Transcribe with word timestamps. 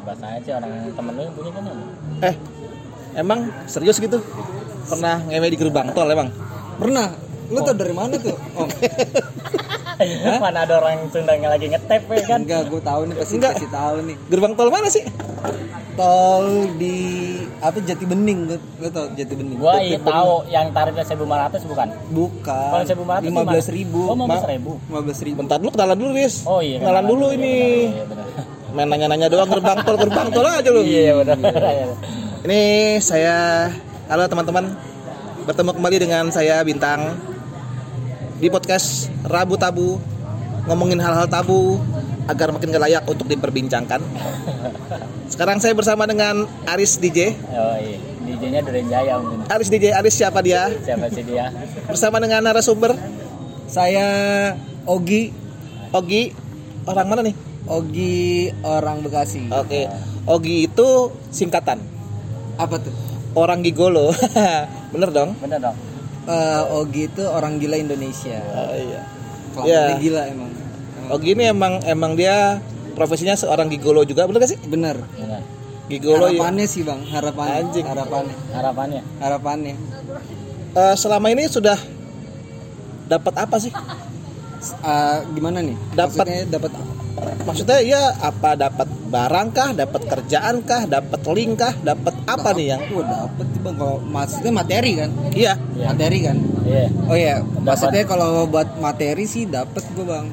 bebas 0.00 0.18
aja 0.18 0.38
sih 0.40 0.52
orang 0.52 0.70
temen 0.90 1.12
lu 1.12 1.22
yang 1.22 1.34
punya 1.34 1.50
kan 1.52 1.62
ya 1.62 1.74
Eh, 2.22 2.34
emang 3.14 3.38
serius 3.64 3.96
gitu? 3.96 4.18
Pernah 4.82 5.22
ngewe 5.24 5.46
di 5.46 5.56
gerbang 5.56 5.88
tol 5.90 6.08
emang? 6.08 6.28
Pernah. 6.76 7.08
Lu 7.48 7.58
tau 7.60 7.74
dari 7.74 7.90
mana 7.90 8.14
tuh? 8.14 8.34
Oh, 8.54 8.66
mana 10.40 10.64
ada 10.64 10.78
orang 10.78 11.04
Sunda 11.08 11.34
yang 11.34 11.50
lagi 11.50 11.66
ngetep 11.66 12.02
ya 12.06 12.22
kan 12.24 12.40
enggak, 12.40 12.62
gue 12.66 12.80
tahu 12.80 13.00
nih 13.04 13.14
pasti 13.16 13.34
Enggak. 13.36 13.52
kasih 13.54 13.68
tahu 13.68 13.96
nih. 14.02 14.16
Gerbang 14.26 14.52
tol 14.54 14.68
mana 14.68 14.88
sih? 14.88 15.04
Tol 15.92 16.46
di 16.74 16.96
apa 17.58 17.76
Jati 17.78 18.04
Bening, 18.04 18.38
lu, 18.46 18.56
lu 18.78 18.88
tau 18.88 19.10
Jati 19.10 19.34
Bening? 19.34 19.58
gua 19.58 19.76
iya 19.76 19.98
tahu 19.98 20.46
yang 20.46 20.70
tarifnya 20.70 21.04
1500 21.04 21.60
bukan 21.66 21.88
Bukan. 22.08 22.70
kalau 22.70 22.84
1500 22.86 23.28
lima 23.28 23.42
belas 23.44 23.66
ribu. 23.68 24.00
oh 24.06 24.16
15 24.16 24.52
ribu 24.54 24.70
Lima 24.86 25.00
belas 25.02 25.18
ribu. 25.20 25.36
Bentar 25.36 25.56
dulu 25.58 25.70
kenalan 25.70 25.96
dulu, 25.96 26.10
Riz. 26.14 26.34
oh 26.44 26.60
iya 26.60 26.78
Kenalan 26.78 27.04
dulu 27.04 27.26
iya, 27.28 27.36
ini. 27.36 27.54
iya, 27.90 28.04
benar. 28.06 28.26
Main 28.70 28.86
nanya-nanya 28.86 29.26
doang 29.26 29.50
gerbang 29.50 29.78
tol, 29.82 29.96
gerbang 29.98 30.28
tol 30.30 30.46
aja 30.46 30.70
lu. 30.70 30.82
iya 30.86 31.10
benar 31.18 31.38
Ini 32.46 32.62
saya 33.02 33.66
halo 34.06 34.24
teman-teman. 34.30 34.70
Bertemu 35.44 35.70
kembali 35.74 35.96
dengan 35.98 36.24
saya 36.30 36.62
Bintang 36.62 37.18
di 38.38 38.46
podcast 38.48 39.10
Rabu 39.26 39.58
Tabu 39.58 39.98
ngomongin 40.64 41.02
hal-hal 41.02 41.26
tabu 41.26 41.82
agar 42.24 42.54
makin 42.54 42.70
layak 42.70 43.04
untuk 43.04 43.26
diperbincangkan. 43.26 44.00
Sekarang 45.26 45.58
saya 45.58 45.74
bersama 45.74 46.06
dengan 46.06 46.46
Aris 46.70 46.96
DJ. 46.96 47.34
oh 47.50 47.76
iya 47.76 47.98
DJ-nya 48.20 48.60
Duren 48.62 48.86
Jaya 48.86 49.18
mungkin 49.18 49.42
Aris 49.50 49.68
DJ, 49.68 49.90
Aris 49.96 50.14
siapa 50.14 50.38
dia? 50.38 50.70
siapa 50.86 51.10
sih 51.10 51.26
dia 51.26 51.50
Bersama 51.90 52.22
dengan 52.22 52.46
narasumber 52.46 52.94
Saya 53.66 54.06
Ogi, 54.86 55.34
Ogi. 55.90 56.30
Orang 56.86 57.10
mana 57.10 57.26
nih? 57.26 57.34
Ogi 57.66 58.48
orang 58.62 59.02
Bekasi. 59.02 59.48
Oke. 59.48 59.84
Ogi 60.24 60.64
itu 60.64 60.88
singkatan. 61.28 61.80
Apa 62.56 62.76
tuh? 62.76 62.92
Orang 63.32 63.60
gigolo. 63.60 64.10
Bener 64.92 65.08
dong? 65.08 65.38
bener 65.38 65.62
dong 65.62 65.76
Eh, 66.26 66.62
Ogi 66.74 67.06
itu 67.06 67.22
orang 67.24 67.58
gila 67.58 67.74
Indonesia. 67.74 68.38
Oh 68.50 68.74
iya. 68.74 69.00
Kelakuannya 69.50 69.70
Iya. 69.88 69.98
gila 69.98 70.22
emang. 70.28 70.50
Emang 70.50 71.10
Ogi 71.10 71.28
ini 71.32 71.44
emang 71.44 71.72
emang 71.82 72.12
dia 72.14 72.58
profesinya 72.92 73.34
seorang 73.34 73.66
gigolo 73.66 74.04
juga, 74.04 74.26
bener 74.26 74.38
gak 74.40 74.50
sih? 74.50 74.60
Bener. 74.62 74.98
bener 75.10 75.42
Gigolo 75.88 76.28
ya. 76.28 76.38
harapannya 76.38 76.66
sih 76.66 76.82
bang, 76.82 77.00
harapannya. 77.04 77.54
Anjing. 77.56 77.84
Harapannya. 77.84 78.36
harapannya 78.52 79.02
Harapannya. 79.18 79.74
Eh, 80.70 80.94
selama 80.94 81.26
ini 81.28 81.46
sudah 81.46 81.78
dapat 83.08 83.34
apa 83.34 83.56
sih? 83.58 83.72
Eh, 84.84 85.18
gimana 85.34 85.64
nih? 85.64 85.74
Dapat- 85.96 86.46
dapat 86.46 86.70
Maksudnya 87.44 87.78
ya 87.82 88.02
apa 88.22 88.54
dapat 88.54 88.88
barang 89.10 89.48
kah, 89.50 89.70
dapat 89.74 90.02
kerjaan 90.06 90.62
kah, 90.62 90.86
dapat 90.86 91.20
link 91.34 91.58
kah, 91.58 91.74
dapat 91.82 92.14
apa 92.24 92.48
nih 92.54 92.66
yang? 92.76 92.82
Wah 92.94 93.04
dapat 93.04 93.46
sih 93.50 93.60
bang. 93.60 93.74
Kalau 93.76 93.96
maksudnya 94.06 94.52
materi 94.54 94.90
kan? 94.96 95.10
Iya. 95.34 95.54
Iya. 95.74 95.86
Materi 95.90 96.18
kan? 96.22 96.36
iya 96.64 96.86
Oh 97.10 97.16
iya, 97.18 97.34
maksudnya 97.42 98.04
kalau 98.06 98.46
buat 98.46 98.78
materi 98.78 99.24
sih 99.26 99.50
dapat 99.50 99.82
gue 99.96 100.06
bang. 100.06 100.26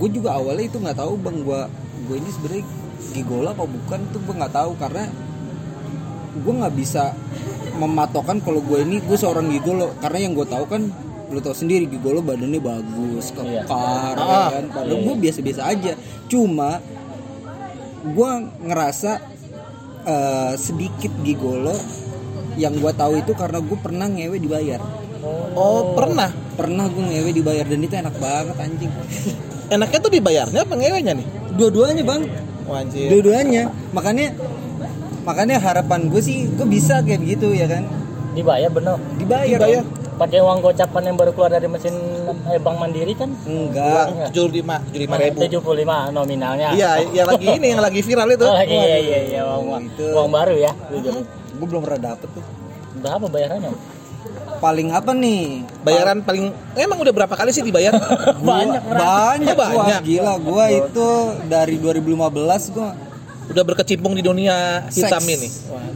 gue 0.00 0.08
juga 0.16 0.32
awalnya 0.32 0.64
itu 0.64 0.80
nggak 0.80 0.96
tahu 0.96 1.12
bang 1.20 1.36
gue 1.44 1.60
gue 2.08 2.16
ini 2.16 2.30
sebenarnya 2.32 2.64
gigola 3.12 3.52
apa 3.52 3.68
bukan 3.68 4.00
tuh 4.08 4.20
gue 4.24 4.32
nggak 4.32 4.54
tahu 4.56 4.72
karena 4.80 5.04
gue 6.40 6.54
nggak 6.56 6.74
bisa 6.76 7.12
mematokkan 7.76 8.40
kalau 8.40 8.64
gue 8.64 8.80
ini 8.80 9.00
gue 9.04 9.16
seorang 9.16 9.48
gigolo 9.52 9.92
karena 10.00 10.18
yang 10.24 10.32
gue 10.32 10.46
tahu 10.48 10.64
kan 10.68 10.88
lu 11.26 11.38
tahu 11.38 11.52
sendiri 11.52 11.86
gigolo 11.86 12.20
badannya 12.20 12.58
bagus 12.58 13.32
Iya. 13.32 13.62
kekar 13.62 14.14
ya 14.14 14.22
Ah. 14.22 14.48
kan 14.52 14.64
padahal 14.68 14.98
gue 15.00 15.14
biasa-biasa 15.18 15.62
aja 15.64 15.92
cuma 16.26 16.78
gue 18.06 18.30
ngerasa 18.62 19.12
eh, 20.04 20.54
sedikit 20.56 21.10
gigolo 21.20 21.74
yang 22.54 22.72
gue 22.74 22.92
tahu 22.92 23.18
itu 23.18 23.32
karena 23.32 23.58
gue 23.58 23.76
pernah 23.76 24.06
ngewe 24.06 24.38
dibayar 24.38 24.78
Oh, 25.52 25.92
pernah. 25.92 26.30
pernah 26.54 26.86
gue 26.86 27.02
ngewe 27.04 27.30
dibayar 27.32 27.66
dan 27.66 27.80
itu 27.80 27.94
enak 27.94 28.14
banget 28.16 28.56
anjing 28.56 28.92
Enaknya 29.74 29.98
tuh 29.98 30.12
dibayarnya 30.12 30.62
apa 30.62 30.72
ngewenya 30.72 31.12
nih? 31.12 31.26
dua-duanya 31.52 32.02
bang 32.02 32.22
Oh, 32.64 32.74
anjir. 32.74 33.10
dua-duanya 33.10 33.66
makanya 33.90 34.30
makanya 35.22 35.58
harapan 35.58 36.06
gue 36.06 36.18
sih 36.18 36.46
gue 36.48 36.62
bisa 36.64 37.02
kayak 37.02 37.18
begitu 37.18 37.50
ya 37.50 37.66
kan 37.66 37.82
dibayar 38.32 38.68
bener 38.68 38.94
dibayar 39.16 39.58
Dibayar. 39.58 39.84
Pakai 40.16 40.38
uang 40.38 40.58
gocapan 40.60 41.02
yang 41.04 41.16
baru 41.16 41.30
keluar 41.30 41.50
dari 41.50 41.66
mesin 41.66 41.92
eh, 42.46 42.56
bank 42.56 42.76
mandiri 42.76 43.12
kan 43.12 43.28
enggak 43.42 44.06
Uang 44.06 44.28
tujuh 44.28 44.46
lima 44.50 44.76
tujuh 44.82 45.00
lima 45.02 45.16
ribu. 45.18 45.38
75 45.38 45.84
nominalnya 46.10 46.68
Iya, 46.72 46.90
yang 47.14 47.28
lagi 47.28 47.46
ini 47.50 47.66
yang 47.68 47.80
lagi 47.80 48.00
viral 48.00 48.28
itu. 48.30 48.42
oh, 48.42 48.56
iya 48.58 48.96
iya 48.98 49.18
iya 49.26 49.40
uang, 49.44 49.82
itu. 49.86 50.04
uang 50.08 50.28
baru 50.28 50.54
ya 50.56 50.72
gue 51.52 51.66
belum 51.66 51.80
pernah 51.80 52.00
dapet 52.12 52.28
tuh 52.30 52.44
berapa 52.96 53.26
bayarannya 53.26 53.72
paling 54.56 54.88
apa 54.88 55.12
nih 55.12 55.68
Bayaran 55.80 56.18
paling 56.20 56.48
emang 56.74 56.96
udah 56.98 57.12
berapa 57.12 57.30
kali 57.30 57.50
sih 57.50 57.60
dibayar? 57.60 57.92
banyak 58.40 58.82
Gua- 58.82 58.96
banyak 58.96 59.52
Oh, 59.52 59.58
banyak. 59.58 59.76
Wah, 59.76 60.00
gila 60.02 60.34
gue 60.38 60.64
itu 60.80 61.08
dari 61.46 61.76
2015 61.76 62.08
gue 62.72 62.88
udah 63.46 63.62
berkecimpung 63.64 64.12
di 64.12 64.20
dunia 64.20 64.86
hitam 64.88 65.18
Seks. 65.18 65.32
ini. 65.32 65.48
Wah, 65.68 65.86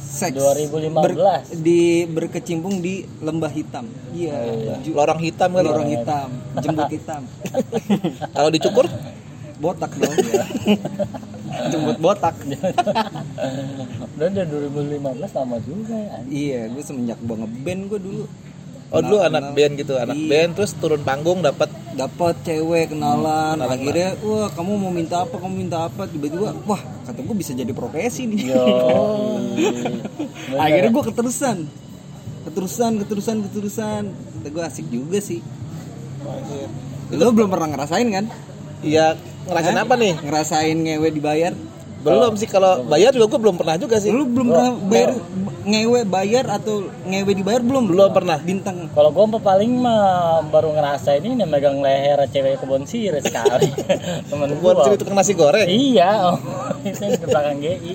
seks. 0.00 0.34
2015. 0.34 0.94
Ber- 0.96 1.16
di 1.54 1.80
berkecimpung 2.06 2.80
di 2.80 2.94
lembah 3.18 3.50
hitam. 3.50 3.84
Iya 4.10 4.34
ju- 4.80 4.94
Lorong 4.94 5.20
hitam 5.20 5.50
kan. 5.50 5.62
lorong 5.62 5.90
hitam 5.90 6.28
jembut 6.58 6.88
hitam. 6.88 7.22
Kalau 8.36 8.50
dicukur? 8.50 8.86
Botak 9.54 9.92
dong. 9.94 10.14
Jembut 11.70 11.98
botak. 11.98 12.34
Udah 14.14 14.28
dari 14.28 14.48
2015 14.48 14.98
lama 15.30 15.56
juga 15.60 15.94
ya. 15.94 16.18
Iya 16.26 16.60
gue 16.68 16.82
semenjak 16.82 17.18
gue 17.18 17.36
ngeband 17.36 17.80
gue 17.86 18.00
dulu 18.00 18.22
Oh 18.94 19.00
dulu 19.00 19.16
Kenal- 19.16 19.26
anak 19.28 19.42
kenal. 19.42 19.54
band 19.54 19.72
gitu, 19.74 19.92
anak 19.96 20.14
Iya. 20.14 20.28
band 20.30 20.50
terus 20.54 20.70
turun 20.72 21.02
panggung 21.02 21.38
dapat 21.40 21.66
dapat 21.92 22.34
cewek 22.40 22.84
kenalan 22.88 23.58
Kenalan, 23.58 23.74
akhirnya 23.74 24.08
wah 24.20 24.48
kamu 24.48 24.72
mau 24.76 24.88
minta 24.88 25.16
apa 25.20 25.34
kamu 25.34 25.54
minta 25.56 25.78
apa? 25.82 26.06
Tiba-tiba 26.06 26.54
wah 26.62 26.78
kata 27.04 27.18
gue 27.18 27.34
bisa 27.34 27.50
jadi 27.52 27.70
profesi 27.70 28.22
nih. 28.24 28.40
Yo. 28.48 28.64
Akhirnya 30.56 30.90
gue 30.90 31.04
keterusan. 31.04 31.56
Keterusan 32.44 32.92
keterusan 33.00 33.36
keterusan. 33.42 34.02
Kata 34.10 34.48
gue 34.48 34.62
asik 34.62 34.86
juga 34.88 35.18
sih. 35.18 35.42
Lo 37.10 37.30
belum 37.30 37.48
pernah 37.48 37.68
ngerasain 37.68 38.08
kan? 38.08 38.24
Iya, 38.80 39.16
ngerasain 39.44 39.74
Hah? 39.74 39.84
apa 39.84 39.94
nih? 39.96 40.14
ngerasain 40.18 40.76
ngewe 40.76 41.08
dibayar 41.10 41.52
Belum 42.04 42.32
sih 42.34 42.44
kalau 42.44 42.84
bayar 42.84 43.10
juga 43.10 43.26
gue 43.26 43.40
belum 43.40 43.56
pernah 43.56 43.74
juga 43.74 43.96
sih. 43.96 44.08
lu 44.08 44.24
belum 44.24 44.46
pernah 44.46 44.70
bayar 44.84 45.10
ngewe 45.64 46.04
bayar 46.04 46.44
atau 46.50 46.74
ngewe 47.02 47.32
dibayar 47.32 47.58
belum 47.58 47.88
Belum 47.88 48.12
pernah. 48.12 48.36
bintang 48.36 48.92
kalau 48.92 49.08
gue 49.08 49.40
paling 49.40 49.72
mah 49.74 50.04
baru 50.44 50.70
ngerasain 50.70 51.20
ini 51.20 51.40
megang 51.40 51.80
leher 51.80 52.20
cewek 52.26 52.60
kebun 52.60 52.84
sirih 52.84 53.18
sekali 53.18 53.72
temen 54.28 54.52
Buat 54.60 54.76
gua 54.76 54.84
cerita 54.84 55.00
tukang 55.00 55.16
nasi 55.16 55.32
goreng. 55.32 55.64
iya 55.64 56.28
oh, 56.28 56.36
itu 56.84 57.00
yang 57.00 57.12
di 57.14 57.24
belakang 57.24 57.56
GI 57.58 57.92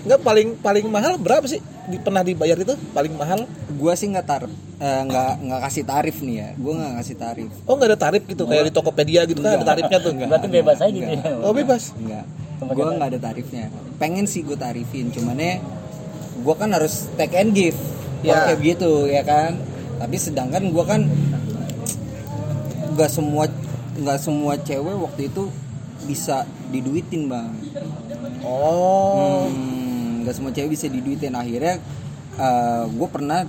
Enggak 0.00 0.20
paling 0.20 0.48
paling 0.56 0.84
mahal 0.88 1.16
berapa 1.16 1.44
sih? 1.44 1.60
Di, 1.84 1.96
pernah 1.96 2.20
dibayar 2.20 2.56
itu 2.56 2.72
paling 2.90 3.12
mahal? 3.12 3.44
gua 3.70 3.92
sih 3.92 4.04
nggak 4.06 4.26
tarif 4.26 4.48
eh, 4.76 5.00
nggak 5.02 5.32
nggak 5.40 5.60
kasih 5.62 5.84
tarif 5.84 6.16
nih 6.20 6.36
ya 6.36 6.48
gua 6.54 6.72
nggak 6.74 6.92
kasih 6.98 7.16
tarif 7.16 7.48
Oh 7.64 7.74
nggak 7.74 7.88
ada 7.88 7.98
tarif 7.98 8.22
gitu 8.24 8.44
kayak 8.44 8.68
di 8.68 8.72
Tokopedia 8.72 9.24
gitu 9.24 9.40
kan 9.40 9.56
ada 9.56 9.64
tarifnya 9.66 9.98
tuh. 9.98 10.12
berarti 10.12 10.48
bebas 10.48 10.78
aja 10.78 10.92
gitu 10.92 11.08
ya 11.08 11.32
Oh 11.40 11.52
bebas. 11.52 11.92
Enggak. 11.94 12.24
Gua 12.60 12.92
nggak 12.92 13.08
ada 13.16 13.20
tarifnya. 13.32 13.72
Pengen 13.96 14.28
sih 14.28 14.44
gue 14.44 14.56
tarifin, 14.56 15.08
cuman 15.08 15.40
ya 15.40 15.58
gua 16.44 16.54
kan 16.60 16.72
harus 16.76 17.08
take 17.16 17.36
and 17.40 17.56
give. 17.56 17.76
Ya. 18.20 18.32
Ya. 18.32 18.52
Kayak 18.52 18.60
gitu 18.60 18.92
ya 19.08 19.22
kan. 19.24 19.56
Tapi 19.96 20.16
sedangkan 20.20 20.68
gua 20.72 20.84
kan 20.84 21.08
nggak 22.96 23.10
semua 23.10 23.48
nggak 23.96 24.18
semua 24.20 24.60
cewek 24.60 24.96
waktu 25.00 25.32
itu 25.32 25.48
bisa 26.04 26.44
diduitin 26.68 27.28
bang. 27.28 27.52
Oh. 28.44 29.48
Hmm, 29.48 30.24
nggak 30.24 30.34
semua 30.36 30.52
cewek 30.52 30.76
bisa 30.76 30.88
diduitin. 30.88 31.32
Akhirnya 31.32 31.80
gue 32.88 33.08
pernah 33.12 33.44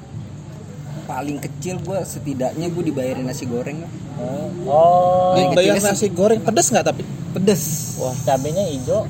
paling 1.07 1.39
kecil 1.39 1.79
gue 1.79 1.99
setidaknya 2.03 2.67
gue 2.71 2.83
dibayarin 2.87 3.27
nasi 3.27 3.43
goreng 3.43 3.83
oh 4.63 5.35
kecilnya 5.55 5.91
nasi 5.91 6.07
goreng 6.11 6.39
pedes 6.39 6.71
nggak 6.71 6.87
tapi? 6.87 7.03
Pedes. 7.31 7.95
wah 7.97 8.15
cabenya 8.27 8.63
hijau. 8.67 9.07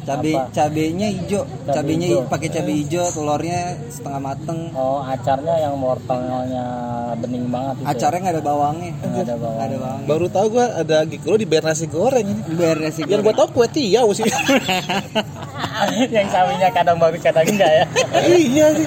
Cabe 0.00 0.32
cabenya 0.50 1.08
hijau. 1.12 1.44
Cabe 1.68 1.74
cabenya 1.76 2.08
pakai 2.28 2.48
cabe 2.48 2.72
hijau 2.72 3.04
telurnya 3.12 3.76
setengah 3.92 4.20
mateng. 4.20 4.60
Oh 4.72 5.04
acarnya 5.04 5.54
yang 5.60 5.76
wortelnya 5.80 6.66
bening 7.14 7.46
banget 7.46 7.74
itu 7.76 7.86
acaranya 7.86 8.20
nggak 8.22 8.34
ada 8.34 8.44
bawangnya 8.44 8.90
Nggak 9.00 9.22
ada 9.22 9.34
bawang. 9.36 9.58
Ada 9.58 9.76
bawangnya 9.76 10.06
Baru 10.06 10.26
tahu 10.26 10.46
gua 10.50 10.66
ada 10.76 10.96
gigolo 11.04 11.36
dibayar 11.36 11.64
nasi 11.66 11.86
goreng 11.86 12.26
ini. 12.26 12.42
bayar 12.52 12.78
nasi 12.78 13.00
Yang 13.00 13.08
gua 13.08 13.18
goreng 13.24 13.38
tahu 13.40 13.48
kue 13.52 13.66
tiaw 13.68 14.06
sih. 14.10 14.24
yang 16.10 16.28
sawinya 16.28 16.68
kadang 16.70 16.96
bagus 16.96 17.20
kadang 17.20 17.46
enggak 17.46 17.70
ya 17.72 17.84
iya 18.52 18.66
sih. 18.72 18.86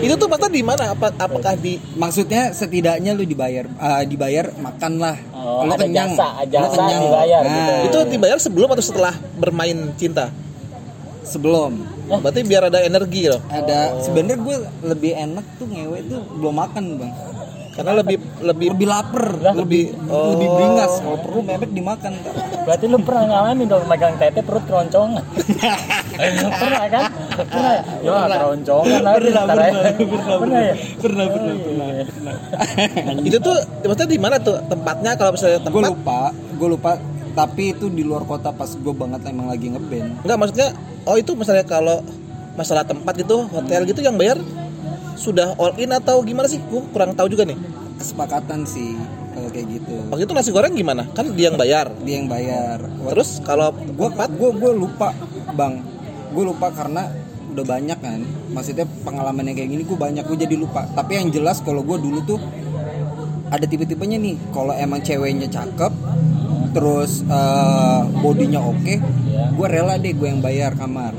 Itu 0.00 0.14
tuh 0.16 0.26
mata 0.26 0.46
di 0.46 0.60
mana? 0.60 0.90
Apa 0.90 1.12
apakah 1.12 1.54
di 1.54 1.76
maksudnya 1.94 2.50
setidaknya 2.50 3.12
lu 3.12 3.22
dibayar 3.22 3.68
ah, 3.76 4.02
dibayar 4.02 4.50
makan 4.54 4.92
lah 4.96 5.16
Oh, 5.34 5.68
Lo 5.68 5.76
ada 5.76 5.84
kenyang. 5.84 6.16
jasa, 6.16 6.40
Lo 6.40 6.48
jasa 6.48 6.72
kenyang. 6.74 7.02
dibayar 7.04 7.40
Nah. 7.40 7.52
gitu. 7.52 7.72
Itu 7.84 7.98
dibayar 8.08 8.38
sebelum 8.38 8.68
atau 8.70 8.80
setelah 8.82 9.12
bermain 9.36 9.76
cinta? 9.94 10.32
Sebelum 11.24 11.72
Berarti 12.04 12.44
biar 12.44 12.68
ada 12.68 12.84
energi 12.84 13.32
loh. 13.32 13.40
ada 13.48 13.96
sebenarnya 14.04 14.38
gue 14.38 14.56
lebih 14.84 15.12
enak 15.16 15.44
tuh 15.56 15.66
ngewe 15.66 15.98
tuh 16.06 16.20
belum 16.36 16.54
makan 16.54 16.84
bang 17.00 17.12
Karena 17.74 17.92
lebih 17.98 18.16
lebih 18.38 18.66
lebih 18.70 18.86
lapar 18.86 19.26
lebih 19.50 19.98
oh, 20.06 20.38
lebih 20.38 20.46
beringas 20.46 21.02
kalau 21.02 21.18
perlu 21.18 21.42
mepet 21.42 21.74
dimakan. 21.74 22.14
Berarti 22.62 22.86
lu 22.86 23.02
pernah 23.02 23.24
ngalamin 23.26 23.66
dong 23.66 23.82
megang 23.90 24.14
tete 24.14 24.46
perut 24.46 24.62
keroncongan. 24.70 25.26
pernah 26.62 26.86
kan? 26.86 27.04
Pernah 27.34 27.72
ya? 27.74 27.82
Ya 27.98 28.30
keroncongan 28.30 29.00
lagi 29.02 29.28
ntar 29.34 29.58
ya. 29.58 29.72
Pernah 30.38 30.60
ya? 30.62 30.74
pernah 31.02 31.24
Oh, 31.34 31.90
iya. 31.90 33.26
itu 33.26 33.38
tuh 33.42 33.56
maksudnya 33.82 34.08
di 34.08 34.20
mana 34.20 34.36
tuh 34.38 34.56
tempatnya 34.70 35.10
kalau 35.18 35.30
misalnya 35.34 35.58
gue 35.58 35.70
tempat 35.70 35.90
lupa 35.90 36.20
gue 36.54 36.68
lupa 36.70 36.92
tapi 37.34 37.74
itu 37.74 37.90
di 37.90 38.06
luar 38.06 38.22
kota 38.24 38.54
pas 38.54 38.70
gue 38.70 38.94
banget 38.94 39.20
emang 39.26 39.50
lagi 39.50 39.74
ngeband 39.74 40.22
enggak 40.22 40.38
maksudnya 40.38 40.68
oh 41.04 41.18
itu 41.18 41.34
misalnya 41.34 41.66
kalau 41.66 42.00
masalah 42.54 42.86
tempat 42.86 43.18
gitu 43.18 43.50
hotel 43.50 43.82
gitu 43.84 44.00
yang 44.00 44.14
bayar 44.14 44.38
sudah 45.14 45.54
all 45.58 45.74
in 45.78 45.94
atau 45.94 46.20
gimana 46.26 46.50
sih? 46.50 46.58
Gue 46.58 46.82
kurang 46.90 47.14
tahu 47.14 47.30
juga 47.30 47.46
nih. 47.46 47.58
kesepakatan 47.94 48.66
sih 48.66 48.98
kalau 49.38 49.48
kayak 49.54 49.70
gitu 49.70 49.94
Waktu 50.10 50.26
itu 50.26 50.34
nasi 50.34 50.50
goreng 50.50 50.74
gimana? 50.74 51.06
Kan 51.14 51.30
dia 51.38 51.46
yang 51.46 51.54
bayar. 51.54 51.86
dia 52.02 52.18
yang 52.18 52.26
bayar 52.26 52.82
Terus 52.82 53.38
kalau 53.46 53.70
gue 53.70 54.08
gue 54.10 54.50
gue 54.50 54.72
lupa 54.74 55.14
bang 55.54 55.78
gue 56.34 56.44
lupa 56.44 56.74
karena 56.74 57.06
udah 57.54 57.62
banyak 57.62 57.98
kan 58.02 58.18
maksudnya 58.50 58.82
pengalaman 59.06 59.46
yang 59.46 59.54
kayak 59.54 59.70
gini 59.70 59.82
gue 59.86 59.94
banyak 59.94 60.26
gue 60.26 60.38
jadi 60.42 60.58
lupa 60.58 60.90
tapi 60.90 61.22
yang 61.22 61.30
jelas 61.30 61.62
kalau 61.62 61.86
gue 61.86 62.02
dulu 62.02 62.18
tuh 62.26 62.42
ada 63.46 63.62
tipe-tipenya 63.62 64.18
nih 64.18 64.34
kalau 64.50 64.74
emang 64.74 64.98
ceweknya 64.98 65.46
cakep 65.46 65.94
terus 66.74 67.22
eh, 67.24 68.00
bodinya 68.16 68.60
oke 68.60 68.94
Iya. 69.24 69.44
gue 69.50 69.66
rela 69.68 69.94
deh 69.96 70.12
gue 70.12 70.26
yang 70.26 70.40
bayar 70.40 70.74
kamar 70.74 71.14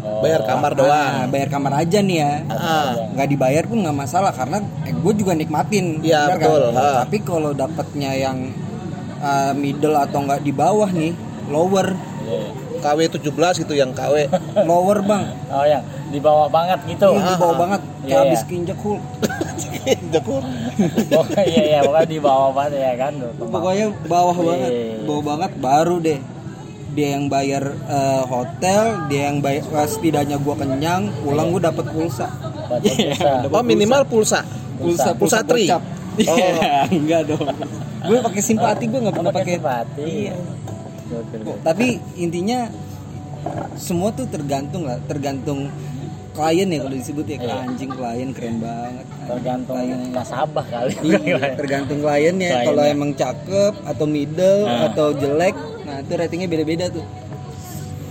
Oh, 0.00 0.24
bayar 0.24 0.40
kamar 0.42 0.72
Nah, 0.72 0.80
doang. 0.80 1.28
bayar 1.28 1.48
kamar 1.50 1.72
aja 1.76 2.00
nih 2.00 2.18
ya 2.18 2.32
Ah, 2.46 2.92
nggak 3.10 3.28
dibayar 3.28 3.64
pun 3.64 3.78
nggak 3.78 3.98
masalah 3.98 4.32
karena 4.32 4.56
eh, 4.82 4.92
gue 4.92 5.12
juga 5.14 5.32
nikmatin 5.32 6.00
Iya, 6.00 6.24
bener 6.30 6.40
betul. 6.40 6.60
kan? 6.66 6.76
Ah. 6.78 6.96
tapi 7.04 7.16
kalau 7.20 7.50
dapatnya 7.52 8.10
yang 8.14 8.38
uh, 9.18 9.52
middle 9.52 9.92
atau 9.94 10.18
nggak 10.22 10.40
di 10.40 10.52
bawah 10.54 10.88
nih 10.88 11.12
lower 11.46 11.92
iya, 12.22 12.38
iya. 12.38 12.80
KW 12.80 12.98
17 13.12 13.60
gitu 13.60 13.74
yang 13.74 13.92
KW. 13.92 14.24
lower 14.64 14.98
bang 15.02 15.24
Oh 15.50 15.64
yang 15.64 15.84
di 16.08 16.16
bawah 16.18 16.48
banget 16.48 16.80
gitu. 16.86 17.08
Ih, 17.10 17.20
di 17.22 17.34
bawah 17.36 17.56
banget 17.58 17.80
kayak 18.00 18.08
Iya, 18.08 18.16
habis 18.24 18.40
iya. 18.40 18.48
kinjek 18.48 18.78
Hulk 18.78 19.02
Jakul. 20.14 20.42
Pokoknya 21.08 21.44
iya 21.44 21.62
iya 21.66 21.80
pokoknya 21.82 22.08
di 22.08 22.18
bawah 22.18 22.50
banget 22.50 22.72
ya 22.80 22.92
kan. 22.96 23.12
pokoknya 23.36 23.86
bawah 24.06 24.36
Iya. 24.36 24.46
banget 24.46 24.70
bawah 25.02 25.22
banget 25.24 25.50
baru 25.58 25.96
deh 25.98 26.20
dia 26.90 27.08
yang 27.14 27.30
bayar 27.30 27.64
eh, 27.86 28.22
hotel 28.26 28.82
dia 29.06 29.30
yang 29.30 29.38
bayar 29.38 29.62
eh, 29.64 29.86
setidaknya 29.86 30.36
gua 30.36 30.54
kenyang 30.56 31.06
pulang 31.20 31.50
gua 31.50 31.70
dapet 31.70 31.86
pulsa 31.88 32.26
Baca 32.66 32.82
pulsa. 32.82 33.30
Oh 33.50 33.62
minimal 33.62 34.02
pulsa. 34.04 34.40
pulsa 34.74 35.10
Pulsa 35.14 35.38
tri. 35.42 35.66
gocap. 35.66 35.82
Oh. 36.20 36.36
Iya, 36.36 36.90
enggak 36.90 37.22
dong 37.30 37.46
gue 38.00 38.16
pakai 38.18 38.40
simpati 38.40 38.88
gue 38.88 38.96
nggak 38.98 39.12
pernah 39.14 39.30
pakai 39.30 39.54
simpati. 39.60 40.02
Iya. 40.02 40.34
Tapi 41.60 41.86
intinya 42.16 42.66
semua 43.76 44.08
tuh 44.10 44.24
tergantung 44.26 44.84
lah 44.84 44.96
tergantung 45.04 45.68
klien 46.40 46.66
ya 46.66 46.78
kalau 46.80 46.96
disebut 46.96 47.24
ya 47.26 47.36
Iya. 47.38 47.54
anjing 47.62 47.90
klien 47.90 48.28
keren 48.32 48.56
banget 48.58 49.04
Tergantung 49.22 49.76
Klien. 49.76 50.00
nasabah 50.10 50.64
kali. 50.64 50.94
Iya, 51.04 51.38
tergantung 51.54 51.98
kliennya 52.00 52.48
Kliennya. 52.50 52.66
kalau 52.66 52.82
emang 52.82 53.10
cakep 53.12 53.74
atau 53.84 54.04
middle 54.06 54.64
Nah. 54.64 54.88
atau 54.88 55.06
jelek 55.12 55.54
nah 55.80 55.96
itu 55.98 56.12
ratingnya 56.14 56.48
beda-beda 56.48 56.88
tuh 56.88 57.04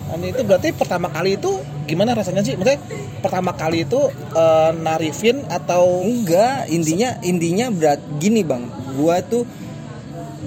Nah, 0.10 0.26
itu 0.26 0.42
berarti 0.42 0.74
pertama 0.74 1.06
kali 1.08 1.38
itu 1.38 1.54
gimana 1.86 2.12
rasanya 2.12 2.42
sih? 2.42 2.58
Maksudnya 2.58 2.82
pertama 3.20 3.54
kali 3.54 3.84
itu 3.84 4.00
eh, 4.32 4.72
narifin 4.76 5.46
atau 5.48 6.02
enggak 6.02 6.66
intinya 6.68 7.14
intinya 7.22 7.70
berat 7.70 8.02
gini 8.18 8.42
bang 8.42 8.66
gua 8.96 9.22
tuh 9.22 9.46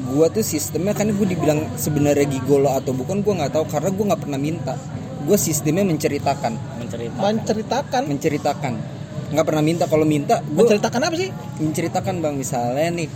gua 0.08 0.26
tuh 0.26 0.43
sistemnya 0.43 0.90
kan 0.93 1.06
gue 1.06 1.26
dibilang 1.29 1.62
sebenarnya 1.75 2.26
gigolo 2.26 2.69
atau 2.69 2.90
bukan 2.90 3.23
gua 3.23 3.38
nggak 3.38 3.52
tahu 3.55 3.64
karena 3.67 3.88
gua 3.88 4.05
nggak 4.11 4.23
pernah 4.23 4.40
minta 4.40 4.75
gue 5.23 5.37
sistemnya 5.37 5.85
menceritakan 5.85 6.53
Menceritakan. 6.77 7.21
menceritakan? 7.23 8.03
menceritakan 8.05 8.73
nggak 9.29 9.45
pernah 9.45 9.63
minta 9.63 9.85
kalau 9.87 10.05
minta 10.05 10.41
gue 10.41 10.53
Menceritakan 10.59 11.01
apa 11.03 11.17
sih? 11.17 11.31
menceritakan 11.57 12.15
bang 12.19 12.35
misalnya 12.35 12.89
nih 12.93 13.09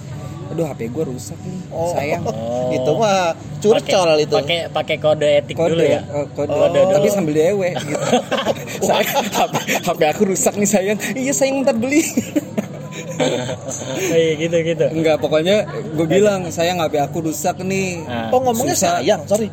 aduh 0.47 0.62
HP 0.64 0.88
gue 0.88 1.05
rusak 1.05 1.35
nih 1.41 1.58
Oh, 1.69 1.91
sayang 1.91 2.23
Oh. 2.23 2.70
itu 2.70 2.91
mah 2.93 3.35
curcol 3.58 3.82
Pakai- 4.06 4.23
itu. 4.23 4.35
Pakai 4.37 4.58
pakai 4.70 4.97
kode 4.97 5.29
etik 5.37 5.55
kode 5.55 5.75
dulu 5.75 5.82
ya. 5.85 6.00
eh, 6.00 6.26
kode, 6.31 6.49
Kode 6.49 6.79
dulu. 6.79 6.93
tapi 6.94 7.06
sambil 7.11 7.35
dewe 7.35 7.69
gitu. 7.75 7.99
saya 8.87 9.02
HP, 9.02 9.55
HP 9.82 10.00
aku 10.06 10.23
rusak 10.25 10.55
nih 10.55 10.69
sayang 10.69 10.99
iya 11.14 11.32
sayang 11.32 11.61
ntar 11.61 11.75
beli 11.75 12.00
Iya 14.06 14.32
gitu 14.38 14.56
gitu. 14.62 14.86
enggak 14.90 15.16
pokoknya 15.18 15.64
gue 15.92 16.06
bilang 16.06 16.48
sayang 16.48 16.78
HP 16.78 16.94
aku 17.00 17.24
rusak 17.24 17.58
nih 17.60 18.02
Nah, 18.02 18.28
Oh 18.28 18.40
ngomongnya 18.40 18.72
Susah. 18.72 18.98
sayang, 18.98 19.20
sorry. 19.24 19.48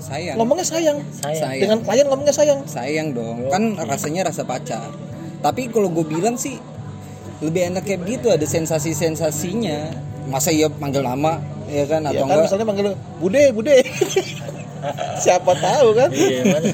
sayang 0.00 0.36
Ngomongnya 0.36 0.64
sayang. 0.64 0.98
saya. 1.10 1.36
sayang 1.38 1.60
Dengan 1.60 1.78
klien 1.80 2.06
ngomongnya 2.06 2.34
sayang. 2.34 2.60
sayang 2.64 3.08
dong 3.10 3.48
kan 3.48 3.62
rasanya 3.80 4.28
rasa 4.28 4.42
pacar 4.42 4.90
tapi 5.38 5.68
kalau 5.68 5.88
gue 5.88 6.04
bilang 6.04 6.34
sih 6.34 6.56
lebih 7.38 7.68
enak 7.68 7.84
kayak 7.84 8.00
begitu 8.00 8.26
ada 8.28 8.44
sensasi 8.44 8.90
sensasinya 8.90 9.92
masa 10.24 10.48
iya 10.48 10.66
panggil 10.66 11.00
nama 11.00 11.36
ya 11.66 11.84
kan 11.84 12.00
Ya 12.02 12.10
atau 12.10 12.24
kan 12.24 12.32
enggak 12.32 12.44
misalnya 12.46 12.66
manggil 12.66 12.86
Bude, 13.18 13.42
Bude. 13.52 13.74
Siapa 15.24 15.52
tahu 15.54 15.88
kan? 15.94 16.10
Iya, 16.10 16.42
Mas. 16.46 16.64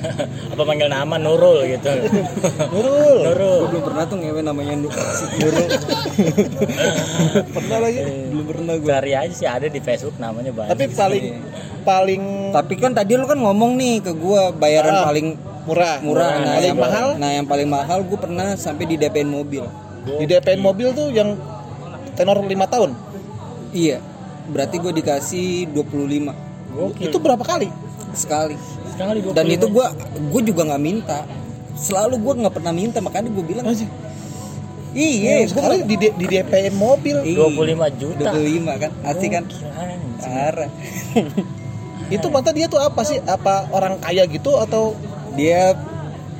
apa 0.51 0.62
panggil 0.62 0.87
nama 0.87 1.15
Nurul 1.17 1.62
gitu. 1.67 1.89
Nurul. 2.69 3.17
Nurul. 3.23 3.59
gue 3.61 3.69
belum 3.71 3.85
pernah 3.85 4.05
tuh 4.05 4.17
ngewe 4.19 4.41
namanya 4.41 4.75
Nurul 4.77 5.67
Pernah 7.51 7.79
lagi. 7.81 7.99
belum 8.31 8.45
pernah 8.47 8.75
gue 8.77 8.91
Cari 8.91 9.12
aja 9.15 9.33
sih 9.33 9.47
ada 9.47 9.67
di 9.67 9.79
Facebook 9.79 10.17
namanya 10.17 10.51
banyak. 10.51 10.71
Tapi 10.71 10.85
paling 10.91 11.25
paling 11.81 12.23
tapi 12.53 12.75
kan 12.77 12.93
tadi 12.93 13.17
lu 13.17 13.25
kan 13.25 13.39
ngomong 13.39 13.73
nih 13.75 14.05
ke 14.05 14.12
gue 14.12 14.43
bayaran 14.55 14.93
Ah. 14.93 15.05
paling 15.07 15.33
murah. 15.65 15.97
murah 16.03 16.29
nah 16.37 16.53
paling 16.53 16.67
yang 16.67 16.77
mahal 16.77 17.07
nah 17.17 17.31
yang 17.31 17.47
paling 17.47 17.69
mahal 17.69 17.99
gue 18.03 18.19
pernah 18.19 18.53
sampai 18.53 18.85
di 18.85 18.97
DP 18.97 19.25
mobil 19.25 19.65
di 20.05 20.25
DP 20.27 20.57
mobil 20.59 20.93
tuh 20.93 21.09
yang 21.09 21.37
tenor 22.12 22.37
5 22.37 22.53
tahun. 22.67 22.91
iya 23.73 23.97
berarti 24.47 24.77
gue 24.77 24.93
dikasih 24.93 25.73
25 25.73 26.51
Gokil. 26.71 27.11
Itu 27.11 27.19
berapa 27.19 27.43
kali? 27.43 27.67
Sekali 28.15 28.57
sekali 28.93 29.19
25. 29.25 29.37
dan 29.37 29.47
itu 29.49 29.67
gue 29.71 29.87
gue 30.31 30.43
juga 30.50 30.62
nggak 30.73 30.83
minta 30.83 31.19
selalu 31.79 32.14
gue 32.21 32.33
nggak 32.45 32.55
pernah 32.55 32.73
minta 32.75 32.99
makanya 33.00 33.31
gue 33.33 33.45
bilang 33.45 33.64
Anjing. 33.69 33.90
iya 34.93 35.47
gue 35.47 35.55
sekali 35.55 35.87
di, 35.87 35.97
di 35.97 36.26
DP 36.26 36.75
mobil. 36.75 37.23
25 37.23 38.00
juta. 38.00 38.31
25 38.35 38.83
kan 38.83 38.90
asik 39.07 39.31
kan 39.33 39.45
Anjing. 39.47 40.14
parah 40.21 40.71
Itu 42.11 42.26
mata 42.26 42.50
dia 42.50 42.67
tuh 42.67 42.83
apa 42.83 43.07
sih? 43.07 43.23
Apa 43.23 43.71
orang 43.71 44.02
kaya 44.02 44.26
gitu 44.26 44.59
atau 44.59 44.99
dia 45.38 45.79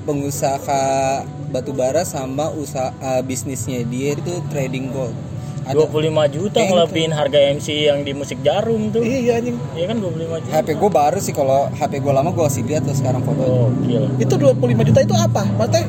pengusaha 0.03 1.23
batu 1.55 1.71
bara 1.71 2.03
sama 2.03 2.51
usaha 2.51 2.91
eh, 2.99 3.23
bisnisnya 3.23 3.87
dia 3.87 4.19
itu 4.19 4.43
trading 4.51 4.91
gold 4.91 5.15
ada 5.63 5.77
25 5.83 5.97
juta 6.31 6.57
Kayak 6.57 6.69
ngelebihin 6.69 7.13
harga 7.13 7.39
MC 7.53 7.69
yang 7.85 7.99
di 8.01 8.13
musik 8.13 8.39
jarum 8.41 8.89
tuh. 8.89 9.01
iya 9.01 9.37
anjing. 9.37 9.57
Iya 9.73 9.87
kan 9.87 9.97
25 9.99 10.17
juta. 10.41 10.53
HP 10.55 10.69
gue 10.75 10.91
baru 10.91 11.19
sih 11.19 11.33
kalau 11.33 11.69
HP 11.71 11.93
gue 11.99 12.13
lama 12.13 12.29
gue 12.29 12.43
kasih 12.43 12.63
lihat 12.65 12.83
tuh 12.83 12.95
sekarang 12.95 13.21
fotonya 13.21 13.49
Gokil. 13.71 14.05
Itu 14.19 14.35
25 14.37 14.57
juta 14.85 15.01
itu 15.01 15.15
apa? 15.15 15.43
Maksudnya 15.51 15.85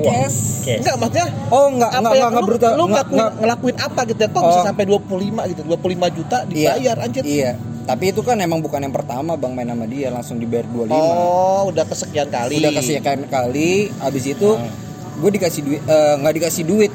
cash 0.00 0.38
Cash. 0.62 0.80
enggak 0.80 0.96
maksudnya 0.96 1.28
oh 1.50 1.66
enggak 1.68 1.90
apa 1.90 1.98
enggak 2.00 2.14
yang 2.16 2.30
enggak 2.30 2.46
brutal 2.46 2.70
lu 2.70 2.84
enggak, 2.84 2.88
nggak- 2.88 3.10
enggak. 3.12 3.30
ngelakuin 3.36 3.76
apa 3.78 4.00
gitu 4.02 4.16
ya 4.18 4.28
kok 4.30 4.42
bisa 4.42 4.56
Oh. 4.56 4.64
sampai 4.64 4.84
25 4.86 5.42
gitu 5.46 5.60
25 5.62 5.76
juta 6.10 6.36
iya 6.46 6.72
dibayar 6.72 6.96
anjir 7.00 7.22
iya 7.22 7.50
tapi 7.82 8.04
itu 8.08 8.20
kan 8.22 8.36
emang 8.38 8.60
bukan 8.60 8.80
yang 8.80 8.94
pertama 8.94 9.34
bang 9.34 9.52
main 9.52 9.68
sama 9.68 9.84
dia 9.84 10.08
langsung 10.08 10.36
dibayar 10.36 10.64
25 10.64 10.94
oh 10.94 11.62
udah 11.68 11.84
kesekian 11.84 12.28
kali 12.28 12.54
udah 12.56 12.72
kasih 12.72 12.96
kan 12.98 13.18
kali 13.26 13.70
abis 14.00 14.24
itu 14.26 14.48
gue 15.12 15.30
dikasih 15.30 15.60
duit 15.60 15.80
eh, 15.82 16.14
nggak 16.16 16.34
dikasih 16.38 16.64
duit 16.64 16.92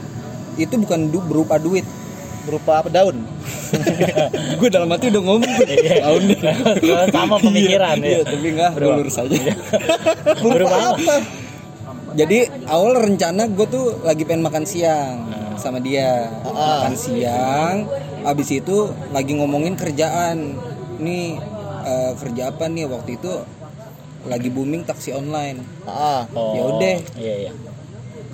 itu 0.55 0.73
bukan 0.73 0.99
du- 1.05 1.21
berupa 1.21 1.55
duit 1.57 1.85
berupa 2.45 2.79
apa 2.79 2.89
daun. 2.93 3.17
Gue 4.61 4.69
dalam 4.69 4.87
hati 4.93 5.09
udah 5.11 5.21
ngomong 5.25 5.43
tahun 5.43 6.21
nih. 6.29 6.39
Sama 7.15 7.35
pemikiran 7.41 7.97
iya, 7.99 8.21
ya. 8.21 8.29
tapi 8.29 8.47
enggak 8.53 8.71
gue 8.71 8.79
Berupa. 8.79 8.97
lurus 9.01 9.17
aja. 9.19 9.35
Berupa 10.45 10.77
apa? 10.95 11.15
Jadi 12.15 12.37
awal 12.71 12.93
rencana 13.03 13.43
gue 13.51 13.67
tuh 13.67 13.99
lagi 14.05 14.23
pengen 14.23 14.45
makan 14.45 14.63
siang 14.63 15.15
sama 15.59 15.83
dia. 15.83 16.31
Makan 16.45 16.95
siang 16.95 17.75
abis 18.23 18.49
itu 18.63 18.87
lagi 19.11 19.35
ngomongin 19.35 19.75
kerjaan. 19.75 20.55
Nih 21.01 21.35
eh, 21.83 22.11
kerja 22.15 22.55
apa 22.55 22.71
nih? 22.71 22.87
Waktu 22.87 23.19
itu 23.19 23.33
lagi 24.25 24.49
booming 24.49 24.87
taksi 24.87 25.11
online. 25.11 25.59
Ah. 25.83 26.23
Oh, 26.31 26.55
Yaudah. 26.55 26.97
Iya 27.19 27.35
iya. 27.49 27.51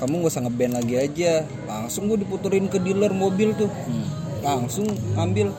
Kamu 0.02 0.14
gak 0.20 0.32
usah 0.32 0.42
ngeband 0.42 0.74
lagi 0.74 0.96
aja 0.98 1.32
langsung 1.64 2.10
gue 2.10 2.18
diputerin 2.18 2.66
ke 2.66 2.78
dealer 2.78 3.14
mobil 3.14 3.54
tuh 3.54 3.70
Hmm. 3.86 4.06
langsung 4.42 4.90
ambil 5.16 5.54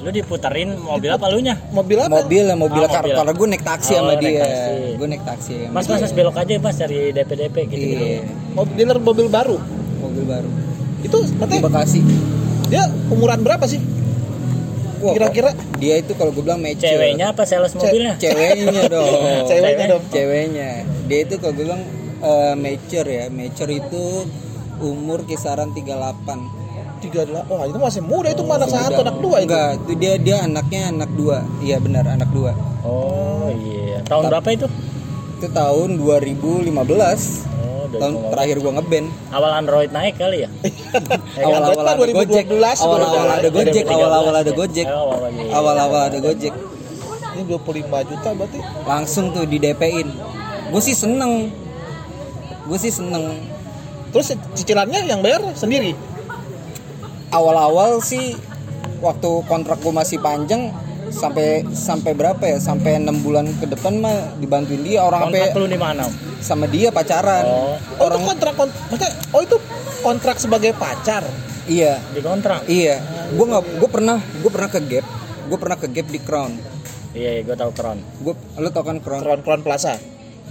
Lu 0.00 0.10
diputerin 0.10 0.74
mobil 0.74 1.06
apa 1.08 1.30
lu 1.30 1.38
nya? 1.38 1.54
Mobil 1.70 1.94
apa? 1.94 2.10
mobil 2.10 2.42
ya 2.42 2.56
mobil 2.56 2.80
Oh, 2.80 2.90
karena 2.90 2.98
mobil. 3.04 3.14
karena 3.14 3.32
gue 3.32 3.46
naik 3.48 3.62
taksi 3.62 3.90
Oh, 3.92 3.96
sama 4.00 4.10
naik 4.10 4.22
dia 4.24 4.46
gue 4.92 5.06
naik 5.06 5.22
taksi 5.22 5.52
sama 5.60 5.70
Mas 5.70 5.84
dia. 5.84 5.92
mas 5.92 6.00
mas 6.00 6.12
belok 6.12 6.36
aja 6.36 6.52
mas 6.58 6.76
dari 6.76 6.98
DP-DP 7.12 7.56
gitu 7.66 7.84
gitu. 7.86 8.02
iya 8.02 8.20
Mobil 8.50 8.74
dealer 8.74 8.98
mobil 8.98 9.26
baru. 9.28 9.56
mobil 10.00 10.24
baru 10.24 10.50
Itu 11.02 11.18
di 11.20 11.34
berarti 11.36 11.56
Bekasi 11.60 12.00
dia 12.66 12.82
umuran 13.06 13.40
berapa 13.40 13.62
sih? 13.64 13.78
Kira-kira 15.04 15.50
dia 15.76 15.98
itu 15.98 16.14
kalau 16.14 16.30
gue 16.30 16.40
bilang 16.40 16.58
mature 16.58 16.82
Ceweknya 16.88 17.26
apa 17.28 17.42
sales 17.42 17.70
mobilnya? 17.72 18.14
ceweknya 18.16 18.82
dong 18.94 19.06
ceweknya 19.44 19.86
dong. 19.88 20.02
ceweknya 20.08 20.70
dia 21.04 21.18
itu 21.20 21.34
kalau 21.36 21.52
gue 21.52 21.64
bilang 21.64 21.82
eh, 22.22 22.54
mature 22.54 23.08
ya. 23.10 23.24
Mature 23.28 23.72
itu 23.76 24.02
umur 24.82 25.22
kisaran 25.22 25.70
38 25.70 26.62
Tiga 27.02 27.26
wah 27.50 27.66
itu 27.66 27.78
masih 27.82 28.02
muda. 28.06 28.30
Itu 28.30 28.46
mah 28.46 28.62
anak 28.62 28.70
satu, 28.70 29.02
anak 29.02 29.18
dua 29.18 29.42
itu. 29.42 29.50
enggak 29.50 29.70
itu 29.74 29.92
dia 29.98 30.14
dia 30.22 30.36
anaknya 30.46 30.80
anak 30.94 31.10
dua. 31.18 31.42
Iya 31.58 31.82
benar 31.82 32.06
anak 32.06 32.30
dua. 32.30 32.54
Oh 32.86 33.50
iya. 33.50 33.98
Tahun 34.06 34.30
berapa 34.30 34.48
itu? 34.54 34.66
itu 35.42 35.50
tahun 35.50 35.98
2015 35.98 36.70
Oh, 36.70 37.90
tahun 37.90 38.14
terakhir 38.30 38.56
gua 38.62 38.72
ngeband. 38.78 39.06
Awal 39.34 39.50
Android 39.58 39.90
naik 39.90 40.14
kali 40.14 40.46
ya? 40.46 40.48
awal-awal 41.50 41.82
ada 41.82 41.98
mah 41.98 42.22
Gojek 42.22 42.46
2012 42.46 42.86
awal-awal 42.86 43.26
ada 43.26 43.48
Gojek 43.50 43.84
2013 43.90 43.98
awal-awal 43.98 44.34
ada 44.38 44.46
ya? 44.46 44.54
Gojek. 44.54 44.86
Oh, 44.86 45.10
awal-awal 45.50 46.00
ada 46.06 46.18
Gojek. 46.22 46.54
Ini 47.34 47.42
25 47.50 48.10
juta 48.14 48.28
berarti. 48.38 48.58
langsung 48.86 49.34
tuh 49.34 49.42
di 49.42 49.58
DP-in 49.58 50.06
gue 50.72 50.80
sih 50.80 50.94
seneng 50.94 51.50
gue 52.72 52.78
sih 52.80 52.88
seneng 52.90 53.36
Terus 54.08 54.28
cicilannya 54.54 55.04
yang 55.04 55.20
bayar 55.20 55.44
sendiri. 55.52 55.92
awal-awal 57.28 58.00
sih 58.00 58.36
waktu 59.00 59.28
kontrak 59.44 59.80
gue 59.80 59.88
masih 59.90 60.18
panjang 60.18 60.68
sampai 61.08 61.64
sampai 61.68 62.12
berapa 62.12 62.40
ya 62.40 62.56
sampai 62.56 62.96
enam 62.96 63.20
bulan 63.20 63.48
ke 63.56 63.64
depan 63.66 63.96
mah 63.98 64.36
dibantuin 64.36 64.80
dia 64.80 65.00
orang 65.00 65.28
Kontrak 65.28 65.48
sampai 65.48 65.60
lu 65.60 65.66
di 65.66 65.76
mana? 65.76 66.04
sama 66.40 66.64
dia 66.66 66.88
pacaran 66.88 67.44
Oh. 67.44 67.76
Oh, 67.98 68.08
itu 68.08 68.18
kontrak 68.22 68.52
kont 68.54 68.72
maksudnya, 68.86 69.12
oh 69.30 69.40
itu 69.40 69.56
kontrak 70.00 70.36
sebagai 70.36 70.72
pacar. 70.74 71.24
iya 71.64 72.00
Di 72.10 72.20
kontrak. 72.20 72.64
iya 72.66 73.00
gue 73.30 73.44
nggak 73.46 73.62
gue 73.76 73.88
pernah 73.88 74.18
gue 74.18 74.50
pernah 74.50 74.68
ke 74.68 74.80
gap 74.82 75.06
gue 75.42 75.58
pernah 75.58 75.76
ke 75.76 75.86
gap 75.88 76.06
di 76.06 76.20
crown 76.20 76.52
Iya, 77.12 77.30
iya 77.30 77.42
gue 77.42 77.52
tahu 77.54 77.72
Kron. 77.72 77.98
gue 78.18 78.34
lo 78.56 78.68
tau 78.68 78.80
kan 78.82 78.96
crown 78.96 79.20
Crown 79.20 79.40
Crown 79.40 79.60
Plaza. 79.60 80.00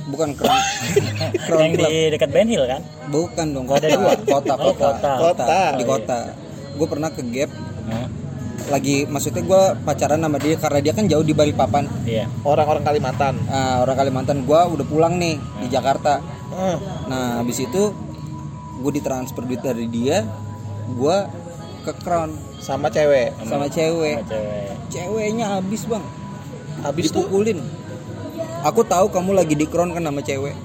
Bukan 0.03 0.29
crown 0.34 0.62
crown 1.46 1.62
Yang 1.63 1.74
club 1.75 1.89
di 1.89 2.00
dekat 2.10 2.29
Ben 2.29 2.48
Hill 2.48 2.65
kan? 2.65 2.81
bukan 3.08 3.46
dong 3.51 3.65
kota 3.65 3.84
Ada 3.84 3.89
dua? 3.93 4.12
kota 4.17 4.53
Oh, 4.53 4.74
kota 4.74 4.74
kota. 4.74 5.12
Kota. 5.20 5.60
di 5.74 5.84
kota 5.84 6.20
gue 6.72 6.88
pernah 6.88 7.10
ke 7.10 7.22
gap 7.27 7.51
lagi 8.63 9.03
maksudnya 9.03 9.41
gue 9.41 9.62
pacaran 9.84 10.15
sama 10.15 10.38
dia 10.38 10.55
karena 10.55 10.79
dia 10.79 10.93
kan 10.93 11.03
jauh 11.03 11.22
di 11.22 11.34
Balikpapan 11.34 11.91
Iya. 12.01 12.29
Orang-orang 12.41 12.81
Kalimantan. 12.81 13.36
Nah, 13.43 13.84
orang 13.84 13.98
Kalimantan 13.98 14.38
gue 14.41 14.55
udah 14.70 14.86
pulang 14.86 15.17
nih 15.17 15.36
di 15.60 15.67
Jakarta 15.67 16.22
Hmm. 16.51 16.77
nah 17.08 17.39
habis 17.39 17.60
itu 17.60 17.96
gue 18.77 18.91
ditransfer 18.91 19.39
duit 19.41 19.60
dari 19.60 19.88
dia 19.88 20.27
gue 20.89 21.17
ke 21.81 21.96
Crown 21.98 22.36
Sama 22.60 22.88
cewek. 22.88 23.31
sama 23.41 23.65
cewek 23.65 24.20
Sama 24.20 24.27
cewek. 24.27 24.70
ceweknya 24.88 25.46
habis 25.53 25.81
bang 25.84 26.03
Habis 26.81 27.08
tuh 27.10 27.24
dipukulin 27.24 27.60
aku 28.62 28.82
tahu 28.84 29.06
kamu 29.08 29.32
lagi 29.36 29.53
di 29.53 29.65
Crown 29.65 29.91
kan 29.91 30.01
sama 30.01 30.22
cewek 30.22 30.56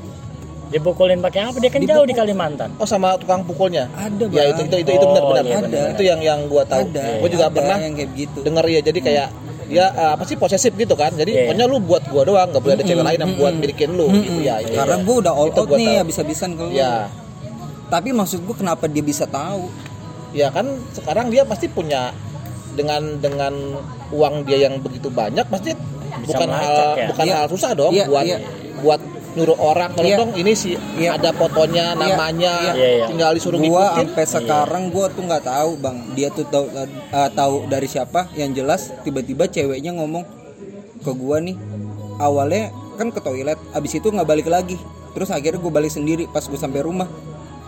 Dipukulin 0.66 1.22
pakai 1.22 1.46
apa? 1.46 1.62
Dia 1.62 1.70
kan 1.70 1.78
jauh 1.80 2.02
di 2.02 2.10
Kalimantan. 2.10 2.74
oh 2.74 2.82
sama 2.84 3.14
tukang 3.14 3.46
pukulnya. 3.46 3.86
ada 3.94 4.26
bang 4.26 4.34
Ya 4.34 4.50
itu 4.50 4.66
itu 4.66 4.76
itu, 4.82 4.90
itu 4.92 5.06
Oh, 5.06 5.14
benar-benar. 5.14 5.46
iya, 5.46 5.58
Ada. 5.62 5.80
Itu 5.94 6.02
yang 6.02 6.20
yang 6.20 6.40
gua 6.46 6.66
tahu. 6.66 6.90
ada 6.90 7.22
Gua 7.22 7.28
juga 7.30 7.44
ada 7.44 7.54
pernah 7.54 7.78
yang 7.78 7.94
kayak 7.94 8.10
gitu 8.12 8.38
dengar 8.42 8.64
ya 8.66 8.80
jadi 8.82 8.98
kayak 8.98 9.28
dia 9.66 9.86
eh, 9.88 10.10
apa 10.10 10.22
sih 10.22 10.34
posesif 10.34 10.74
gitu 10.74 10.94
kan. 10.94 11.10
Jadi 11.12 11.30
Iya. 11.30 11.40
pokoknya 11.46 11.64
lu 11.66 11.78
buat 11.78 12.02
gua 12.06 12.22
doang, 12.24 12.50
nggak 12.50 12.58
boleh 12.60 12.74
ada 12.74 12.82
cewek 12.82 13.04
lain 13.04 13.18
yang 13.20 13.32
buat 13.36 13.54
milikin 13.54 13.90
lu 13.94 14.10
gitu 14.10 14.40
ya. 14.40 14.58
itu. 14.58 14.74
karena 14.74 14.96
gue 15.00 15.16
udah 15.16 15.32
all 15.32 15.48
Itu 15.48 15.60
out 15.60 15.66
gua 15.66 15.78
nih 15.78 15.94
habis-habisan 15.96 16.50
ke 16.52 16.62
lu 16.62 16.70
Ya. 16.72 16.92
tapi 17.86 18.08
maksud 18.10 18.42
gue 18.42 18.54
kenapa 18.56 18.84
dia 18.86 19.02
bisa 19.02 19.22
tahu 19.24 19.70
Ya 20.34 20.50
kan 20.50 20.66
sekarang 20.90 21.30
dia 21.30 21.46
pasti 21.46 21.64
punya 21.66 22.10
dengan 22.74 23.16
dengan 23.16 23.54
uang 24.10 24.42
dia 24.42 24.60
yang 24.60 24.76
begitu 24.78 25.08
banyak 25.08 25.46
pasti 25.46 25.72
bukan 26.22 26.46
hal 26.46 26.56
melacak 26.56 26.88
ya? 26.96 27.06
bukan 27.10 27.24
Iya. 27.24 27.34
hal 27.36 27.46
susah 27.48 27.70
dong 27.72 27.92
Iya, 27.92 28.04
buat 28.06 28.24
iya. 28.24 28.38
buat 28.78 29.00
nyuruh 29.36 29.58
orang 29.60 29.90
kalau 29.92 30.08
Iya. 30.08 30.16
dong 30.16 30.32
ini 30.32 30.52
sih 30.52 30.74
Iya. 30.96 31.10
ada 31.14 31.30
fotonya 31.30 31.92
Iya. 31.92 31.98
namanya 31.98 32.54
Iya, 32.72 32.88
iya. 32.94 33.06
tinggal 33.06 33.30
disuruh 33.32 33.58
gua 33.58 33.92
ngikutin 33.92 34.06
sampai 34.08 34.24
sekarang 34.26 34.82
gua 34.88 35.06
tuh 35.08 35.22
nggak 35.22 35.44
tahu 35.44 35.70
bang 35.76 35.96
dia 36.12 36.28
tuh 36.30 36.44
tahu 36.46 36.66
eh, 36.72 36.88
tahu 37.30 37.54
dari 37.66 37.84
siapa 37.84 38.32
yang 38.32 38.50
jelas 38.50 38.94
tiba-tiba 39.02 39.44
ceweknya 39.44 39.92
ngomong 39.92 40.24
ke 40.98 41.12
gua 41.12 41.36
nih 41.38 41.56
awalnya 42.16 42.72
kan 42.96 43.12
ke 43.12 43.20
toilet 43.20 43.60
abis 43.70 43.92
itu 43.94 44.08
nggak 44.08 44.24
balik 44.24 44.48
lagi 44.48 44.80
terus 45.12 45.28
akhirnya 45.28 45.56
gue 45.56 45.68
balik 45.70 45.88
sendiri 45.88 46.24
pas 46.26 46.40
gue 46.40 46.56
sampai 46.56 46.80
rumah 46.80 47.08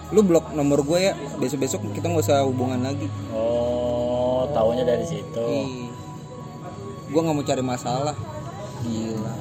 lu 0.09 0.21
blok 0.21 0.53
nomor 0.53 0.81
gue 0.81 1.01
ya 1.03 1.13
besok 1.37 1.61
besok 1.61 1.81
kita 1.93 2.09
nggak 2.09 2.25
usah 2.25 2.45
hubungan 2.45 2.81
lagi 2.81 3.09
Oh, 3.29 4.49
taunya 4.51 4.85
dari 4.85 5.05
situ. 5.05 5.45
Gue 7.09 7.21
nggak 7.21 7.35
mau 7.35 7.43
cari 7.43 7.61
masalah 7.61 8.17
gila. 8.85 9.33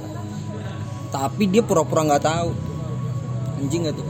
Tapi 1.13 1.43
dia 1.49 1.63
pura-pura 1.63 2.01
nggak 2.05 2.23
tahu. 2.23 2.49
Anjing 3.57 3.89
gak 3.89 3.95
tuh? 3.97 4.07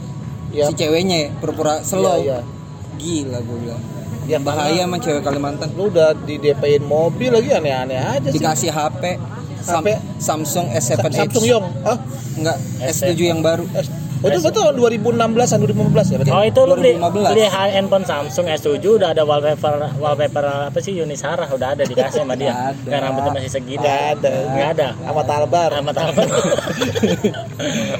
Ya. 0.48 0.64
si 0.72 0.80
ceweknya 0.80 1.16
ya 1.24 1.28
pura-pura 1.36 1.84
slow. 1.84 2.24
Iya, 2.24 2.40
iya. 2.40 2.96
gila 2.96 3.38
gue 3.44 3.58
bilang. 3.68 3.82
Ya, 4.28 4.36
bahaya 4.36 4.84
emang 4.84 5.00
cewek 5.00 5.24
Kalimantan. 5.24 5.72
lu 5.72 5.88
udah 5.88 6.12
di 6.12 6.36
DP-in 6.36 6.84
mobil 6.84 7.32
lagi 7.32 7.48
aneh-aneh 7.48 7.96
aja 7.96 8.28
sih. 8.28 8.36
Dikasih 8.36 8.68
HP, 8.68 9.16
Sam- 9.64 9.84
HP? 9.84 9.88
Samsung 10.20 10.66
S7 10.68 11.00
Edge 11.00 11.16
Samsung 11.16 11.46
Yong? 11.48 11.64
Ah 11.80 11.96
enggak 12.36 12.56
S7 12.92 13.16
yang 13.16 13.40
baru. 13.40 13.64
Eh, 13.72 13.84
oh, 14.18 14.28
itu 14.28 14.38
betul 14.40 14.62
tahun 14.64 14.74
2016 14.74 15.14
an 15.14 15.58
2015 15.60 15.78
ya 16.04 16.16
berarti 16.16 16.30
Oh 16.30 16.42
itu 16.42 16.60
lu 16.60 16.74
beli, 16.74 16.92
2015. 16.96 17.30
beli 17.30 17.44
handphone 17.46 18.04
Samsung 18.04 18.46
S7 18.48 18.66
udah 18.80 19.08
ada 19.10 19.22
wallpaper 19.22 19.72
wallpaper 19.96 20.44
apa 20.68 20.78
sih 20.78 20.96
Unisara 20.96 21.46
udah 21.48 21.68
ada 21.72 21.82
dikasih 21.82 22.22
sama 22.22 22.34
dia. 22.34 22.74
Yang 22.82 23.00
rambutnya 23.00 23.32
masih 23.32 23.50
segitu. 23.52 23.78
Nggak 23.78 24.02
ada. 24.16 24.34
Nggak 24.48 24.68
ada. 24.72 24.88
sama 24.98 25.22
Talbar 25.22 25.70
Sama 25.70 25.92
tahu. 25.92 26.10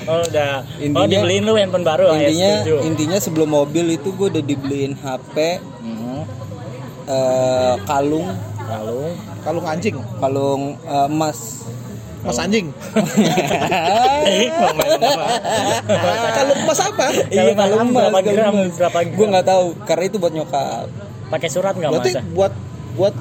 oh 0.07 0.21
udah. 0.25 0.53
oh 0.61 0.81
Intinya- 0.81 1.09
dibeliin 1.09 1.43
lu 1.43 1.55
handphone 1.55 1.85
baru 1.85 2.05
intinya 2.13 2.51
S7. 2.61 2.69
intinya 2.85 3.19
sebelum 3.19 3.49
mobil 3.49 3.87
itu 3.91 4.09
gue 4.11 4.27
udah 4.29 4.43
dibeliin 4.43 4.93
HP 4.95 5.37
Hmm. 5.79 6.23
eh, 7.07 7.75
kalung 7.85 8.29
Lalu 8.69 9.17
kalung 9.41 9.65
anjing 9.65 9.97
kalung 10.19 10.63
eh, 10.83 11.07
emas 11.09 11.65
mas 12.25 12.39
anjing 12.39 12.67
Mau 14.59 14.73
main 14.75 14.99
apa? 14.99 15.27
kalung 16.37 16.61
emas 16.67 16.81
apa 16.83 17.07
iya 17.31 17.43
emas, 17.55 17.71
emas 17.71 17.89
berapa 17.95 18.19
gram? 18.27 18.55
Berapa 18.75 18.99
gue 19.07 19.15
gram? 19.17 19.31
nggak 19.33 19.47
tahu 19.47 19.65
karena 19.87 20.05
itu 20.07 20.17
buat 20.19 20.33
nyokap 20.35 20.87
Pakai 21.29 21.49
surat 21.53 21.75
nggak 21.77 21.91
berarti 21.93 22.13
masa? 22.17 22.23
buat 22.35 22.53
buat 22.97 23.15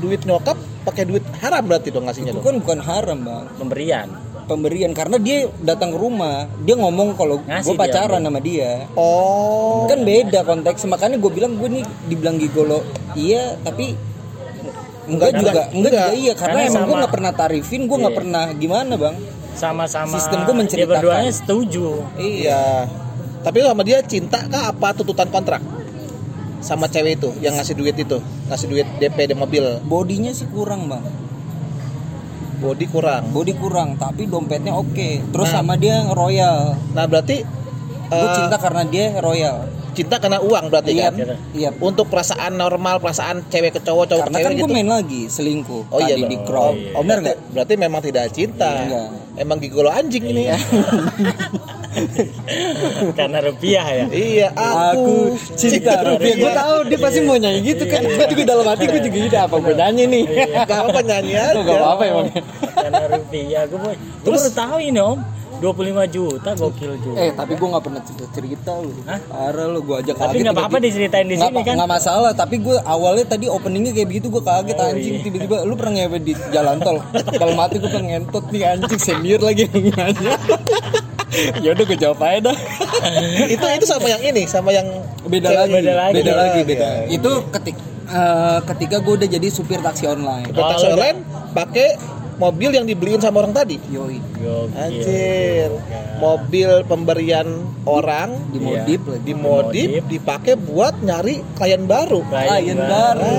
duit 0.00 0.22
nyokap 0.26 0.58
pakai 0.86 1.02
duit 1.02 1.24
haram 1.42 1.62
berarti 1.66 1.88
dong 1.90 2.06
ngasihnya 2.06 2.30
itu 2.30 2.38
dong 2.38 2.46
kan 2.46 2.56
bukan 2.62 2.78
haram 2.84 3.18
bang 3.26 3.44
Pemberian. 3.58 4.08
pemberian 4.46 4.92
karena 4.94 5.16
dia 5.18 5.50
datang 5.58 5.90
ke 5.90 5.98
rumah 5.98 6.46
dia 6.62 6.78
ngomong 6.78 7.18
kalau 7.18 7.42
gue 7.42 7.50
dia, 7.50 7.74
pacaran 7.74 8.22
Bang. 8.22 8.30
sama 8.30 8.40
dia 8.44 8.86
oh 8.94 9.90
kan 9.90 10.06
beda 10.06 10.46
konteks 10.46 10.86
makanya 10.86 11.18
gue 11.18 11.30
bilang 11.34 11.58
gue 11.58 11.68
nih 11.80 11.84
dibilang 12.06 12.38
gigolo 12.38 12.86
iya 13.18 13.58
tapi 13.66 13.98
enggak 15.06 15.30
juga 15.32 15.50
enggak. 15.50 15.66
enggak 15.70 15.92
juga 15.92 16.04
iya 16.14 16.32
karena, 16.34 16.54
Karena 16.56 16.68
emang 16.68 16.82
gue 16.84 16.96
nggak 16.96 17.14
pernah 17.14 17.32
tarifin 17.32 17.80
gue 17.82 17.96
nggak 17.96 18.10
Iya. 18.10 18.18
pernah 18.18 18.44
gimana 18.52 18.94
bang 18.94 19.16
Sama-sama. 19.56 20.12
Sistem 20.12 20.44
gua 20.44 20.52
menceritakan. 20.54 20.84
Dia 20.84 21.00
berduanya 21.00 21.32
setuju. 21.32 21.86
Iya. 22.14 22.84
Tapi 23.40 23.56
sama 23.62 23.80
dia 23.80 24.04
cinta 24.04 24.44
kah 24.44 24.68
apa 24.68 24.92
tuntutan 24.92 25.24
kontrak? 25.26 25.64
Sama 26.58 26.84
cewek 26.86 27.16
itu 27.16 27.32
yang 27.38 27.54
ngasih 27.54 27.72
duit 27.72 27.96
itu, 27.96 28.20
ngasih 28.44 28.66
duit 28.66 28.84
DP 28.98 29.16
di 29.24 29.34
mobil. 29.34 29.64
bodinya 29.82 30.28
sih 30.30 30.44
kurang 30.46 30.86
bang 30.86 31.00
Body 32.56 32.84
kurang. 32.86 33.28
body 33.30 33.52
kurang 33.54 33.96
tapi 33.96 34.24
dompetnya 34.24 34.72
oke 34.72 35.24
terus 35.28 35.48
Nah. 35.48 35.60
sama 35.60 35.76
dia 35.76 36.04
royal 36.06 36.72
Nah, 36.92 37.04
berarti 37.04 37.44
gue 38.06 38.16
eh, 38.18 38.32
cinta 38.34 38.56
karena 38.56 38.84
dia 38.84 39.12
royal 39.18 39.68
cinta 39.96 40.20
karena 40.20 40.38
uang 40.38 40.64
berarti 40.68 40.92
iya 40.92 41.08
kan? 41.08 41.40
iya 41.56 41.68
Untuk 41.80 42.06
perasaan 42.06 42.52
normal, 42.54 43.00
perasaan 43.00 43.48
cewek 43.48 43.72
ke 43.74 43.80
cowok, 43.80 44.04
cowok 44.06 44.20
ke 44.20 44.28
karena 44.28 44.36
cewek 44.36 44.44
kan 44.44 44.52
gitu. 44.52 44.62
gue 44.62 44.76
main 44.76 44.88
lagi 44.88 45.22
selingkuh 45.26 45.82
Oh 45.88 45.98
iya 45.98 46.14
di 46.20 46.36
crop 46.44 46.76
Oh, 46.92 47.00
bener 47.00 47.18
berarti, 47.18 47.24
nggak 47.24 47.36
berarti 47.50 47.74
memang 47.74 48.00
tidak 48.04 48.24
cinta. 48.30 48.72
Enggak. 48.76 49.08
Emang 49.36 49.56
gigolo 49.58 49.88
anjing 49.88 50.24
ini. 50.24 50.48
Karena 53.16 53.40
rupiah 53.40 53.86
ya. 53.88 54.04
iya, 54.12 54.48
aku, 54.52 55.00
aku 55.00 55.16
cinta 55.56 56.04
rupiah 56.04 56.34
gue 56.36 56.52
tahu 56.52 56.74
dia 56.86 56.98
pasti 57.00 57.20
mau 57.24 57.36
nyanyi 57.36 57.60
gitu 57.64 57.88
kan 57.88 58.04
gue 58.04 58.26
juga 58.36 58.44
dalam 58.44 58.66
hati 58.68 58.84
gue 58.84 59.00
juga 59.00 59.16
gitu 59.16 59.36
apa 59.36 59.56
gue 59.56 59.74
nyanyi 59.74 60.02
nih 60.04 60.24
Gak 60.66 60.76
apa-apa 60.76 61.00
nyanyi 61.00 61.32
aja. 61.34 61.56
Gak 61.56 61.78
apa-apa 61.78 62.02
emang 62.04 62.26
Karena 62.76 63.02
rupiah. 63.08 63.62
Gue 63.64 63.80
baru 64.24 64.50
tahu 64.52 64.76
ini 64.78 65.00
om. 65.00 65.18
25 65.56 65.72
juta 66.10 66.50
gokil 66.52 66.92
juga. 66.98 67.16
Eh 67.16 67.30
tapi 67.30 67.52
gue 67.52 67.64
nggak 67.66 67.80
pernah 67.82 68.00
cerita 68.00 68.26
cerita 68.30 68.70
lu. 68.76 68.92
Hah? 69.02 69.18
Parah 69.22 69.66
lu 69.66 69.80
gue 69.80 69.96
aja 69.96 70.12
kaget. 70.12 70.22
Tapi 70.22 70.36
nggak 70.38 70.54
apa-apa 70.54 70.76
diceritain 70.78 71.24
di 71.24 71.34
Nggak 71.34 71.48
sini 71.48 71.60
kan. 71.62 71.74
nggak 71.76 71.90
masalah. 71.90 72.32
Tapi 72.32 72.56
gue 72.58 72.76
awalnya 72.78 73.26
tadi 73.26 73.46
openingnya 73.46 73.92
kayak 73.92 74.08
begitu 74.08 74.26
gue 74.28 74.42
kaget 74.42 74.76
Oh, 74.76 74.86
anjing. 74.86 75.14
iya. 75.14 75.24
Tiba-tiba 75.24 75.56
lu 75.62 75.74
pernah 75.74 75.92
ngewe 75.96 76.18
di 76.20 76.32
jalan 76.50 76.76
tol. 76.78 76.98
Dalam 77.32 77.56
hati 77.56 77.76
gue 77.76 77.88
pengen 77.88 78.06
ngentot 78.12 78.44
nih 78.48 78.62
anjing 78.68 79.00
senior 79.00 79.40
lagi 79.40 79.64
nanya. 79.66 80.34
ya 81.64 81.68
udah 81.72 81.84
gue 81.84 81.98
jawab 81.98 82.18
aja 82.22 82.38
dah. 82.48 82.56
itu 83.54 83.64
itu 83.66 83.86
sama 83.86 84.06
yang 84.08 84.22
ini, 84.22 84.42
sama 84.44 84.70
yang 84.70 84.86
Beda 85.24 85.50
lagi, 85.52 85.72
beda 85.74 85.92
lagi. 85.92 86.14
beda 86.14 86.32
lagi, 86.32 86.60
Beda 86.62 86.86
lagi. 86.86 87.08
Itu 87.12 87.32
ketik 87.50 87.76
eh, 88.06 88.58
ketika 88.66 88.96
gue 89.00 89.14
udah 89.16 89.28
jadi 89.30 89.48
supir 89.48 89.80
taksi 89.80 90.04
online. 90.06 90.48
Taksi 90.48 90.84
Oh, 90.84 90.88
lu 90.88 90.94
online 90.94 91.18
pakai 91.50 91.88
mobil 92.36 92.70
yang 92.70 92.84
dibeliin 92.84 93.18
sama 93.18 93.40
orang 93.40 93.52
tadi. 93.52 93.80
Yoi. 93.88 94.20
Anjir. 94.72 95.70
Mobil 96.16 96.70
pemberian 96.84 97.48
orang 97.84 98.36
Dimodif 98.48 99.00
Iya. 99.02 99.10
lagi. 99.10 99.24
dimodif 99.24 99.88
Dimodif. 99.88 100.04
dipakai 100.06 100.54
buat 100.54 100.94
nyari 101.00 101.44
klien 101.54 101.84
baru. 101.84 102.20
Klien 102.24 102.78
baru. 102.78 103.36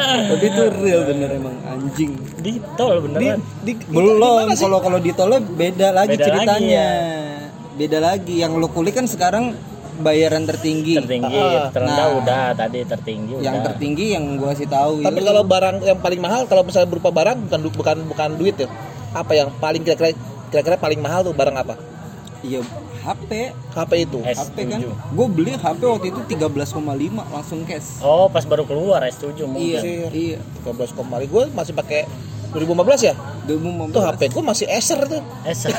Tapi 0.00 0.44
itu 0.46 0.62
real 0.80 1.02
bener 1.04 1.28
emang 1.30 1.56
anjing. 1.62 2.16
Di 2.40 2.56
tol 2.74 2.96
Di, 2.96 3.04
beneran. 3.04 3.38
di, 3.60 3.72
di- 3.76 3.86
Belum, 3.86 4.48
kalau 4.50 4.80
kalau 4.80 4.98
di 4.98 5.12
tolnya 5.12 5.40
beda 5.44 5.88
lagi 5.92 6.16
Beda 6.16 6.24
ceritanya. 6.26 6.86
lagi, 6.88 7.76
Beda 7.76 7.98
lagi. 8.00 8.34
Yang 8.36 8.52
lo 8.56 8.68
kulik 8.68 8.96
kan 8.96 9.04
sekarang 9.04 9.52
bayaran 10.00 10.42
tertinggi. 10.44 10.96
tertinggi, 10.96 11.36
Ah, 11.36 11.68
terendah 11.68 12.06
nah. 12.08 12.18
udah 12.18 12.44
tadi 12.56 12.80
tertinggi 12.82 13.32
Yang 13.38 13.54
udah. 13.54 13.66
tertinggi 13.70 14.06
yang 14.12 14.24
gua 14.34 14.48
kasih 14.52 14.66
tahu. 14.66 15.04
Tapi 15.04 15.20
ya. 15.20 15.26
kalau 15.28 15.42
barang 15.44 15.76
yang 15.84 15.98
paling 16.00 16.20
mahal 16.20 16.42
kalau 16.44 16.62
misalnya 16.64 16.88
berupa 16.88 17.10
barang 17.12 17.36
bukan 17.46 17.60
bukan 17.70 17.96
bukan 18.08 18.28
duit 18.34 18.56
ya. 18.56 18.68
Apa 19.12 19.32
yang 19.34 19.48
paling 19.56 19.84
kira-kira 19.84 20.16
kira-kira 20.50 20.76
paling 20.76 20.98
mahal 20.98 21.20
tuh 21.22 21.32
barang 21.32 21.54
apa? 21.54 21.76
iya 22.40 22.64
HP, 23.00 23.52
HP 23.72 23.92
itu. 24.00 24.20
S7. 24.20 24.36
HP 24.36 24.56
kan. 24.66 24.80
Gue 25.12 25.26
beli 25.28 25.52
HP 25.52 25.80
waktu 25.82 26.08
itu 26.08 26.20
13,5 26.24 26.80
langsung 27.28 27.64
cash. 27.64 28.00
Oh, 28.00 28.28
pas 28.28 28.44
baru 28.44 28.64
keluar 28.64 29.04
S7 29.04 29.44
mungkin. 29.44 29.76
Iya, 29.76 30.08
sih. 30.08 30.36
iya. 30.36 30.38
13 30.64 30.92
koma 30.92 31.20
gue 31.20 31.42
masih 31.52 31.72
pakai 31.72 32.04
2015 32.50 33.08
ya? 33.08 33.14
Demo 33.46 33.86
Tuh 33.88 34.02
HP 34.02 34.20
gue 34.30 34.42
masih 34.42 34.66
Acer 34.68 35.00
tuh. 35.06 35.22
S. 35.46 35.70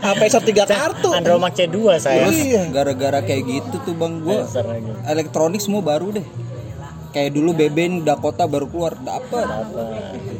HP 0.00 0.20
Acer 0.24 0.42
3 0.50 0.66
kartu. 0.66 1.08
Andromax 1.10 1.52
C2 1.58 1.76
saya. 1.98 2.26
Terus 2.26 2.38
Iya. 2.38 2.62
gara-gara 2.70 3.20
kayak 3.20 3.42
gitu 3.44 3.76
tuh 3.82 3.94
bang 3.94 4.22
gue 4.22 4.38
Acer 4.42 4.64
elektronik 5.06 5.60
semua 5.60 5.82
baru 5.82 6.14
deh. 6.14 6.26
Kayak 7.08 7.34
dulu 7.34 7.50
BB 7.56 8.04
Dakota 8.04 8.44
baru 8.46 8.68
keluar 8.68 8.94
dapat. 8.96 9.46
Apa? 9.46 9.82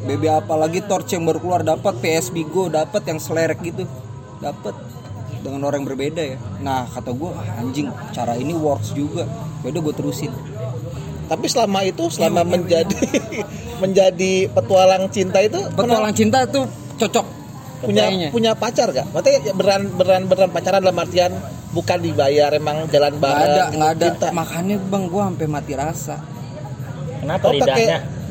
BB 0.04 0.24
apalagi 0.30 0.80
Torch 0.84 1.12
yang 1.12 1.28
baru 1.28 1.38
keluar 1.42 1.60
dapat 1.60 1.94
PS 2.00 2.32
Bigo 2.32 2.72
dapat 2.72 3.04
yang 3.04 3.20
selerek 3.20 3.60
gitu 3.60 3.84
dapat 4.38 4.72
dengan 5.38 5.66
orang 5.66 5.82
yang 5.82 5.88
berbeda 5.94 6.22
ya 6.22 6.36
nah 6.58 6.82
kata 6.82 7.14
gue 7.14 7.30
anjing 7.58 7.86
cara 8.10 8.34
ini 8.34 8.54
works 8.54 8.90
juga 8.90 9.22
ya 9.62 9.68
udah 9.70 9.82
gue 9.84 9.94
terusin 9.94 10.32
Tapi 11.28 11.46
selama 11.46 11.80
itu 11.82 12.08
selama 12.08 12.40
menjadi 12.42 12.96
menjadi 13.82 14.32
petualang 14.48 15.06
cinta 15.08 15.38
itu 15.38 15.60
petualang 15.70 16.10
cinta 16.10 16.42
tuh 16.44 16.64
cocok 16.96 17.26
punya 17.78 18.04
kayaknya. 18.04 18.28
punya 18.30 18.52
pacar 18.52 18.90
gak? 18.90 19.06
Maksudnya 19.08 19.38
ya 19.40 19.52
beran 19.52 19.92
beran 19.92 20.22
beran 20.24 20.48
pacaran 20.48 20.80
dalam 20.80 20.96
artian 20.96 21.30
bukan 21.68 21.98
dibayar 22.00 22.50
emang 22.50 22.88
jalan 22.88 23.14
bareng 23.14 23.44
ada 23.44 23.62
gitu, 23.62 23.76
nggak 23.76 23.90
ada 23.92 24.06
cinta. 24.08 24.26
makanya 24.32 24.76
bang 24.82 25.04
gue 25.04 25.22
sampai 25.22 25.46
mati 25.46 25.72
rasa 25.74 26.16
Kenapa 27.18 27.44
Oh, 27.44 27.54
pakai- 27.54 27.90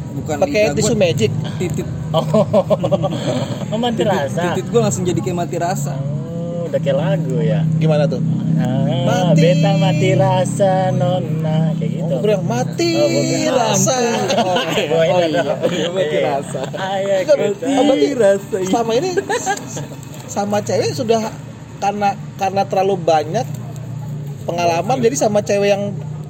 bukan 0.10 0.36
Pakai 0.40 0.62
tisu 0.74 0.88
gua, 0.90 0.98
magic. 0.98 1.32
titit 1.58 1.88
Oh, 2.10 2.24
oh 3.72 3.78
mati 3.78 4.02
rasa. 4.02 4.42
titit 4.52 4.66
gue 4.66 4.80
langsung 4.80 5.04
jadi 5.04 5.20
kayak 5.22 5.38
mati 5.38 5.56
rasa 5.56 5.94
Oh, 5.94 6.17
udah 6.68 6.80
kayak 6.80 6.98
lagu 6.98 7.38
ya. 7.40 7.62
Gimana 7.78 8.04
tuh? 8.06 8.22
Ah, 8.58 8.84
Mati. 9.06 9.40
beta 9.40 9.72
mati 9.76 10.10
rasa 10.14 10.90
nona 10.92 11.72
kayak 11.74 11.92
gitu. 11.94 12.10
Oh, 12.10 12.20
gue 12.20 12.32
yang 12.32 12.44
mati 12.44 12.90
Oh, 12.94 13.08
bukan. 13.08 13.54
rasa. 13.54 13.98
Oh, 14.38 14.56
oh 14.58 15.04
iya, 15.04 15.26
iya, 15.70 15.88
mati 15.90 16.18
rasa. 16.20 16.60
Ayo 16.74 17.14
Enggak, 17.22 17.36
kita. 17.38 17.66
oh, 17.70 17.84
berarti 17.84 18.10
rasa 18.14 18.56
selama 18.64 18.92
ini 18.94 19.10
sama 20.28 20.58
cewek 20.60 20.92
sudah 20.92 21.22
karena 21.78 22.10
karena 22.36 22.62
terlalu 22.64 22.96
banyak 22.98 23.46
pengalaman 24.44 24.98
jadi 24.98 25.16
sama 25.16 25.40
cewek 25.40 25.70
yang 25.70 25.84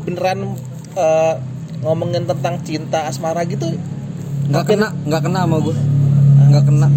beneran 0.03 0.55
eh, 0.93 1.33
ngomongin 1.79 2.25
tentang 2.25 2.59
cinta 2.61 3.05
asmara 3.05 3.41
gitu 3.43 3.69
nggak 4.47 4.65
kena 4.65 4.87
nggak 5.03 5.21
kena 5.21 5.39
sama 5.43 5.57
gue 5.59 5.75
nggak 6.47 6.63
kena 6.63 6.87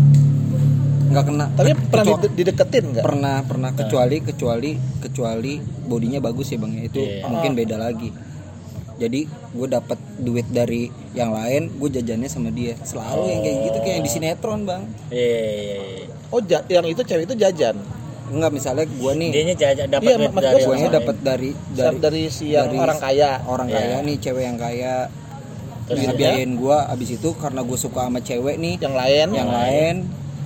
nggak 1.10 1.24
kena. 1.24 1.46
Tapi 1.52 1.70
pernah 1.74 2.04
Kecuali- 2.06 2.22
dide- 2.22 2.36
dideketin 2.36 2.84
nggak? 2.88 3.04
Pernah 3.04 3.36
pernah. 3.42 3.70
Kecuali 3.72 4.16
kecuali 4.20 4.70
kecuali 4.98 5.52
bodinya 5.60 6.18
bagus 6.18 6.46
ya 6.48 6.58
bang 6.58 6.72
ya. 6.72 6.82
Itu 6.84 7.00
Iya. 7.00 7.26
mungkin 7.26 7.50
beda 7.52 7.76
lagi. 7.76 8.10
Jadi 8.96 9.20
gue 9.26 9.66
dapat 9.66 9.96
duit 10.16 10.44
dari 10.46 10.86
yang 11.12 11.32
lain 11.32 11.72
gue 11.72 11.88
jajannya 11.90 12.28
sama 12.28 12.48
dia. 12.48 12.76
Selalu 12.80 13.22
yang 13.28 13.40
kayak 13.40 13.56
gitu 13.64 13.78
kayak 13.80 13.94
yang 13.94 14.04
di 14.04 14.12
sinetron 14.12 14.60
bang. 14.62 14.82
Iya, 15.08 15.18
iya, 15.18 15.40
iya. 15.40 16.04
oh 16.28 16.40
ja- 16.40 16.66
yang 16.66 16.84
itu 16.84 17.00
cewek 17.00 17.24
itu 17.24 17.34
jajan? 17.34 17.74
Enggak 18.30 18.52
misalnya 18.52 18.86
gue 18.86 19.12
nih 19.16 19.30
Dianya 19.32 19.56
jajak 19.58 19.86
dapat 19.90 20.06
Iya, 20.06 20.16
duit 20.16 20.30
dari 20.32 20.62
gua 20.62 20.74
gue 20.76 20.90
dapat 20.92 21.16
dari 21.18 21.50
dari 21.72 21.96
dari, 21.98 22.22
si 22.28 22.54
yang 22.54 22.68
dari 22.68 22.78
orang 22.78 22.98
kaya. 23.00 23.30
orang 23.42 23.66
Iya. 23.66 23.74
kaya 23.74 23.96
nih 24.00 24.16
cewek 24.20 24.44
yang 24.44 24.54
kaya. 24.56 24.94
Terus 25.82 26.06
dia? 26.06 26.14
biayain 26.14 26.52
gue 26.54 26.76
abis 26.86 27.08
itu 27.10 27.28
karena 27.34 27.60
gue 27.60 27.74
suka 27.74 28.06
sama 28.06 28.20
cewek 28.20 28.54
nih 28.54 28.78
yang 28.78 28.94
lain. 28.94 29.28
yang 29.32 29.50
lain 29.50 29.96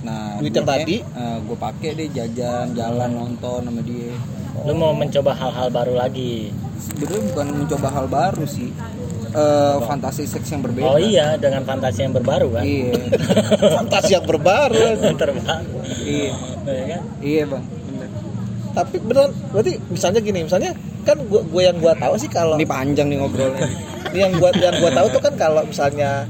nah 0.05 0.37
Duit 0.37 0.53
yang 0.53 0.63
tadi? 0.63 1.01
gue 1.41 1.57
pakai 1.57 1.89
deh 1.91 2.07
jajan 2.09 2.71
jalan 2.71 3.09
nonton 3.11 3.59
sama 3.63 3.81
dia 3.81 4.13
Lu 4.57 4.71
mau 4.73 4.93
mencoba 4.93 5.31
hal-hal 5.31 5.67
baru 5.67 5.93
lagi. 5.95 6.49
sebenarnya 6.77 7.21
bukan 7.27 7.45
mencoba 7.57 7.87
hal 7.91 8.05
baru 8.07 8.45
sih 8.45 8.69
Eh, 9.27 9.77
fantasi 9.83 10.23
seks 10.23 10.47
yang 10.47 10.63
berbeda 10.63 10.85
Oh 10.85 10.95
iya, 10.95 11.35
dengan 11.35 11.59
fantasi 11.61 11.99
yang 12.01 12.13
berbaru 12.13 12.55
kan. 12.55 12.63
iya 12.63 12.95
fantasi 13.75 14.11
yang 14.13 14.23
berbaru 14.23 14.79
Terbaru. 15.11 15.75
iya 15.99 16.31
Iya 16.63 16.83
kan? 16.87 17.01
iya 17.19 17.43
bang 17.43 17.63
bener. 17.83 18.09
tapi 18.71 18.95
beneran 18.97 19.31
berarti 19.51 19.71
misalnya 19.87 20.19
gini 20.19 20.39
misalnya 20.41 20.71
kan 21.03 21.19
gua, 21.21 21.43
gua 21.43 21.61
yang 21.63 21.77
gua 21.77 21.93
tahu 21.93 22.15
sih 22.15 22.27
kalau 22.27 22.55
ini 22.55 22.63
panjang 22.65 23.07
nih 23.07 23.17
ngobrolnya 23.17 23.67
Ini 24.07 24.19
yang 24.21 24.33
gua 24.35 24.49
yang 24.53 24.75
gua 24.77 24.91
tahu 24.93 25.07
tuh 25.11 25.21
kan 25.21 25.33
kalau 25.35 25.61
misalnya 25.63 26.23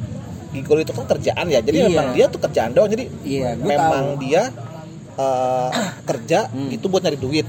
gigolo 0.56 0.80
itu 0.80 0.92
kan 0.92 1.06
kerjaan 1.06 1.46
ya. 1.46 1.60
Jadi 1.60 1.78
Iya. 1.78 1.88
memang 1.88 2.08
dia 2.12 2.26
tuh 2.28 2.40
kerjaan 2.40 2.72
doang. 2.72 2.88
Jadi 2.88 3.04
iya 3.24 3.54
gue 3.54 3.68
memang 3.68 4.16
tahu 4.16 4.24
dia 4.24 4.44
eh, 5.16 5.70
kerja 6.04 6.40
Hmm. 6.48 6.68
itu 6.70 6.86
buat 6.86 7.00
nyari 7.00 7.16
duit. 7.16 7.48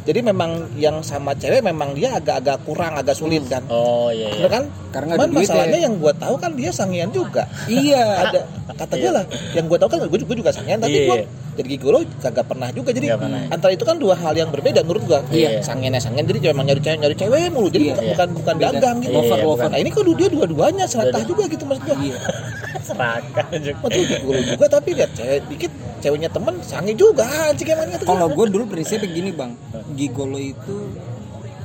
Jadi 0.00 0.24
memang 0.24 0.50
yang 0.74 1.04
sama 1.04 1.36
cewek 1.36 1.60
memang 1.60 1.92
dia 1.92 2.16
agak-agak 2.16 2.64
kurang, 2.64 2.96
agak 2.96 3.12
sulit 3.12 3.44
kan. 3.46 3.60
Oh 3.68 4.08
iya. 4.08 4.26
iya. 4.26 4.34
Bener 4.34 4.50
kan? 4.50 4.64
Karena 4.90 5.12
Cuman 5.14 5.30
masalahnya 5.36 5.76
ya. 5.76 5.86
yang 5.86 5.94
gua 5.98 6.12
tahu 6.16 6.34
kan 6.34 6.50
dia 6.56 6.70
sangian 6.72 7.12
juga. 7.12 7.44
iya 7.68 8.26
Ada 8.26 8.40
kata 8.74 8.94
gue 8.96 9.10
lah, 9.12 9.24
yang 9.52 9.68
gua 9.68 9.76
tahu 9.76 9.88
kan 9.92 9.98
gue 10.02 10.18
juga, 10.18 10.34
juga 10.34 10.50
sangian 10.50 10.80
tapi 10.80 10.96
Iya. 10.96 11.06
gua 11.06 11.16
jadi 11.58 11.66
gigolo 11.76 12.06
kagak 12.22 12.46
pernah 12.46 12.68
juga. 12.70 12.94
Jadi 12.94 13.10
pernah. 13.10 13.50
antara 13.50 13.72
itu 13.74 13.82
kan 13.82 13.98
dua 13.98 14.14
hal 14.14 14.32
yang 14.32 14.48
berbeda 14.48 14.86
menurut 14.86 15.02
gua. 15.04 15.20
Iya. 15.28 15.60
Sangiannya 15.60 15.98
sangian 15.98 16.24
jadi 16.24 16.54
memang 16.54 16.70
nyari 16.70 16.80
cewek 16.80 16.98
nyari 17.02 17.16
cewek 17.18 17.40
mulu. 17.50 17.68
Jadi 17.68 17.84
Iya. 17.84 17.94
bukan 17.94 18.06
bukan, 18.10 18.28
bukan 18.38 18.54
Beda. 18.56 18.66
dagang 18.70 18.96
gitu. 19.02 19.14
Lover, 19.14 19.36
Iya, 19.36 19.46
lover. 19.46 19.66
Nah 19.70 19.78
ini 19.78 19.88
kok 19.90 20.02
dia 20.06 20.28
dua-duanya 20.30 20.84
serakah 20.86 21.22
juga 21.26 21.42
gitu 21.46 21.64
maksud 21.66 21.82
gua. 21.84 21.96
iya 21.98 22.18
Serakah 22.88 23.46
juga. 23.58 23.78
Maksud 23.82 24.04
gigolo 24.06 24.40
juga 24.46 24.64
tapi 24.66 24.88
lihat 24.94 25.10
cewek 25.12 25.40
dikit 25.48 25.72
ceweknya 26.00 26.28
temen 26.32 26.54
sange 26.64 26.96
juga 26.96 27.28
anjing 27.28 27.68
emangnya 27.68 28.00
tuh. 28.00 28.08
kalau 28.08 28.32
gue 28.32 28.46
dulu 28.48 28.64
prinsipnya 28.66 29.04
begini 29.04 29.30
bang 29.36 29.52
gigolo 29.92 30.40
itu 30.40 30.96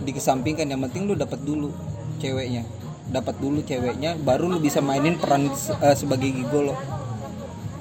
dikesampingkan 0.03 0.67
yang 0.67 0.83
penting 0.83 1.07
lu 1.07 1.15
dapat 1.15 1.39
dulu 1.41 1.71
ceweknya 2.19 2.67
dapat 3.07 3.35
dulu 3.39 3.63
ceweknya 3.63 4.19
baru 4.19 4.51
lu 4.51 4.57
bisa 4.59 4.83
mainin 4.83 5.15
peran 5.15 5.47
eh, 5.79 5.95
sebagai 5.95 6.27
gigolo 6.27 6.75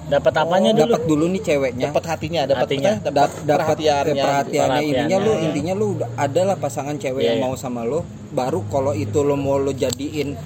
Dapat 0.05 0.33
apanya 0.37 0.71
dulu? 0.71 0.83
dapat 0.85 1.03
dulu 1.05 1.25
nih 1.27 1.43
ceweknya 1.43 1.87
dapat 1.89 2.05
hatinya, 2.07 2.41
dapat 2.45 2.67
Hatinya. 2.67 2.93
apa, 2.93 3.01
dapat 3.01 3.13
Dap- 3.15 3.41
dapat 3.43 3.65
perhatiannya. 3.73 4.15
perhatiannya 4.21 4.83
intinya 4.85 5.17
lu 5.19 5.33
intinya 5.41 5.73
lu 5.73 5.87
adalah 6.15 6.57
pasangan 6.57 6.95
cewek 6.95 7.19
Iya, 7.19 7.29
yang 7.31 7.39
iya. 7.39 7.45
mau 7.45 7.55
sama 7.55 7.83
lo 7.83 8.05
baru 8.31 8.61
kalau 8.67 8.93
itu 8.95 9.19
lo 9.19 9.35
mau 9.35 9.57
lo 9.57 9.73
jadiin 9.73 10.37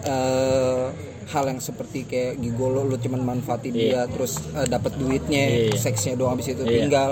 eh, 0.00 0.84
hal 1.26 1.44
yang 1.46 1.58
seperti 1.58 2.04
kayak 2.04 2.38
gigolo 2.38 2.80
lo 2.80 2.94
cuman 2.94 3.20
manfaatin 3.26 3.74
dia 3.74 4.06
terus 4.06 4.38
eh, 4.50 4.64
dapat 4.64 4.94
duitnya 4.94 5.42
Iya. 5.66 5.76
seksnya 5.76 6.14
doang 6.14 6.34
habis 6.34 6.48
itu 6.48 6.60
Iya. 6.60 6.70
tinggal 6.78 7.10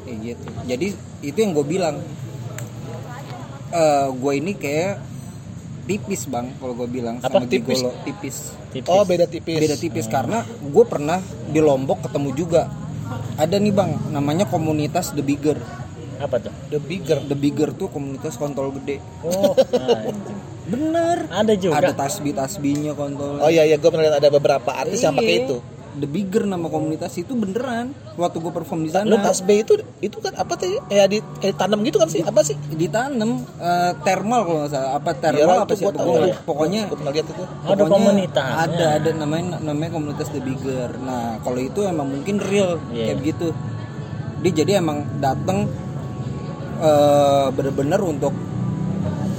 kayak 0.00 0.18
gitu 0.24 0.46
jadi 0.64 0.86
itu 1.22 1.38
yang 1.38 1.52
gue 1.52 1.66
bilang 1.66 1.96
Eh 3.70 4.08
gue 4.12 4.32
ini 4.34 4.52
kayak 4.52 4.98
tipis 5.86 6.26
bang 6.26 6.50
kalau 6.56 6.74
gue 6.76 6.88
bilang 6.88 7.18
Apa? 7.18 7.30
sama 7.32 7.46
Tipis? 7.46 7.78
gigolo 7.78 7.90
tipis 8.02 8.36
Tipis. 8.70 8.86
Oh, 8.86 9.02
beda 9.02 9.26
tipis. 9.26 9.58
beda 9.58 9.74
tipis 9.74 10.06
karena 10.06 10.40
gue 10.46 10.84
pernah 10.84 11.18
di 11.44 11.58
Lombok 11.58 12.02
ketemu 12.02 12.30
juga 12.32 12.70
ada 13.34 13.56
nih 13.56 13.70
bang 13.70 13.90
namanya 14.08 14.44
komunitas 14.44 15.10
The 15.10 15.20
Bigger 15.20 15.58
Apa 16.16 16.36
tuh? 16.38 16.52
The 16.68 16.76
bigger. 16.78 17.18
The 17.18 17.34
Bigger 17.34 17.72
tuh 17.72 17.88
komunitas 17.88 18.36
kontol 18.36 18.70
gede 18.74 19.00
Oh, 19.20 19.56
bener 20.70 21.26
ada 21.26 21.52
juga. 21.54 21.74
ada 21.76 21.90
tasbih 21.90 22.30
tasbihnya 22.30 22.92
kontol 22.92 23.38
Oh 23.38 23.48
iya 23.48 23.64
iya 23.64 23.74
gue 23.74 23.88
pernah 23.88 24.06
lihat 24.06 24.18
ada 24.18 24.28
beberapa 24.28 24.70
artis 24.70 25.00
yang 25.00 25.12
Iya. 25.12 25.20
pakai 25.20 25.34
itu. 25.40 25.56
The 25.92 26.06
Bigger 26.06 26.44
nama 26.44 26.64
komunitas 26.64 27.12
itu 27.14 27.32
beneran 27.32 27.90
waktu 28.14 28.38
gue 28.38 28.52
perform 28.52 28.82
di 28.82 28.90
sana 28.90 29.04
Lu 29.04 29.18
tasbih 29.18 29.60
itu 29.60 29.74
itu 29.98 30.16
kan 30.16 30.32
apa 30.34 30.54
tuh 30.54 30.70
ya 30.86 31.04
di 31.04 31.18
kayak 31.36 31.56
tanam 31.56 31.80
gitu 31.80 31.96
kan 31.96 32.06
sih? 32.06 32.22
Apa 32.22 32.40
sih? 32.40 32.54
ditanam 32.70 33.42
eh, 33.56 33.92
thermal 34.00 34.40
kalau 34.42 34.58
nggak 34.60 34.70
salah 34.70 34.90
apa 34.94 35.10
thermal 35.12 35.40
Iyalah, 35.40 35.58
apa 35.60 35.72
sih 35.72 35.82
gua 35.82 35.92
tahu. 35.92 36.06
pokoknya, 36.06 36.34
pokoknya 36.42 36.80
Gua 36.84 36.96
pernah 36.96 37.12
lihat 37.12 37.26
itu. 37.26 37.42
Ada 37.42 37.50
pokoknya 37.76 37.90
komunitas. 37.90 38.52
ada 38.60 38.86
ada 38.96 39.10
namanya 39.12 39.44
namanya 39.58 39.90
komunitas 39.90 40.28
The 40.28 40.40
Bigger 40.40 40.90
nah 41.00 41.24
kalau 41.40 41.58
itu 41.58 41.80
emang 41.82 42.06
mungkin 42.08 42.38
real 42.38 42.78
Iya. 42.88 43.04
kayak 43.06 43.16
begitu 43.18 43.46
dia 44.40 44.52
jadi 44.54 44.72
emang 44.78 45.04
dateng 45.18 45.66
eh 46.80 47.46
bener-bener 47.50 48.00
untuk 48.00 48.32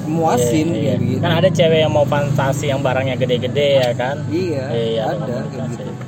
muasin 0.04 0.68
Iya, 0.68 0.76
iya. 0.76 0.84
kayak 0.84 1.00
begitu 1.00 1.20
Kan 1.22 1.32
ada 1.34 1.50
cewek 1.50 1.80
yang 1.80 1.90
mau 1.90 2.04
fantasi 2.04 2.66
yang 2.68 2.82
barangnya 2.82 3.16
gede-gede 3.16 3.68
ya 3.80 3.90
kan? 3.94 4.16
iya, 4.28 4.64
Iya, 4.68 5.02
ada 5.08 5.24
kayak 5.24 5.46
komunitas, 5.48 5.70
gitu 5.72 5.84
iya. 5.88 6.01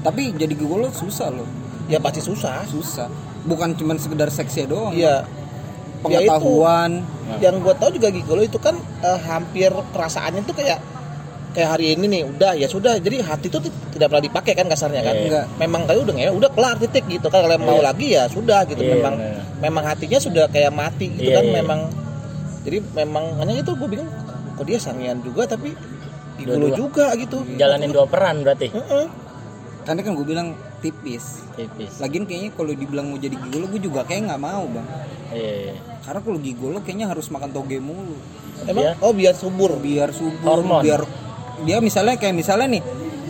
Tapi 0.00 0.30
jadi 0.32 0.52
gigolo 0.52 0.88
susah 0.90 1.28
loh 1.28 1.48
Ya 1.86 1.96
pasti 1.98 2.20
susah. 2.20 2.64
susah 2.64 3.08
bukan 3.42 3.72
cuman 3.72 3.96
sekedar 3.96 4.28
seksi 4.28 4.64
doang 4.64 4.92
Iya. 4.92 5.24
pengetahuan 5.98 7.02
Yang 7.38 7.54
gua 7.60 7.74
tahu 7.74 7.90
juga 7.92 8.08
gigolo 8.08 8.40
itu 8.40 8.56
kan 8.56 8.72
eh, 9.00 9.18
hampir 9.22 9.68
perasaannya 9.68 10.42
tuh 10.42 10.54
kayak 10.54 10.80
kayak 11.50 11.68
hari 11.70 11.92
ini 11.92 12.04
nih 12.06 12.22
udah 12.26 12.52
ya 12.54 12.64
sudah 12.66 12.96
jadi 12.96 13.20
hati 13.20 13.48
tuh 13.48 13.58
ti- 13.58 13.72
tidak 13.90 14.08
pernah 14.08 14.20
dipakai 14.22 14.52
kan 14.54 14.66
kasarnya 14.66 15.02
kan 15.02 15.14
Iya. 15.14 15.24
Enggak. 15.26 15.44
memang 15.58 15.80
kayak 15.84 16.00
udah 16.02 16.14
ya 16.14 16.30
udah 16.30 16.50
kelar 16.50 16.76
titik 16.78 17.04
gitu 17.06 17.26
kan 17.26 17.40
kalau 17.42 17.56
mau 17.58 17.80
lagi 17.80 18.06
ya 18.10 18.24
sudah 18.26 18.64
gitu 18.64 18.78
Iya, 18.78 18.92
memang 18.94 19.14
bener. 19.14 19.40
memang 19.60 19.84
hatinya 19.86 20.18
sudah 20.18 20.44
kayak 20.46 20.70
mati 20.70 21.08
gitu 21.10 21.24
Iya, 21.26 21.36
kan 21.36 21.44
iya. 21.44 21.54
memang 21.54 21.80
jadi 22.62 22.78
memang 22.94 23.24
hanya 23.38 23.52
itu 23.56 23.72
gue 23.72 23.88
bingung 23.88 24.10
kok 24.54 24.64
dia 24.64 24.78
sangian 24.78 25.18
juga 25.20 25.46
tapi 25.46 25.72
gigolo 26.36 26.68
Dua-dua. 26.68 26.76
juga 26.76 27.06
gitu 27.14 27.36
Jalanin 27.54 27.90
dua 27.90 28.04
peran 28.04 28.40
berarti. 28.40 28.68
Heeh. 28.68 29.06
Karena 29.88 30.04
kan 30.04 30.12
gue 30.12 30.26
bilang 30.28 30.48
tipis 30.84 31.40
Tipis. 31.56 31.96
lagian 31.96 32.28
kayaknya 32.28 32.52
kalau 32.52 32.76
dibilang 32.76 33.08
mau 33.08 33.16
jadi 33.16 33.32
gigolo 33.40 33.72
gue 33.72 33.80
juga 33.80 34.04
kayak 34.04 34.28
nggak 34.28 34.42
mau 34.44 34.68
bang 34.68 34.86
Iya. 35.32 35.72
iya. 35.72 35.74
karena 36.04 36.20
kalau 36.20 36.38
gigolo 36.40 36.78
kayaknya 36.84 37.06
harus 37.08 37.32
makan 37.32 37.48
toge 37.56 37.80
mulu 37.80 38.20
emang 38.68 38.84
Iya. 38.84 38.92
oh 39.00 39.12
biar 39.16 39.32
subur 39.32 39.80
biar 39.80 40.12
subur 40.12 40.60
Hormon. 40.60 40.84
biar 40.84 41.00
dia 41.64 41.80
misalnya 41.80 42.20
kayak 42.20 42.36
misalnya 42.36 42.68
nih 42.68 42.82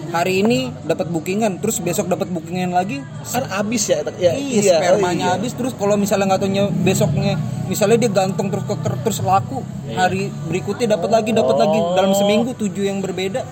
hari 0.09 0.41
ini 0.43 0.73
dapat 0.89 1.07
bookingan 1.13 1.61
terus 1.63 1.79
besok 1.85 2.09
dapat 2.11 2.27
bookingan 2.33 2.73
lagi 2.75 3.05
kan 3.29 3.45
abis 3.61 3.93
ya, 3.93 4.01
ya 4.19 4.33
iya, 4.35 4.81
spermanya 4.83 5.25
oh 5.25 5.29
iya. 5.31 5.35
habis 5.39 5.53
terus 5.55 5.77
kalau 5.79 5.95
misalnya 5.95 6.35
nggak 6.35 6.43
taunya 6.43 6.65
besoknya 6.73 7.39
misalnya 7.69 8.09
dia 8.09 8.11
gantung 8.11 8.49
terus 8.49 8.65
keker 8.67 8.95
terus 9.05 9.21
laku 9.21 9.61
hari 9.93 10.33
berikutnya 10.49 10.97
dapat 10.97 11.11
lagi 11.13 11.31
dapat 11.37 11.57
lagi 11.61 11.79
dalam 11.95 12.13
seminggu 12.17 12.57
tujuh 12.57 12.89
yang 12.89 13.05
berbeda 13.05 13.45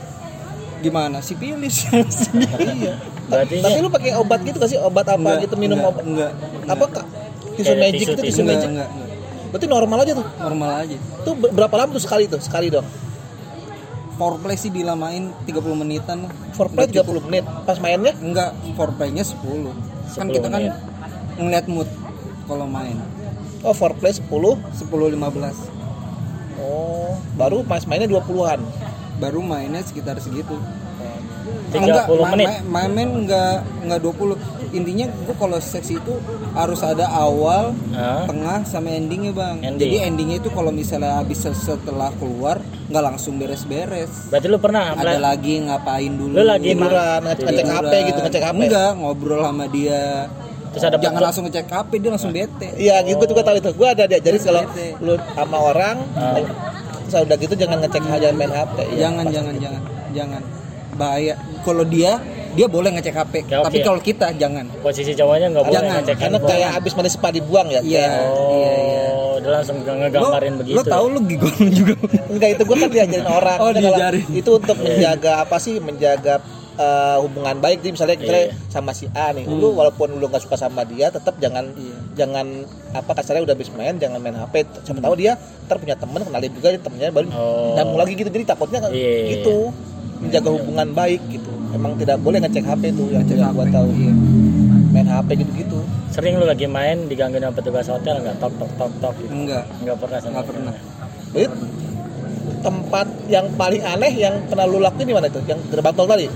gimana 0.79 1.19
sipilis 1.19 1.89
iya. 2.61 2.95
Berarti 3.27 3.59
tapi 3.59 3.79
lu 3.81 3.89
pakai 3.89 4.15
obat 4.15 4.41
gitu 4.41 4.57
kasih 4.57 4.79
obat 4.81 5.03
apa 5.05 5.19
Enggak, 5.19 5.39
gitu 5.45 5.55
minum 5.57 5.79
enggak, 5.79 5.91
obat? 5.91 6.05
enggak, 6.05 6.33
apa 6.65 6.85
kak? 6.87 7.07
Tisu 7.57 7.67
Kayak 7.67 7.81
magic 7.81 7.99
tisu- 7.99 8.07
itu 8.07 8.15
tisu 8.15 8.23
tisu 8.23 8.39
enggak, 8.39 8.55
magic? 8.55 8.69
enggak, 8.69 8.89
enggak. 8.89 9.09
berarti 9.47 9.67
normal 9.67 9.99
aja 9.99 10.12
tuh? 10.15 10.27
Normal 10.37 10.71
aja. 10.79 10.97
Tuh 11.25 11.35
ber- 11.35 11.53
berapa 11.53 11.75
lama 11.75 11.91
tuh 11.91 12.03
sekali 12.03 12.25
tuh? 12.27 12.39
Sekali 12.39 12.67
dong. 12.69 12.87
Foreplay 14.17 14.55
sih 14.55 14.71
dilamain 14.71 15.29
30 15.43 15.53
menitan. 15.75 16.19
Foreplay 16.53 16.87
Udah 16.87 17.03
cukup. 17.03 17.21
30 17.21 17.27
menit. 17.27 17.45
Pas 17.65 17.77
mainnya? 17.77 18.12
Enggak 18.17 18.51
foreplaynya 18.73 19.25
10 19.25 19.75
kan 20.09 20.25
10 20.25 20.33
kita 20.33 20.47
kan 20.47 20.62
menit. 20.62 20.75
ngeliat 21.37 21.67
mood 21.67 21.89
kalau 22.45 22.65
main. 22.65 22.97
Oh 23.61 23.75
foreplay 23.75 24.15
10 24.15 24.23
10 24.23 24.57
15 24.87 25.75
oh 26.57 27.12
baru 27.35 27.61
pas 27.62 27.85
mainnya 27.85 28.09
20-an 28.09 28.61
baru 29.16 29.40
mainnya 29.40 29.81
sekitar 29.81 30.18
segitu. 30.18 30.57
30 31.66 31.83
enggak, 31.83 32.07
menit. 32.31 32.46
ma- 32.46 32.62
main 32.81 32.90
main 32.92 33.11
enggak 33.20 33.55
enggak 33.83 34.00
20 34.00 34.38
intinya 34.72 35.07
gua 35.24 35.35
kalau 35.37 35.59
seksi 35.59 35.94
itu 35.96 36.14
harus 36.52 36.81
ada 36.81 37.07
awal 37.09 37.74
Hah? 37.90 38.22
tengah 38.24 38.62
sama 38.64 38.90
endingnya 38.92 39.33
bang. 39.33 39.57
Ending. 39.64 39.79
jadi 39.81 39.96
endingnya 40.07 40.37
itu 40.38 40.48
kalau 40.48 40.70
misalnya 40.70 41.18
habis 41.18 41.38
se- 41.38 41.55
setelah 41.55 42.11
keluar 42.14 42.59
nggak 42.87 43.02
langsung 43.05 43.37
beres-beres. 43.37 44.31
Berarti 44.31 44.46
lu 44.46 44.59
pernah 44.59 44.94
ada 44.94 45.18
lagi 45.18 45.59
ngapain 45.61 46.12
dulu? 46.12 46.33
Lu 46.33 46.42
lagi 46.44 46.70
tiduran 46.70 47.20
ngecek 47.24 47.66
HP 47.66 47.92
gitu 48.05 48.18
ngecek 48.20 48.42
HP. 48.42 48.61
Enggak 48.64 48.90
ngobrol 48.96 49.42
sama 49.42 49.64
dia. 49.66 50.31
Terus 50.70 50.85
ada 50.85 50.96
jangan 50.98 51.20
langsung 51.22 51.44
ngecek 51.46 51.66
HP 51.66 51.90
dia 51.98 52.11
langsung 52.11 52.31
bete. 52.31 52.68
Iya 52.76 52.96
gitu 53.02 53.16
gue 53.16 53.29
juga 53.29 53.42
tahu 53.42 53.57
itu. 53.57 53.70
Gue 53.72 53.88
ada 53.88 54.05
dia 54.05 54.18
jadi 54.18 54.38
kalau 54.38 54.62
lu 55.00 55.14
sama 55.33 55.59
orang 55.59 55.96
Ah. 56.12 56.37
Terus 57.07 57.23
udah 57.23 57.37
gitu 57.37 57.55
jangan 57.55 57.79
ngecek 57.81 58.03
jangan 58.05 58.35
main 58.35 58.53
HP 58.53 58.77
Iya, 58.79 58.95
jangan 59.01 59.23
pasti. 59.23 59.35
jangan 59.35 59.55
jangan 59.57 59.83
jangan 60.12 60.42
bahaya 60.92 61.35
kalau 61.61 61.85
dia 61.85 62.12
dia 62.53 62.66
boleh 62.66 62.88
ngecek 62.90 63.14
HP 63.14 63.35
Ya, 63.47 63.61
tapi 63.61 63.79
kalau 63.81 64.01
kita 64.01 64.33
jangan 64.33 64.64
posisi 64.81 65.12
cowoknya 65.12 65.47
nggak 65.51 65.64
boleh 65.64 65.77
Jangan, 65.77 65.95
ngecek 66.01 66.16
karena 66.16 66.25
handphone. 66.35 66.51
kayak 66.51 66.71
abis 66.75 66.92
mandi 66.92 67.11
spa 67.11 67.29
dibuang 67.31 67.69
ya 67.69 67.81
Iya. 67.81 68.01
kayak- 68.01 68.16
Oh, 68.27 68.49
iya, 68.51 68.73
iya. 68.73 69.05
dia 69.37 69.51
langsung 69.53 69.77
ngegambarin 69.79 70.16
lo, 70.51 70.59
begitu. 70.59 70.75
lo 70.75 70.83
tahu 70.83 71.05
lo 71.07 71.19
gigol 71.23 71.53
juga 71.79 71.95
enggak 72.27 72.49
itu 72.51 72.62
gue 72.64 72.77
kan 72.79 72.88
diajarin 72.90 73.29
orang 73.29 73.59
Oh, 73.59 73.71
diajarin. 73.71 74.25
itu 74.33 74.51
untuk 74.51 74.77
menjaga 74.79 75.33
apa 75.38 75.57
sih 75.57 75.75
menjaga 75.79 76.35
eh, 76.77 77.17
hubungan 77.19 77.57
baik. 77.57 77.81
Jadi 77.81 77.91
misalnya 77.93 78.17
misalnya 78.17 78.45
Iya. 78.49 78.69
sama 78.69 78.93
si 78.93 79.09
A 79.11 79.33
nih 79.33 79.45
lu 79.45 79.73
walaupun 79.73 80.12
lu 80.12 80.27
nggak 80.27 80.43
suka 80.43 80.57
sama 80.57 80.85
dia 80.85 81.09
tetap 81.09 81.37
jangan 81.37 81.73
Iya. 81.73 81.97
jangan 82.17 82.47
apa 82.93 83.11
kasarnya 83.12 83.43
udah 83.43 83.55
habis 83.57 83.69
main 83.73 83.97
jangan 83.97 84.21
main 84.21 84.33
HP 84.35 84.55
siapa 84.83 85.01
tahu 85.01 85.15
dia 85.17 85.37
ntar 85.65 85.77
punya 85.77 85.97
temen 85.97 86.21
kenalin 86.21 86.53
juga 86.53 86.69
temennya 86.77 87.11
baru 87.11 87.29
Oh. 87.33 87.97
lagi 87.97 88.12
gitu. 88.15 88.29
Jadi 88.29 88.45
takutnya 88.45 88.79
kan 88.79 88.93
Iya. 88.93 89.41
gitu. 89.41 89.73
Menjaga 90.17 90.49
hubungan 90.49 90.89
baik 90.93 91.21
gitu. 91.29 91.53
Emang 91.73 91.93
tidak 91.97 92.17
boleh 92.21 92.41
ngecek 92.41 92.65
HP 92.65 92.83
tuh 92.95 93.12
yang 93.12 93.21
gua 93.53 93.65
HP, 93.67 93.75
tahu. 93.75 93.89
Iya. 93.93 94.12
main 94.87 95.09
HP 95.12 95.29
gitu 95.37 95.53
gitu 95.53 95.79
Sering 96.09 96.41
lu 96.41 96.49
lagi 96.49 96.65
main 96.65 97.05
digangguin 97.05 97.45
sama 97.45 97.53
petugas 97.53 97.85
hotel 97.85 98.17
nggak? 98.17 98.41
Tok 98.41 98.53
tok 98.57 98.71
tok 98.81 98.93
tok 98.97 99.12
gitu. 99.21 99.29
enggak 99.29 99.69
Nggak 99.85 99.97
pernah 100.01 100.19
sama 100.19 100.33
Nggak 100.33 100.47
pernah. 100.49 100.75
Tempat 102.57 103.07
yang 103.29 103.47
paling 103.55 103.83
aneh 103.85 104.12
yang 104.17 104.35
pernah 104.49 104.65
lu 104.65 104.81
lakuin 104.81 105.05
di 105.05 105.12
mana 105.12 105.29
itu? 105.29 105.39
Yang 105.45 105.61
gerbang 105.69 105.93
tol 105.93 106.09
tadi 106.09 106.27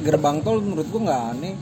gerbang 0.00 0.36
tol 0.40 0.58
menurut 0.58 0.86
gua 0.88 1.00
nggak 1.04 1.22
aneh 1.32 1.54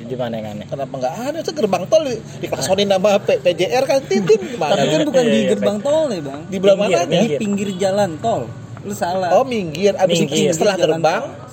Di 0.00 0.14
mana 0.14 0.34
yang 0.34 0.48
aneh? 0.52 0.66
Kenapa 0.66 0.90
nggak 0.92 1.14
ada? 1.22 1.38
Itu 1.38 1.52
gerbang 1.52 1.84
tol 1.86 2.02
di, 2.02 2.14
dikelaksonin 2.40 2.88
sama 2.88 3.14
P- 3.20 3.38
PJR 3.38 3.84
kan 3.84 3.98
titin 4.02 4.40
gimana? 4.48 4.72
tapi 4.72 4.86
kan 4.88 5.00
bukan 5.04 5.22
di 5.24 5.38
Iya, 5.38 5.48
gerbang 5.48 5.78
tol 5.78 6.02
nih 6.06 6.20
bang 6.20 6.40
Di 6.44 6.56
belah 6.56 6.76
mana? 6.76 6.98
di 7.04 7.18
pinggir 7.36 7.68
jalan 7.76 8.10
tol 8.18 8.42
lu 8.80 8.90
salah 8.92 9.30
Oh 9.30 9.44
minggir, 9.44 9.92
abis 9.94 10.18
itu 10.18 10.26
Minggir. 10.26 10.50
setelah 10.50 10.74
Jalan 10.74 10.98
gerbang. 10.98 11.22
tol. 11.22 11.48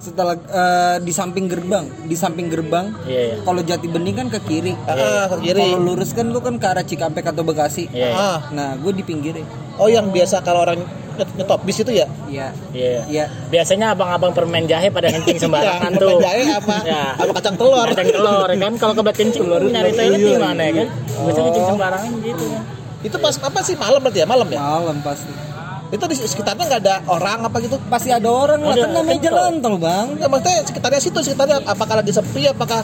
setelah 0.00 0.32
eh, 0.32 0.96
di 0.98 1.12
samping 1.12 1.44
gerbang 1.44 1.84
di 2.02 2.16
samping 2.16 2.48
gerbang 2.48 2.88
Iya, 3.04 3.20
iya. 3.20 3.34
kalau 3.44 3.60
jati 3.60 3.84
bening 3.86 4.16
kan 4.16 4.26
ke 4.26 4.40
kiri 4.40 4.72
Ah, 4.82 5.28
ke 5.28 5.44
kiri. 5.44 5.60
kalau 5.60 5.76
lurus 5.78 6.10
kan 6.10 6.26
lu 6.26 6.40
kan 6.40 6.56
ke 6.56 6.66
arah 6.66 6.82
Cikampek 6.82 7.22
atau 7.26 7.44
Bekasi 7.44 7.84
Iya. 7.86 8.08
iya. 8.08 8.16
Ah, 8.16 8.38
nah 8.50 8.74
gue 8.74 8.90
di 8.90 9.04
pinggir 9.04 9.44
oh 9.76 9.86
yang 9.86 10.08
biasa 10.08 10.40
kalau 10.40 10.64
orang 10.64 10.80
nyetop 11.30 11.60
bis 11.60 11.76
itu 11.76 11.92
ya? 11.92 12.06
iya 12.26 12.48
Iya. 12.70 13.00
iya 13.06 13.24
Biasanya 13.46 13.92
abang-abang 13.92 14.30
permen 14.30 14.64
jahe 14.64 14.88
pada 14.88 15.08
kencing 15.08 15.36
sembarangan 15.38 15.90
Ya, 15.90 15.98
tuh. 15.98 16.18
jahe 16.18 16.42
apa? 16.46 16.76
Ya. 16.82 17.02
Apa 17.14 17.32
kacang 17.34 17.56
telur? 17.56 17.86
Kacang 17.86 18.08
telur 18.10 18.46
ya 18.46 18.58
kan 18.58 18.72
kalau 18.76 18.92
kebelet 18.94 19.16
kencing 19.16 19.44
nyari 19.66 19.90
toilet 19.90 20.20
di 20.20 20.32
mana 20.36 20.62
ya 20.62 20.72
kan? 20.76 20.88
Biasanya 21.20 21.44
kencing 21.46 21.66
sembarangan 21.68 22.12
gitu 22.20 22.44
kan. 22.46 22.62
Itu 23.00 23.16
pas 23.16 23.34
apa 23.38 23.58
sih 23.60 23.74
malam 23.74 23.98
berarti 23.98 24.18
ya? 24.18 24.26
Malam 24.26 24.48
ya? 24.48 24.60
malam 24.60 24.96
pasti 25.00 25.32
Itu 25.90 26.04
di 26.04 26.14
sekitarnya 26.14 26.64
nggak 26.66 26.80
ada 26.80 26.94
orang 27.04 27.38
apa 27.44 27.56
gitu? 27.58 27.74
pasti 27.86 28.08
ada 28.08 28.26
orang 28.26 28.60
lah 28.60 28.78
kan 28.78 28.90
namanya 28.92 29.20
jalan 29.20 29.58
tol 29.58 29.74
bang 29.74 30.06
Nggak 30.14 30.28
maksudnya 30.28 30.56
sekitarnya 30.62 31.00
situ 31.00 31.18
sekitarnya 31.20 31.56
apakah 31.64 31.98
lagi 31.98 32.12
sepi 32.12 32.46
apakah 32.46 32.80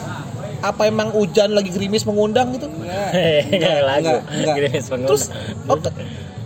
apa 0.57 0.81
emang 0.83 1.13
hujan 1.13 1.53
lagi 1.53 1.69
gerimis 1.69 2.01
mengundang 2.01 2.49
gitu? 2.51 2.65
Kayak 3.53 3.83
lagu. 3.85 4.09
enggak, 4.09 4.21
enggak. 4.27 4.55
Gini 4.57 4.69
pengguna. 4.81 5.07
Terus 5.07 5.23
oh, 5.69 5.77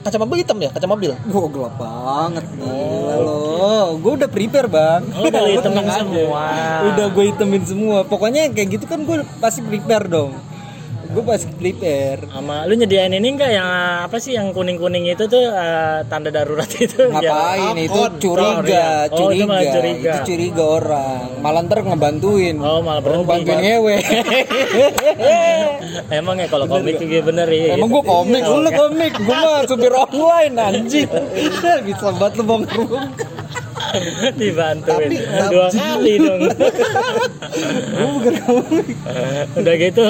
kaca 0.02 0.18
mobil 0.18 0.38
hitam 0.38 0.58
ya? 0.58 0.70
Kaca 0.70 0.86
mobil? 0.86 1.14
Gue 1.16 1.46
gelap 1.48 1.76
banget 1.76 2.46
gila 2.52 3.16
lo 3.18 3.40
Gue 3.98 4.12
udah 4.16 4.28
prepare 4.28 4.66
bang 4.66 5.02
Oh, 5.12 5.24
udah 5.24 5.42
hitemin 5.54 5.84
aja. 5.84 5.94
semua. 6.00 6.46
Udah 6.88 7.06
gue 7.08 7.24
hitemin 7.28 7.64
semua 7.64 7.98
Pokoknya 8.04 8.50
kayak 8.50 8.70
gitu 8.72 8.86
kan 8.86 9.02
gue 9.02 9.22
pasti 9.38 9.62
prepare 9.62 10.06
dong 10.06 10.34
Gue 11.12 11.22
pasti 11.22 11.52
prepare 11.52 12.24
sama 12.26 12.64
lu 12.64 12.74
nyediain 12.74 13.12
ini 13.12 13.28
enggak 13.30 13.52
yang 13.52 13.68
apa 14.02 14.16
sih 14.16 14.32
yang 14.32 14.50
kuning-kuning 14.50 15.06
itu 15.06 15.26
tuh 15.26 15.44
eh, 15.44 16.02
tanda 16.08 16.30
darurat 16.30 16.66
itu 16.72 17.08
Ngapain 17.12 17.76
Ya, 17.76 17.84
itu 17.84 17.94
kon, 17.94 18.12
curiga. 18.16 18.86
Oh, 18.88 19.04
itu 19.04 19.18
curiga. 19.18 19.44
malah 19.46 19.64
curiga. 19.70 20.12
Itu 20.12 20.20
curiga 20.26 20.64
orang. 20.64 21.20
Malah 21.40 21.60
ntar 21.64 21.78
ngebantuin. 21.82 22.56
Oh, 22.58 22.80
malah 22.80 23.02
berhenti. 23.02 23.28
Bantuin 23.28 23.58
ngewe. 23.60 23.96
Emang 26.12 26.36
ya 26.38 26.48
kalau 26.48 26.66
komik 26.66 26.96
juga 26.96 27.18
bener 27.24 27.48
ya. 27.48 27.76
Emang 27.76 27.88
gue 27.90 28.04
komik, 28.04 28.42
Oh, 28.44 28.58
lu 28.58 28.70
kan? 28.70 28.78
komik, 28.88 29.12
gue 29.18 29.36
mah 29.36 29.62
supir 29.66 29.92
online 29.92 30.54
anjing. 30.56 31.10
Bisa 31.88 32.06
banget 32.14 32.34
lu 32.40 32.44
bongkar 32.46 32.80
dibantuin 34.40 35.10
Tapi, 35.10 35.18
dua 35.48 35.68
kali 35.68 36.14
dong. 36.18 36.42
Gue 37.92 38.08
bukan 38.14 38.36
komik. 38.40 38.88
Udah 39.60 39.74
gitu 39.76 40.06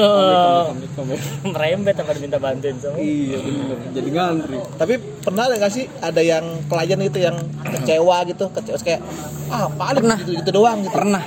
Komik, 0.68 0.90
komik. 0.94 1.20
merembet 1.44 1.96
apa 1.96 2.12
diminta 2.14 2.38
bantuin 2.38 2.76
semua. 2.76 2.98
Iya 2.98 3.38
bener, 3.40 3.78
jadi 3.92 4.10
ngantri. 4.10 4.58
Tapi 4.76 4.94
pernah 5.20 5.44
nggak 5.48 5.72
sih 5.72 5.86
ada 6.00 6.22
yang 6.22 6.46
klien 6.66 7.00
itu 7.00 7.20
yang 7.20 7.38
kecewa 7.64 8.18
gitu, 8.26 8.46
kecewa 8.50 8.78
kayak 8.80 9.02
ah 9.48 9.68
paling 9.70 10.02
Pernah. 10.02 10.18
gitu, 10.22 10.32
gitu 10.38 10.50
doang 10.54 10.78
gitu. 10.82 10.94
Pernah, 10.94 11.24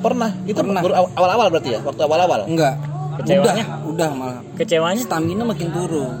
Pernah. 0.00 0.30
Itu 0.44 0.58
Pernah. 0.58 0.80
awal-awal 1.14 1.46
berarti 1.48 1.70
ya? 1.72 1.80
Waktu 1.80 2.02
awal-awal. 2.02 2.40
enggak 2.44 2.74
Kecewanya? 3.12 3.64
udah 3.78 3.86
udah 3.86 4.10
malah 4.10 4.40
Kecewanya? 4.56 5.02
stamina 5.02 5.44
makin 5.44 5.68
turun 5.68 6.12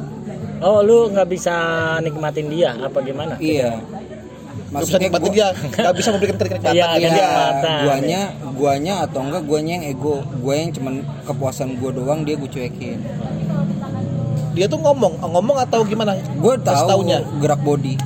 Oh, 0.60 0.78
lu 0.78 1.10
nggak 1.10 1.26
bisa 1.26 1.54
nikmatin 1.98 2.46
dia 2.46 2.70
apa 2.76 3.02
gimana? 3.02 3.34
iya 3.36 3.82
Gak 4.72 4.82
bisa 4.82 4.96
nikmatin 4.96 5.30
dia, 5.30 5.48
gak 5.84 5.94
bisa 5.94 6.08
memberikan 6.10 6.36
kenikmatan 6.40 6.72
Iya, 6.72 6.86
ke 6.86 6.96
dia. 6.96 7.08
kenikmatan. 7.10 7.76
guanya 7.82 8.20
guanya 8.52 8.94
atau 9.02 9.20
enggak 9.20 9.42
guanya 9.42 9.72
yang 9.74 9.84
ego 9.86 10.14
gue 10.24 10.54
yang 10.54 10.70
cuman 10.70 10.94
kepuasan 11.22 11.76
gue 11.76 11.90
doang 11.92 12.20
dia 12.22 12.34
gue 12.34 12.48
cuekin 12.48 12.98
Dia 14.52 14.66
tuh 14.66 14.78
ngomong, 14.78 15.16
ngomong 15.18 15.56
atau 15.58 15.80
gimana? 15.82 16.12
gue 16.14 16.52
Kasih 16.54 16.64
tahu 16.84 16.88
taunya. 17.00 17.20
gerak 17.36 17.60
body 17.60 17.96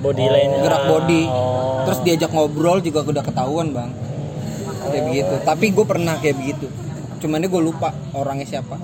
Body 0.00 0.24
lainnya. 0.24 0.62
gerak 0.62 0.82
body 0.86 1.22
Oh. 1.26 1.82
terus 1.82 1.98
diajak 2.00 2.30
ngobrol 2.30 2.78
juga 2.78 3.02
udah 3.02 3.20
ketahuan 3.20 3.68
bang 3.70 3.90
kayak 4.82 5.04
begitu 5.06 5.34
tapi 5.42 5.66
gue 5.68 5.84
pernah 5.84 6.14
kayak 6.16 6.36
begitu 6.36 6.66
cuman 7.20 7.44
gue 7.44 7.62
lupa 7.62 7.92
orangnya 8.12 8.48
siapa 8.48 8.76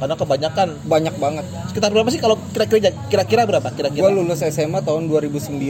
Karena 0.00 0.16
kebanyakan 0.16 0.68
banyak 0.88 1.14
banget 1.18 1.44
sekitar 1.68 1.92
berapa 1.92 2.08
sih 2.08 2.16
kalau 2.16 2.40
kira-kira 2.50 2.88
kira-kira 3.10 3.42
berapa? 3.44 3.68
gue 3.68 3.76
Kira-kira. 3.76 4.08
lulus 4.08 4.40
SMA 4.40 4.80
tahun 4.80 5.12
2009 5.12 5.60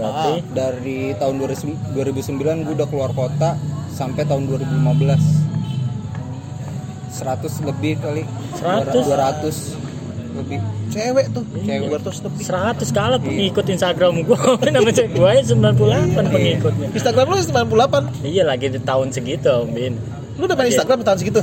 Berarti 0.00 0.32
dari 0.48 1.12
tahun 1.12 1.34
2009 1.36 1.92
2009 1.92 2.64
gue 2.64 2.74
udah 2.74 2.88
keluar 2.88 3.10
kota 3.12 3.58
sampai 3.92 4.24
tahun 4.24 4.48
2015 4.48 5.46
100 7.12 7.68
lebih 7.68 7.92
kali 7.98 8.22
100? 8.56 8.92
200 8.92 9.86
lebih 10.36 10.60
Cewek 10.86 11.34
tuh, 11.34 11.42
Cewek. 11.66 11.88
200 11.92 12.24
lebih. 12.24 12.42
100 12.46 12.94
kali 12.94 13.16
pengikut 13.18 13.66
Instagram 13.66 14.22
gua. 14.22 14.38
Nama 14.64 14.86
gua 15.12 15.28
aja 15.34 15.42
98 15.50 16.30
pengikutnya. 16.30 16.86
Instagram 16.94 17.26
lu 17.26 17.36
98. 17.36 18.22
Iya 18.22 18.44
lagi 18.46 18.70
di 18.70 18.78
tahun 18.78 19.10
segitu, 19.10 19.66
Bin. 19.66 19.98
Lu 20.36 20.44
udah 20.44 20.56
main 20.56 20.68
Instagram 20.68 21.00
tahun 21.04 21.18
segitu? 21.20 21.40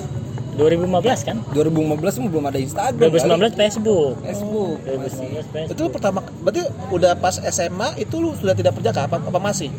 2015 0.53 1.25
kan? 1.25 1.37
2015 1.49 2.21
mah 2.21 2.29
belum 2.29 2.45
ada 2.45 2.59
Instagram 2.61 3.09
2019 3.09 3.57
Facebook. 3.57 4.13
kali. 4.21 4.27
Facebook 4.29 4.77
2019 4.85 5.49
Facebook. 5.49 5.73
Itu 5.73 5.79
lu 5.81 5.89
pertama 5.89 6.19
berarti 6.45 6.61
udah 6.93 7.11
pas 7.17 7.35
SMA 7.41 7.89
itu 7.97 8.15
lu 8.21 8.37
sudah 8.37 8.53
tidak 8.53 8.77
perjaka 8.77 9.09
apa, 9.09 9.17
apa 9.17 9.39
masih? 9.41 9.73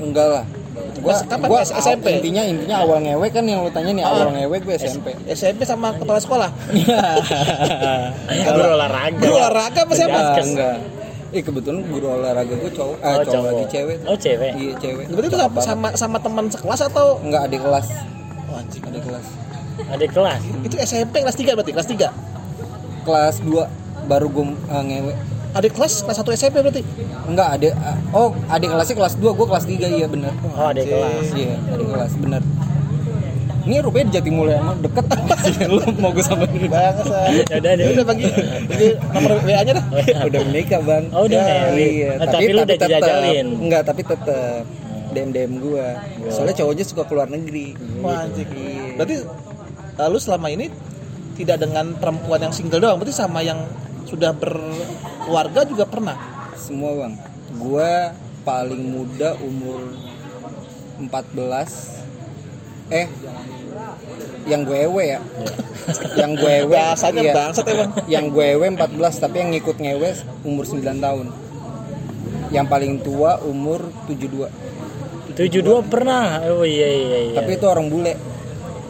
enggak 0.00 0.26
lah 0.32 0.44
gua, 1.04 1.12
kapan 1.28 1.48
gua 1.52 1.60
SMP? 1.60 2.06
intinya 2.20 2.40
intinya 2.40 2.76
awal 2.80 3.04
ngewe 3.04 3.28
kan 3.28 3.44
yang 3.44 3.60
lu 3.64 3.68
tanya 3.68 3.92
nih 3.92 4.04
awal 4.04 4.32
ngewe 4.32 4.56
gue 4.64 4.74
SMP 4.80 5.12
SMP 5.28 5.68
sama 5.68 5.92
kepala 5.92 6.20
sekolah. 6.20 6.50
Guru 8.56 8.68
olahraga. 8.80 9.20
Guru 9.20 9.34
olahraga 9.36 9.80
apa 9.84 9.92
siapa? 9.92 10.18
enggak 10.40 10.99
eh 11.30 11.42
kebetulan 11.42 11.86
guru 11.86 12.06
olahraga 12.10 12.50
gue 12.50 12.70
cowok. 12.74 12.96
Eh, 12.98 13.06
Oh, 13.06 13.14
cowok, 13.14 13.30
cowok. 13.30 13.46
lagi 13.46 13.64
cewek. 13.70 13.96
Oh, 14.02 14.16
cewek. 14.18 14.52
iya 14.58 14.72
cewek. 14.76 15.04
Berarti 15.08 15.28
itu 15.28 15.38
sama, 15.38 15.58
sama 15.62 15.88
sama 15.94 16.18
teman 16.18 16.44
sekelas 16.50 16.80
atau? 16.86 17.06
Enggak 17.22 17.42
adik 17.46 17.60
kelas. 17.62 17.86
Oh, 18.50 18.58
anjing. 18.58 18.82
adik 18.82 19.02
kelas. 19.06 19.26
Adik 19.88 20.10
kelas. 20.10 20.40
Itu 20.60 20.76
SMP 20.76 21.14
kelas 21.22 21.36
3 21.38 21.54
berarti, 21.54 21.72
kelas 21.72 21.88
3. 21.88 22.10
kelas 23.00 23.36
2 23.40 23.64
baru 24.04 24.26
gue 24.28 24.44
uh, 24.68 24.82
ngewe. 24.82 25.12
Adik 25.50 25.72
kelas? 25.72 26.02
Kelas 26.02 26.18
1 26.18 26.36
SMP 26.36 26.56
berarti. 26.60 26.82
enggak 27.30 27.48
adik 27.54 27.72
uh, 27.72 27.94
oh 28.10 28.28
adik 28.48 28.68
kelasnya 28.68 28.96
kelas 28.98 29.14
2 29.16 29.22
gue 29.22 29.46
kelas 29.46 29.64
3 29.70 29.96
iya 29.96 30.06
bener. 30.06 30.32
Oh, 30.50 30.66
adik 30.66 30.84
kelas. 30.84 31.26
iya 31.32 31.54
adik 31.70 31.86
kelas. 31.86 32.12
Bener 32.18 32.42
ini 33.70 33.78
rupanya 33.78 34.10
di 34.10 34.14
Jatimulya 34.18 34.56
emang 34.58 34.78
deket 34.82 35.04
lu 35.70 35.78
mau 36.02 36.10
gue 36.10 36.24
sama 36.26 36.42
dia 36.50 36.66
Bangsa. 36.66 37.18
Ya 37.46 37.56
udah 37.56 37.72
deh. 37.78 37.86
udah 37.94 38.04
bagi. 38.04 38.26
Jadi 38.66 38.86
nomor 39.14 39.30
WA-nya 39.40 39.72
dah. 39.78 39.84
udah 40.26 40.40
menikah 40.42 40.80
bang 40.82 41.04
Oh, 41.14 41.22
udah 41.24 41.38
Ya, 41.38 41.70
iya. 41.72 42.10
Oh, 42.18 42.26
tapi 42.26 42.50
lu 42.50 42.60
udah 42.60 42.76
dijajalin. 42.76 43.46
enggak 43.62 43.82
tapi 43.86 44.02
tetep 44.02 44.66
DM 45.10 45.30
DM 45.30 45.52
gua 45.58 45.98
soalnya 46.28 46.54
cowoknya 46.54 46.84
suka 46.84 47.02
keluar 47.06 47.26
negeri 47.26 47.74
Wah. 47.98 48.26
Iya. 48.26 48.98
Berarti 48.98 49.16
lalu 49.96 50.16
selama 50.18 50.46
ini 50.50 50.66
tidak 51.34 51.56
dengan 51.58 51.94
perempuan 51.94 52.42
yang 52.42 52.52
single 52.52 52.78
doang, 52.78 52.98
berarti 52.98 53.14
sama 53.14 53.40
yang 53.40 53.58
sudah 54.04 54.34
berkeluarga 54.34 55.62
juga 55.62 55.86
pernah. 55.86 56.18
semua 56.52 56.92
bang 56.92 57.14
gua 57.56 58.12
paling 58.40 58.82
muda 58.92 59.34
umur 59.40 59.80
14 61.00 62.92
eh 62.92 63.06
yang 64.48 64.64
gue 64.64 64.78
ewe 64.88 65.04
ya 65.04 65.20
yang 66.16 66.32
gue 66.34 66.52
ewe 66.64 66.74
Bahasanya 66.74 67.22
iya. 67.22 67.32
bangsat 67.34 67.66
emang. 67.68 67.90
yang 68.08 68.24
gue 68.30 68.46
ewe 68.56 68.66
14 68.72 68.90
tapi 69.22 69.36
yang 69.42 69.50
ngikut 69.54 69.76
ngewe 69.78 70.10
umur 70.42 70.64
9 70.66 70.80
tahun 70.98 71.26
yang 72.50 72.66
paling 72.66 72.98
tua 73.00 73.38
umur 73.46 73.90
72 74.10 74.50
72 75.30 75.86
pernah. 75.86 76.42
Oh 76.50 76.66
iya 76.66 76.88
iya 76.90 77.18
iya. 77.30 77.34
tapi 77.38 77.54
itu 77.54 77.64
orang 77.64 77.86
bule 77.86 78.12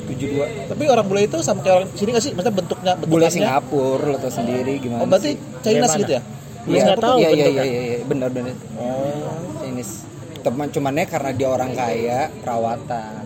72 0.09 0.66
Tapi 0.66 0.83
orang 0.90 1.07
bule 1.07 1.21
itu 1.23 1.38
sama 1.45 1.62
kayak 1.62 1.77
orang 1.79 1.88
sini 1.95 2.09
nggak 2.11 2.25
sih? 2.25 2.33
Maksudnya 2.35 2.55
bentuknya 2.57 2.93
bule 2.97 3.07
bentukannya. 3.07 3.31
Singapura 3.31 4.07
lo 4.07 4.16
tau 4.19 4.33
sendiri 4.33 4.73
gimana 4.81 5.01
Oh, 5.03 5.07
berarti 5.07 5.29
sih? 5.29 5.35
Chinese 5.62 5.95
gitu 6.01 6.12
ya? 6.19 6.23
Lu 6.66 6.75
Iya, 6.75 6.85
tahu 6.99 7.16
iya, 7.16 7.29
iya, 7.29 7.31
bentuknya? 7.31 7.64
iya, 7.64 7.81
iya, 7.81 7.97
benar 8.05 8.29
benar. 8.35 8.55
Oh. 8.75 9.31
Chinese. 9.62 9.95
Teman 10.40 10.69
cumannya 10.69 11.05
karena 11.05 11.31
dia 11.31 11.49
orang 11.49 11.71
kaya, 11.73 12.21
perawatan. 12.40 13.23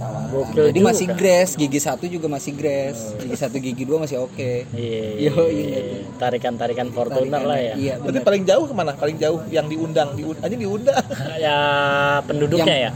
Gokil 0.00 0.72
Jadi 0.72 0.80
juga. 0.80 0.88
masih 0.88 1.06
grass, 1.12 1.50
gigi 1.54 1.80
satu 1.80 2.04
juga 2.08 2.26
masih 2.26 2.52
grass, 2.56 3.12
gigi 3.20 3.36
satu 3.36 3.56
gigi 3.60 3.84
dua 3.84 4.00
masih 4.00 4.24
oke. 4.24 4.64
Iya. 4.72 5.28
Yo, 5.28 5.44
iya. 5.52 6.08
Tarikan-tarikan 6.16 6.88
Fortuner 6.88 7.42
lah 7.44 7.58
ya. 7.60 7.74
Iya, 7.76 7.94
Berarti 8.00 8.20
paling 8.24 8.42
jauh 8.48 8.64
ke 8.64 8.72
mana? 8.72 8.96
Paling 8.96 9.20
jauh 9.20 9.44
yang 9.52 9.68
diundang, 9.68 10.16
diundang 10.16 10.40
aja 10.40 10.56
diundang. 10.56 11.04
Ya 11.40 11.58
penduduknya 12.24 12.76
ya. 12.88 12.90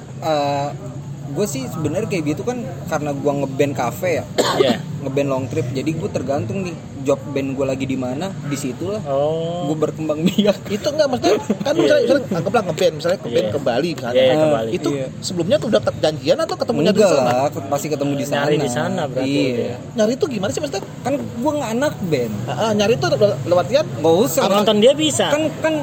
gue 1.35 1.47
sih 1.49 1.65
sebenarnya 1.67 2.07
kayak 2.07 2.37
gitu 2.37 2.43
kan 2.45 2.61
karena 2.87 3.11
gua 3.17 3.33
ngeband 3.43 3.75
cafe 3.75 4.21
ya, 4.21 4.25
Iya. 4.61 4.77
ngeband 5.05 5.29
long 5.29 5.47
trip. 5.47 5.67
Jadi 5.71 5.91
gue 5.93 6.09
tergantung 6.09 6.65
nih 6.65 6.73
job 7.01 7.21
band 7.27 7.53
gue 7.53 7.65
lagi 7.65 7.85
di 7.85 7.95
mana, 7.95 8.33
di 8.43 8.57
situ 8.57 8.89
lah. 8.89 9.05
Oh. 9.05 9.69
Gue 9.69 9.77
berkembang 9.79 10.21
biak. 10.21 10.57
itu 10.77 10.87
enggak 10.87 11.07
maksudnya 11.07 11.37
kan 11.61 11.75
misalnya, 11.75 12.03
misalnya 12.03 12.25
anggaplah 12.35 12.63
ngeband 12.65 12.95
misalnya 12.97 13.19
ke 13.19 13.29
band 13.29 13.45
Iya. 13.45 13.53
ke 13.53 13.61
Bali 13.61 13.91
misalnya. 13.93 14.17
Iya, 14.19 14.35
ke 14.35 14.49
Bali. 14.51 14.71
Itu 14.73 14.89
Iya. 14.91 15.07
sebelumnya 15.21 15.57
tuh 15.57 15.69
udah 15.69 15.81
janjian 15.95 16.39
atau 16.39 16.57
ketemunya 16.57 16.91
di 16.91 16.99
Enggak 16.99 17.13
sana? 17.15 17.31
lah, 17.31 17.49
pasti 17.69 17.87
ketemu 17.87 18.13
di 18.15 18.27
sana. 18.27 18.43
Nyari 18.43 18.57
di 18.57 18.71
sana 18.71 19.03
berarti 19.05 19.29
Iya. 19.31 19.53
udah. 19.53 19.77
Nyari 19.95 20.13
itu 20.15 20.27
gimana 20.27 20.51
sih 20.51 20.61
maksudnya? 20.61 20.85
Kan 21.01 21.15
gue 21.21 21.51
nggak 21.53 21.71
anak 21.73 21.95
band. 22.03 22.35
Ah, 22.47 22.73
nyari 22.73 22.93
itu 22.95 23.07
le- 23.07 23.39
lewatian 23.45 23.85
Nggak 23.95 24.17
usah. 24.23 24.43
Nonton 24.47 24.77
dia 24.79 24.93
bisa. 24.93 25.29
Kan 25.29 25.43
kan 25.61 25.75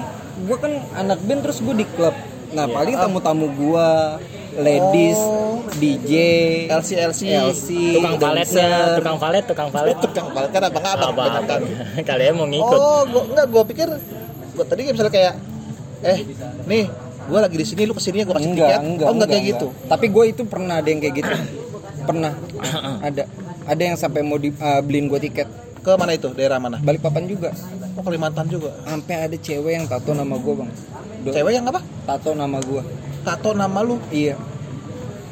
gue 0.41 0.57
kan 0.57 0.71
anak 0.95 1.21
band 1.21 1.39
terus 1.41 1.61
gue 1.61 1.75
di 1.75 1.85
klub. 1.87 2.15
Nah 2.51 2.65
Iya. 2.65 2.73
paling 2.73 2.95
tamu-tamu 2.97 3.45
gue, 3.47 3.87
ladies, 4.53 5.15
Oh. 5.15 5.63
DJ, 5.73 6.11
LC 6.67 6.89
LC. 6.99 7.21
LC, 7.31 7.67
tukang 7.95 8.17
valetnya, 8.17 8.67
dancer. 8.67 8.95
tukang 8.99 9.17
valet, 9.17 9.43
tukang 9.45 9.69
valet. 9.69 9.97
Tukang 10.03 10.27
balik 10.29 10.49
kan 10.49 10.61
abang 10.63 10.83
abang 10.83 11.07
Apa 11.07 11.23
apa. 11.37 11.41
kan. 11.47 11.61
Kalian 12.09 12.33
mau 12.35 12.45
ngikut. 12.45 12.77
Oh, 12.77 13.01
gua 13.05 13.21
enggak 13.25 13.45
gua 13.47 13.63
pikir 13.63 13.87
gua 14.51 14.65
tadi 14.65 14.79
kayak 14.83 14.93
misalnya 14.93 15.13
kayak 15.13 15.33
eh 16.01 16.17
nih 16.65 16.83
gua 17.23 17.39
lagi 17.39 17.55
di 17.55 17.63
sini 17.63 17.81
lu 17.85 17.93
ke 17.93 18.01
sini 18.01 18.21
gua 18.21 18.35
kasih 18.35 18.51
Enggak, 18.51 18.67
tiket. 18.67 18.81
enggak, 18.83 19.07
oh 19.07 19.13
enggak, 19.13 19.29
kayak 19.29 19.43
gitu. 19.47 19.67
Tapi 19.85 20.05
gue 20.07 20.23
itu 20.27 20.41
pernah 20.43 20.75
ada 20.77 20.87
yang 20.87 20.99
kayak 20.99 21.15
gitu. 21.15 21.31
pernah. 22.09 22.33
ada. 23.07 23.23
Ada 23.61 23.81
yang 23.83 23.95
sampai 23.95 24.21
mau 24.21 24.35
di, 24.35 24.49
uh, 24.51 24.81
beliin 24.81 25.05
gue 25.05 25.19
tiket. 25.21 25.47
Ke 25.79 25.95
mana 25.95 26.11
itu? 26.11 26.29
Daerah 26.29 26.57
mana? 26.57 26.77
Balikpapan 26.77 27.25
juga. 27.25 27.49
Oh 27.93 28.01
Kalimantan 28.01 28.45
juga. 28.45 28.73
Sampai 28.83 29.15
ada 29.21 29.33
cewek 29.33 29.71
yang 29.71 29.85
tato 29.85 30.11
nama 30.11 30.35
gue 30.35 30.53
bang. 30.55 30.69
Do- 31.21 31.31
Cewek 31.31 31.53
yang 31.53 31.65
apa? 31.65 31.79
Tato 32.03 32.33
nama 32.33 32.57
gue. 32.57 32.81
Tato 33.21 33.51
nama 33.51 33.79
lu. 33.79 33.97
Iya. 34.09 34.35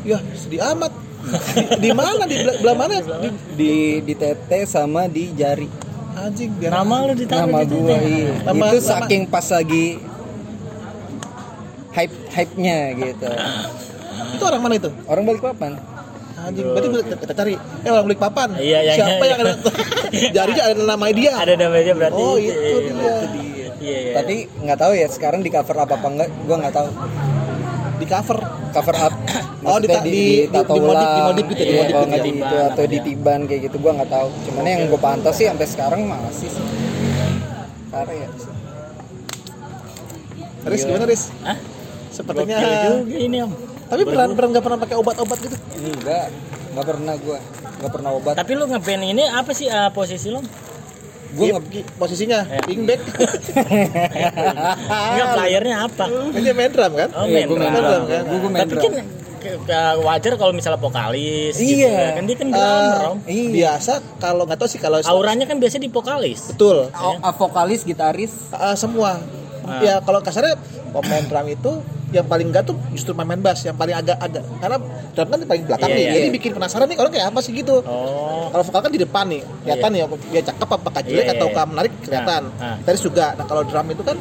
Ya, 0.01 0.17
sedih 0.33 0.61
amat. 0.67 0.93
di, 1.19 1.63
di 1.81 1.91
mana? 1.91 2.23
Di 2.23 2.35
belah, 2.39 2.73
mana? 2.73 2.95
Di, 2.95 3.29
Di 3.53 3.71
di 4.01 4.13
tete 4.15 4.63
sama 4.63 5.05
di 5.05 5.33
jari. 5.33 5.67
anjing 6.11 6.51
biar 6.53 6.71
Nama 6.73 6.95
lu 7.01 7.13
ditaruh 7.13 7.47
nama 7.47 7.59
gitu 7.63 7.75
gua 7.79 7.95
iya. 7.97 8.33
Nama- 8.43 8.65
itu 8.67 8.79
nama- 8.81 8.89
saking 8.91 9.21
pas 9.25 9.45
lagi 9.47 9.85
hype 11.91 12.15
hype 12.29 12.53
nya 12.55 12.77
gitu 12.93 13.27
itu 14.29 14.43
orang 14.43 14.61
mana 14.61 14.73
itu? 14.75 14.89
orang 15.05 15.23
balik 15.23 15.41
papan 15.41 15.79
Anjing, 16.39 16.65
berarti 16.65 16.87
kita, 17.03 17.33
cari 17.35 17.53
eh 17.83 17.89
orang 17.89 18.05
beli 18.05 18.15
papan. 18.15 18.47
Iya, 18.55 18.79
yang- 18.81 18.97
Siapa 18.97 19.23
yang 19.27 19.39
ada 19.39 19.53
jarinya 20.39 20.63
ada 20.65 20.83
nama 20.87 21.05
dia. 21.11 21.31
Ada 21.35 21.53
namanya 21.57 21.93
berarti. 21.93 22.15
Oh, 22.17 22.35
itu 22.39 22.55
dia. 22.55 23.15
Iya, 23.27 23.67
iya. 23.75 24.11
tapi 24.13 24.35
nggak 24.57 24.77
tahu 24.77 24.91
ya 24.93 25.07
sekarang 25.07 25.39
di 25.39 25.47
cover 25.47 25.75
apa 25.77 25.93
apa 25.93 26.07
enggak 26.09 26.29
gua 26.43 26.55
nggak 26.57 26.73
tahu 26.73 26.87
Di 27.99 28.05
cover. 28.05 28.39
cover 28.71 28.95
up 28.97 29.13
Oh, 29.69 29.75
di- 29.75 29.85
di- 29.85 29.99
di- 30.01 30.47
dimodif- 30.47 30.87
ulang. 30.87 31.13
dimodif 31.13 31.45
gitu, 31.51 31.61
Iya, 31.61 31.69
dimodif 31.69 31.91
kalau 31.91 31.99
gitu 31.99 32.09
nggak 32.09 32.19
ya. 32.19 32.23
di 32.23 32.31
itu 32.31 32.39
Tiban 32.39 32.63
atau 32.65 32.79
di 32.79 32.87
namanya. 32.89 33.03
tiban 33.05 33.39
kayak 33.43 33.61
gitu 33.61 33.75
gua 33.77 33.91
nggak 33.93 34.09
tahu 34.09 34.27
cuman 34.41 34.63
yang 34.63 34.81
gue 34.87 34.99
pantau 34.99 35.31
sih 35.31 35.45
sampai 35.45 35.67
sekarang 35.67 36.01
masih 36.05 36.49
sih 36.49 36.63
karya 37.89 38.27
Riz 40.61 40.83
gimana 40.83 41.05
Riz? 41.05 41.23
Hah? 41.41 41.57
Sepertinya 42.09 42.55
juga 42.57 43.17
ini 43.17 43.37
om. 43.39 43.51
tapi 43.85 44.01
beneran 44.03 44.29
beneran 44.29 44.49
nggak 44.51 44.63
pernah 44.63 44.79
pakai 44.79 44.95
obat-obat 44.95 45.37
gitu. 45.39 45.55
enggak 45.77 46.25
nggak 46.69 46.85
pernah 46.85 47.13
gua 47.17 47.37
nggak 47.79 47.91
pernah 47.91 48.09
obat 48.13 48.33
Tapi 48.35 48.51
lu 48.53 48.65
ngeband 48.65 49.03
ini 49.05 49.23
apa 49.25 49.51
sih 49.51 49.67
uh, 49.67 49.89
posisi 49.89 50.27
lu? 50.27 50.39
Gua 51.29 51.45
Ip, 51.45 51.55
nggak- 51.61 51.93
posisinya 51.95 52.39
Ya. 52.41 52.59
wingback. 52.65 53.01
Enggak 54.09 55.27
playernya 55.31 55.77
apa? 55.85 56.05
Kan 56.07 56.41
dia 56.41 56.53
main 56.53 56.71
drum 56.71 56.91
kan? 56.93 57.09
Oh, 57.13 57.25
main 57.25 57.45
gua 57.45 57.57
main 57.59 57.71
drum. 57.71 57.83
drum, 57.83 58.03
kan? 58.05 58.23
Gua- 58.23 58.39
gua 58.39 58.49
main 58.49 58.61
Tapi 58.61 58.73
drum. 58.73 58.81
kan 58.81 58.93
ke- 59.39 59.59
ke- 59.61 59.97
wajar 60.01 60.31
kalau 60.35 60.51
misalnya 60.51 60.75
vokalis 60.77 61.55
gitu 61.55 61.79
Iya. 61.79 61.93
ya. 61.93 62.09
Kan 62.11 62.23
dia 62.25 62.35
kan 62.35 62.47
drummer, 62.49 62.99
Om. 63.07 63.17
Iya. 63.23 63.49
Biasa 63.53 63.91
kalau 64.17 64.43
nggak 64.43 64.57
tahu 64.57 64.69
sih 64.69 64.79
kalau 64.79 64.97
Auranya 65.01 65.45
kan 65.45 65.57
biasanya 65.57 65.83
di 65.85 65.91
vokalis. 65.91 66.41
betul 66.49 66.89
ah, 66.91 67.31
vokalis, 67.31 67.81
gitaris. 67.83 68.33
Ah, 68.49 68.73
semua. 68.73 69.21
Ah. 69.63 69.79
Ya 69.79 70.01
kalau 70.01 70.19
kasarnya 70.19 70.57
pemain 70.89 71.23
drum 71.23 71.47
itu 71.47 71.71
yang 72.09 72.25
paling 72.25 72.49
enggak 72.49 72.65
tuh 72.65 72.75
justru 72.89 73.13
main 73.13 73.37
bass 73.37 73.61
yang 73.61 73.73
paling 73.73 73.93
agak 73.93 74.17
agak 74.17 74.41
karena 74.57 74.77
drum 75.11 75.27
kan 75.27 75.37
di 75.37 75.45
paling 75.45 75.63
belakang 75.63 75.89
Iya, 75.89 75.95
nih 75.95 76.03
iya. 76.03 76.13
jadi 76.15 76.27
bikin 76.31 76.51
penasaran 76.53 76.87
nih 76.87 76.97
orang 76.97 77.11
kayak 77.11 77.27
apa 77.29 77.39
sih 77.39 77.51
gitu 77.51 77.75
Oh. 77.81 78.49
kalau 78.49 78.63
vokal 78.63 78.81
kan 78.81 78.91
di 78.91 78.99
depan 78.99 79.25
nih 79.25 79.41
kelihatan 79.63 79.91
ya 79.91 80.05
dia 80.27 80.41
cakep 80.43 80.69
apa 80.71 80.99
jelek 81.01 81.25
Iya, 81.25 81.33
atau 81.33 81.47
iya. 81.47 81.63
menarik 81.65 81.93
kelihatan 82.01 82.41
Nah, 82.49 82.59
nah. 82.59 82.75
Gitaris 82.79 83.01
juga 83.01 83.25
nah 83.33 83.45
kalau 83.45 83.61
drum 83.63 83.87
itu 83.87 84.01
kan 84.01 84.17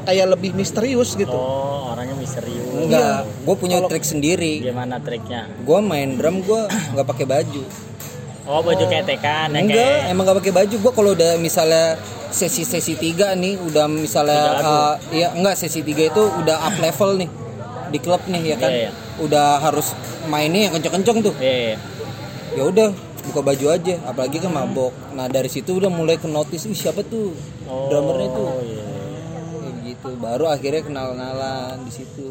kayak 0.00 0.26
lebih 0.28 0.50
misterius 0.52 1.12
gitu 1.12 1.36
Oh, 1.36 1.92
orangnya 1.92 2.16
misterius. 2.16 2.64
Enggak, 2.72 3.28
gue 3.44 3.54
punya 3.54 3.78
trik 3.84 4.00
sendiri. 4.00 4.64
Gimana 4.64 4.96
triknya? 4.96 5.44
Gue 5.60 5.78
main 5.80 6.16
drum 6.16 6.40
gue 6.40 6.60
nggak 6.92 7.06
pakai 7.06 7.26
baju. 7.26 7.62
Oh, 8.50 8.60
baju 8.60 8.82
ketekan 8.82 9.54
ya 9.54 9.60
Enggak, 9.62 9.78
kayak 9.78 10.10
emang 10.10 10.24
gak 10.26 10.38
pakai 10.42 10.52
baju. 10.52 10.74
Gue 10.74 10.92
kalau 10.92 11.10
udah 11.14 11.38
misalnya 11.38 11.94
sesi-sesi 12.30 12.98
tiga 12.98 13.34
nih, 13.34 13.54
udah 13.62 13.86
misalnya, 13.86 14.42
uh, 14.58 14.94
ya 15.10 15.30
enggak 15.30 15.54
sesi 15.54 15.82
tiga 15.82 16.10
itu 16.10 16.18
udah 16.18 16.58
up 16.58 16.74
level 16.78 17.14
nih 17.16 17.30
di 17.90 17.98
klub 17.98 18.22
nih 18.26 18.42
ya 18.42 18.56
kan. 18.58 18.70
Iya, 18.70 18.80
iya. 18.86 18.90
Udah 19.18 19.46
harus 19.60 19.94
mainnya 20.26 20.66
yang 20.66 20.74
kenceng-kenceng 20.74 21.18
tuh. 21.22 21.34
Iya. 21.38 21.78
Ya 22.50 22.62
udah 22.66 22.88
buka 23.22 23.40
baju 23.40 23.66
aja, 23.70 23.94
apalagi 24.02 24.38
kan 24.38 24.50
mabok. 24.50 24.90
Nah 25.14 25.26
dari 25.26 25.46
situ 25.46 25.78
udah 25.78 25.86
mulai 25.86 26.18
ke 26.18 26.26
notice, 26.26 26.66
Ih, 26.66 26.74
siapa 26.74 27.02
tuh 27.02 27.30
Oh, 27.70 27.86
drummernya 27.86 28.28
tuh. 28.30 28.50
iya. 28.66 28.82
Kayak 29.54 29.74
gitu, 29.86 30.10
baru 30.18 30.44
akhirnya 30.48 30.82
kenal-kenalan 30.82 31.86
di 31.86 31.92
situ. 31.94 32.26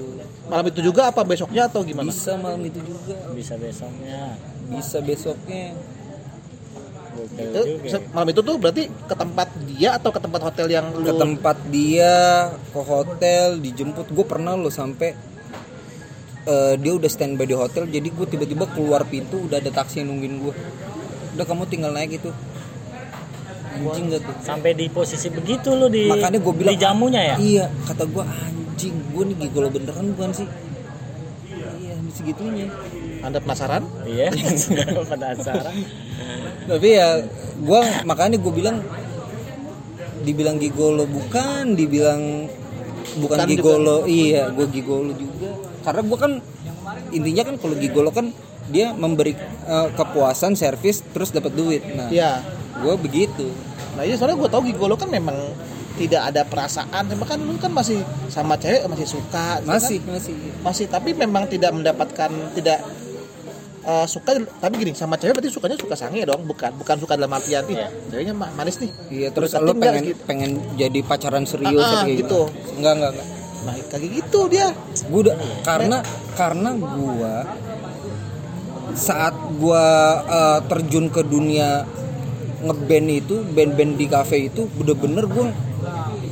malam 0.49 0.65
itu 0.65 0.81
juga 0.81 1.13
apa 1.13 1.21
besoknya 1.21 1.69
atau 1.69 1.85
gimana 1.85 2.09
Bisa 2.09 2.33
malam 2.35 2.57
itu 2.65 2.81
juga, 2.81 3.15
Bisa 3.31 3.53
besoknya. 3.55 4.33
bisa 4.67 4.97
besoknya. 4.99 5.77
Itu 7.29 7.59
juga. 7.61 7.89
se- 7.89 8.07
malam 8.09 8.29
itu 8.29 8.41
tuh 8.41 8.55
berarti 8.55 8.83
ke 8.87 9.15
tempat 9.15 9.47
dia 9.65 9.89
atau 9.93 10.09
ke 10.09 10.19
tempat 10.19 10.41
hotel 10.43 10.67
yang 10.67 10.85
lu 10.91 11.01
ke 11.01 11.13
tempat 11.15 11.57
dia 11.67 12.15
ke 12.65 12.81
hotel 12.81 13.47
dijemput 13.57 14.07
gue 14.07 14.25
pernah 14.25 14.53
lo 14.53 14.69
sampai 14.69 15.13
eh, 16.45 16.73
dia 16.75 16.91
udah 16.91 17.07
standby 17.07 17.43
di 17.43 17.53
hotel 17.53 17.83
jadi 17.85 18.07
gue 18.07 18.25
tiba-tiba 18.27 18.65
keluar 18.67 19.03
pintu 19.03 19.39
udah 19.41 19.57
ada 19.57 19.69
taksi 19.69 19.99
yang 19.99 20.09
nungguin 20.09 20.35
gue 20.39 20.53
udah 21.31 21.45
kamu 21.45 21.63
tinggal 21.65 21.91
naik 21.91 22.15
itu 22.15 22.31
anjing 23.71 24.09
gak 24.09 24.21
tuh 24.21 24.35
Sampai 24.41 24.73
di 24.73 24.89
posisi 24.89 25.29
begitu 25.29 25.71
lu 25.71 25.87
di 25.87 26.03
makanya 26.05 26.37
gue 26.37 26.53
bilang 26.53 26.73
di 26.73 26.79
jamunya 26.79 27.21
ya? 27.23 27.35
iya 27.37 27.65
kata 27.85 28.03
gue 28.03 28.23
anjing 28.23 28.95
gue 29.09 29.23
nih 29.25 29.35
gigolo 29.39 29.67
beneran 29.69 30.11
bukan 30.11 30.31
sih 30.33 30.47
iya 31.77 31.95
segitunya 32.09 32.67
anda 33.19 33.37
penasaran 33.37 33.83
Iya. 34.03 34.31
Penasaran. 35.11 35.75
Tapi 36.69 36.87
ya 36.93 37.25
gue 37.59 37.81
makanya 38.05 38.37
gue 38.37 38.53
bilang 38.53 38.77
dibilang 40.21 40.61
gigolo 40.61 41.09
bukan 41.09 41.73
dibilang 41.73 42.45
bukan 43.17 43.37
gigolo 43.49 44.05
iya 44.05 44.53
gue 44.53 44.67
gigolo 44.69 45.11
juga. 45.17 45.49
Karena 45.81 46.01
gue 46.05 46.17
kan 46.19 46.31
intinya 47.09 47.43
kan 47.49 47.55
kalau 47.57 47.75
gigolo 47.75 48.09
kan 48.13 48.29
dia 48.69 48.93
memberi 48.93 49.33
eh, 49.65 49.87
kepuasan 49.97 50.53
servis 50.53 51.01
terus 51.09 51.33
dapat 51.33 51.57
duit. 51.57 51.81
Nah 51.97 52.13
ya 52.13 52.45
gue 52.79 52.93
begitu. 53.01 53.49
Nah 53.97 54.05
iya 54.05 54.15
soalnya 54.15 54.37
gue 54.37 54.49
tau 54.51 54.61
gigolo 54.61 54.93
kan 54.93 55.09
memang 55.09 55.35
tidak 55.97 56.21
ada 56.31 56.45
perasaan. 56.45 57.09
Cuma 57.09 57.25
kan 57.25 57.41
lu 57.41 57.57
kan 57.57 57.73
masih 57.73 58.05
sama 58.29 58.55
cewek 58.55 58.85
masih 58.87 59.07
suka 59.09 59.59
gitu 59.59 59.67
kan. 59.67 59.73
masih 59.73 59.97
masih. 60.05 60.33
Masih 60.61 60.85
tapi 60.85 61.17
memang 61.17 61.49
tidak 61.49 61.73
mendapatkan 61.73 62.29
tidak 62.53 62.79
eh, 63.89 64.05
suka 64.05 64.31
tapi 64.55 64.73
gini 64.77 64.91
sama 64.93 65.15
cewek 65.15 65.33
berarti 65.33 65.49
sukanya 65.49 65.73
suka 65.75 65.95
sange 65.95 66.21
dong 66.21 66.45
bukan 66.45 66.69
bukan 66.75 66.95
suka 66.95 67.13
dalam 67.15 67.31
artian 67.31 67.65
ih 67.65 67.73
Iya. 67.75 67.87
ceweknya 68.07 68.33
ma- 68.33 68.53
manis 68.53 68.77
nih 68.77 68.91
iya 69.09 69.27
terus 69.29 69.49
lo 69.55 69.73
pengen 69.73 70.03
gitu. 70.05 70.21
pengen 70.23 70.51
jadi 70.75 70.99
pacaran 71.01 71.43
serius 71.43 71.73
Ah, 71.73 71.81
ah, 71.81 71.89
atau 71.91 72.05
kayak 72.05 72.17
gitu. 72.19 72.41
enggak 72.75 72.93
enggak 72.93 73.11
enggak 73.11 73.27
nah 73.59 73.73
kayak 73.89 74.09
gitu 74.13 74.39
dia 74.47 74.67
gue 75.03 75.19
udah 75.21 75.35
karena 75.61 75.97
karena 76.33 76.69
gua 76.71 77.33
saat 78.91 79.33
gua 79.55 79.83
eh, 80.23 80.59
terjun 80.65 81.07
ke 81.07 81.21
dunia 81.23 81.83
ngeband 82.59 83.07
itu 83.09 83.35
band-band 83.45 83.95
di 83.95 84.05
cafe 84.05 84.47
itu 84.47 84.67
bener-bener 84.69 85.23
gua 85.25 85.51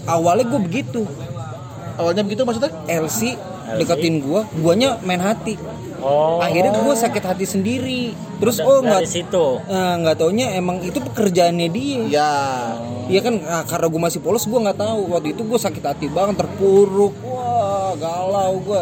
awalnya 0.05 0.45
gue 0.45 0.61
begitu 0.61 1.01
awalnya 1.95 2.21
begitu 2.21 2.43
maksudnya 2.43 2.71
LC 2.85 3.35
deketin 3.75 4.23
gua 4.23 4.47
guanya 4.55 4.95
main 5.03 5.19
hati. 5.19 5.59
Oh. 5.97 6.37
akhirnya 6.37 6.77
gua 6.77 6.95
sakit 6.95 7.23
hati 7.25 7.43
sendiri. 7.43 8.15
Terus 8.37 8.61
oh 8.61 8.79
nggak 8.85 9.03
situ. 9.03 9.59
eh, 9.65 9.93
nggak 9.99 10.15
taunya 10.21 10.53
emang 10.55 10.79
itu 10.79 11.01
pekerjaannya 11.01 11.67
dia. 11.73 11.99
Ya. 12.07 12.33
Iya 13.07 13.19
kan 13.23 13.39
ah, 13.47 13.63
karena 13.63 13.87
gue 13.87 14.01
masih 14.03 14.19
polos 14.19 14.45
gue 14.45 14.59
nggak 14.59 14.77
tahu. 14.77 15.01
Waktu 15.15 15.33
itu 15.33 15.41
gue 15.41 15.59
sakit 15.59 15.83
hati 15.83 16.05
banget 16.11 16.43
terpuruk. 16.43 17.15
Wah 17.23 17.95
galau 17.97 18.61
gue 18.61 18.81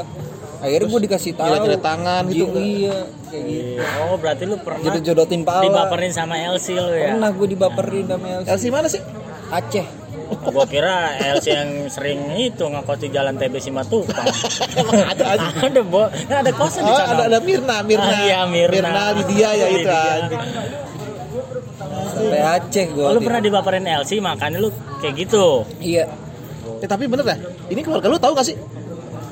akhirnya 0.66 0.88
gue 0.92 1.02
dikasih 1.08 1.32
tahu. 1.38 1.48
jilat-jilat 1.48 1.84
tangan 1.84 2.22
gitu 2.32 2.46
Iya, 2.58 2.66
iya 2.66 2.98
kayak 3.30 3.44
gitu. 3.46 3.72
Iya. 3.76 3.86
Oh, 4.08 4.18
berarti 4.18 4.44
lu 4.48 4.56
pernah 4.60 4.80
jadi 4.82 5.00
jodotin 5.04 5.42
pala 5.44 5.64
dibaperin 5.68 6.12
sama 6.16 6.36
Elsie 6.40 6.78
lu 6.80 6.94
ya? 6.96 7.14
pernah 7.14 7.30
gue 7.32 7.48
dibaperin 7.52 8.06
sama 8.08 8.26
Elsie. 8.40 8.52
LC 8.56 8.64
mana 8.72 8.88
sih? 8.88 9.02
Aceh 9.52 9.86
gua 10.26 10.66
kira 10.66 10.96
Elsie 11.16 11.54
yang 11.54 11.70
sering 11.88 12.20
itu 12.34 12.62
ngekos 12.62 12.98
di 12.98 13.10
jalan 13.10 13.36
TB 13.36 13.58
Simatupang. 13.58 14.26
ada 15.12 15.24
aja 15.32 15.48
ada, 15.56 15.82
Bo. 15.82 16.10
Kan 16.10 16.38
ada 16.42 16.52
kosnya 16.52 16.82
di 16.82 16.90
Oh, 16.90 16.98
sana. 16.98 17.12
ada 17.14 17.24
ada 17.28 17.40
Mirna, 17.40 17.78
Mirna. 17.82 18.08
Ah, 18.08 18.22
iya, 18.24 18.40
Mirna. 18.46 19.14
Lydia 19.14 19.50
ya 19.54 19.66
itu. 19.68 19.86
Lydia. 19.86 20.02
anjing. 20.18 20.42
sampai 22.06 22.40
Aceh 22.40 22.86
Oh, 22.96 23.12
lu 23.12 23.20
pernah 23.20 23.40
dibaperin 23.40 23.86
Elsie 23.86 24.20
makanya 24.20 24.58
lu 24.58 24.70
kayak 25.00 25.14
gitu. 25.20 25.68
iya 25.78 26.08
Eh, 26.76 26.88
tapi 26.88 27.06
bener 27.06 27.24
dah. 27.24 27.38
Ini 27.68 27.82
keluarga 27.82 28.08
lu 28.08 28.18
tahu 28.18 28.36
gak 28.36 28.46
sih? 28.46 28.58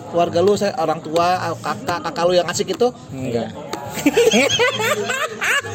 Keluarga 0.10 0.40
lu, 0.40 0.54
saya 0.54 0.72
orang 0.78 1.02
tua, 1.02 1.54
kakak, 1.60 2.00
kakak 2.02 2.24
lu 2.24 2.34
yang 2.34 2.48
asik 2.48 2.70
itu. 2.70 2.88
enggak 3.10 3.50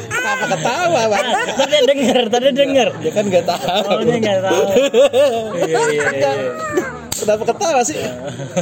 Kenapa 0.09 0.45
ketawa, 0.51 1.01
Bang? 1.09 1.25
Ah, 1.25 1.45
tadi 1.55 1.75
denger, 1.87 2.23
tadi 2.27 2.49
denger. 2.51 2.87
dia 2.99 3.11
kan 3.15 3.23
nggak 3.25 3.45
tahu 3.47 3.87
Oh, 3.89 3.99
dia 4.03 4.17
nggak 4.19 4.39
tahu. 4.43 4.63
Iya, 5.63 5.79
iya, 5.89 6.07
iya. 6.11 6.31
Kenapa 7.19 7.43
ketawa 7.51 7.81
sih? 7.83 7.97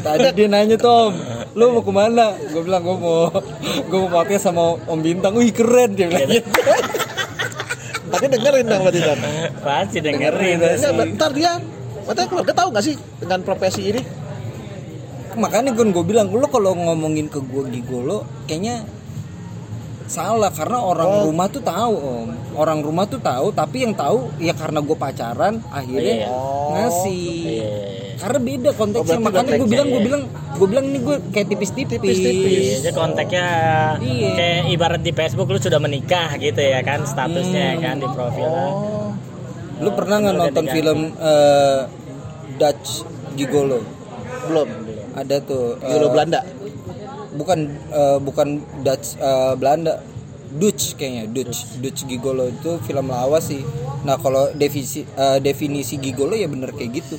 tadi 0.01 0.27
dia 0.33 0.47
nanya 0.49 0.77
Tom 0.81 1.13
lu 1.57 1.73
mau 1.73 1.81
ke 1.81 1.89
mana 1.89 2.37
gue 2.37 2.61
bilang 2.61 2.85
gue 2.85 2.97
mau 3.01 3.33
gue 3.89 3.97
mau 3.97 4.11
pakai 4.21 4.37
sama 4.37 4.77
Om 4.85 4.99
Bintang 5.01 5.33
wih 5.37 5.49
keren 5.49 5.93
dia 5.97 6.05
bilang 6.09 6.29
gitu. 6.29 6.49
Tadi 8.07 8.25
dengerin 8.33 8.65
dong 8.65 8.81
berarti 8.87 9.01
kan. 9.03 9.17
Pasti 9.61 9.97
dengerin. 9.99 10.57
Enggak, 10.63 10.93
bentar 10.95 11.29
dia. 11.33 11.53
Matanya 12.07 12.27
keluarga 12.31 12.53
tahu 12.55 12.67
gak 12.71 12.85
sih 12.85 12.95
dengan 13.19 13.39
profesi 13.43 13.83
ini? 13.83 14.01
makanya 15.37 15.69
gue 15.69 15.85
bilang 16.01 16.33
lu 16.33 16.49
kalau 16.49 16.73
ngomongin 16.73 17.29
ke 17.29 17.37
gue 17.37 17.69
gigolo 17.69 18.25
kayaknya 18.49 18.81
salah 20.07 20.47
karena 20.49 20.79
orang 20.79 21.23
rumah 21.23 21.47
tuh 21.47 21.59
tahu 21.59 21.93
om 21.93 22.27
orang 22.55 22.79
rumah 22.79 23.05
tuh 23.05 23.19
tahu 23.19 23.51
tapi 23.51 23.83
yang 23.83 23.91
tahu 23.91 24.31
ya 24.37 24.51
karena 24.51 24.79
gue 24.79 24.95
pacaran 24.95 25.59
akhirnya 25.69 26.15
Iya. 26.23 26.29
ngasih 26.69 27.27
Iya. 27.43 27.71
karena 28.17 28.39
beda 28.41 28.69
konteksnya 28.73 29.13
Oh, 29.13 29.21
makanya 29.21 29.43
gue 29.43 29.59
konteksnya, 29.59 29.73
bilang 29.75 29.87
gue 29.87 29.93
iya. 29.93 30.07
bilang 30.07 30.23
gue 30.57 30.67
bilang 30.67 30.85
nih 30.87 31.01
gue 31.01 31.15
kayak 31.29 31.47
tipis-tipis 31.47 31.99
Tipis-tipis. 31.99 32.63
Iya, 32.63 32.75
jadi 32.81 32.95
kontaknya 32.95 33.45
Iya. 33.99 34.29
kayak 34.33 34.61
ibarat 34.71 35.01
di 35.01 35.11
Facebook 35.11 35.47
lu 35.47 35.59
sudah 35.59 35.77
menikah 35.77 36.29
gitu 36.35 36.57
ya 36.57 36.79
kan 36.81 37.03
statusnya 37.03 37.67
Hmm. 37.69 37.81
kan 37.81 37.95
di 37.97 38.07
profilnya. 38.07 38.65
Oh. 38.65 39.11
lu 39.77 39.89
pernah 39.93 40.17
nggak 40.17 40.35
nonton 40.35 40.63
diganti. 40.63 40.73
film 40.73 40.99
eh, 41.13 41.79
Dutch 42.55 43.05
Gigolo 43.35 43.79
Belum. 44.47 44.65
ada 45.13 45.35
tuh 45.39 45.77
eh, 45.77 45.89
Gilo 45.91 46.09
Belanda. 46.09 46.41
Bukan 47.37 47.59
eh, 47.93 48.17
bukan 48.19 48.47
Dutch 48.81 49.15
eh, 49.21 49.53
Belanda. 49.55 50.01
Dutch 50.47 50.97
kayaknya 50.97 51.29
Dutch. 51.29 51.77
Dutch. 51.77 52.07
Gigolo 52.09 52.49
itu 52.49 52.81
film 52.83 53.13
lawas 53.13 53.53
sih. 53.53 53.61
Nah 54.03 54.17
kalau 54.17 54.49
definisi 54.57 55.05
eh, 55.05 55.37
definisi 55.37 56.01
Gigolo 56.01 56.33
ya 56.33 56.49
bener 56.49 56.73
kayak 56.73 56.91
gitu. 56.97 57.17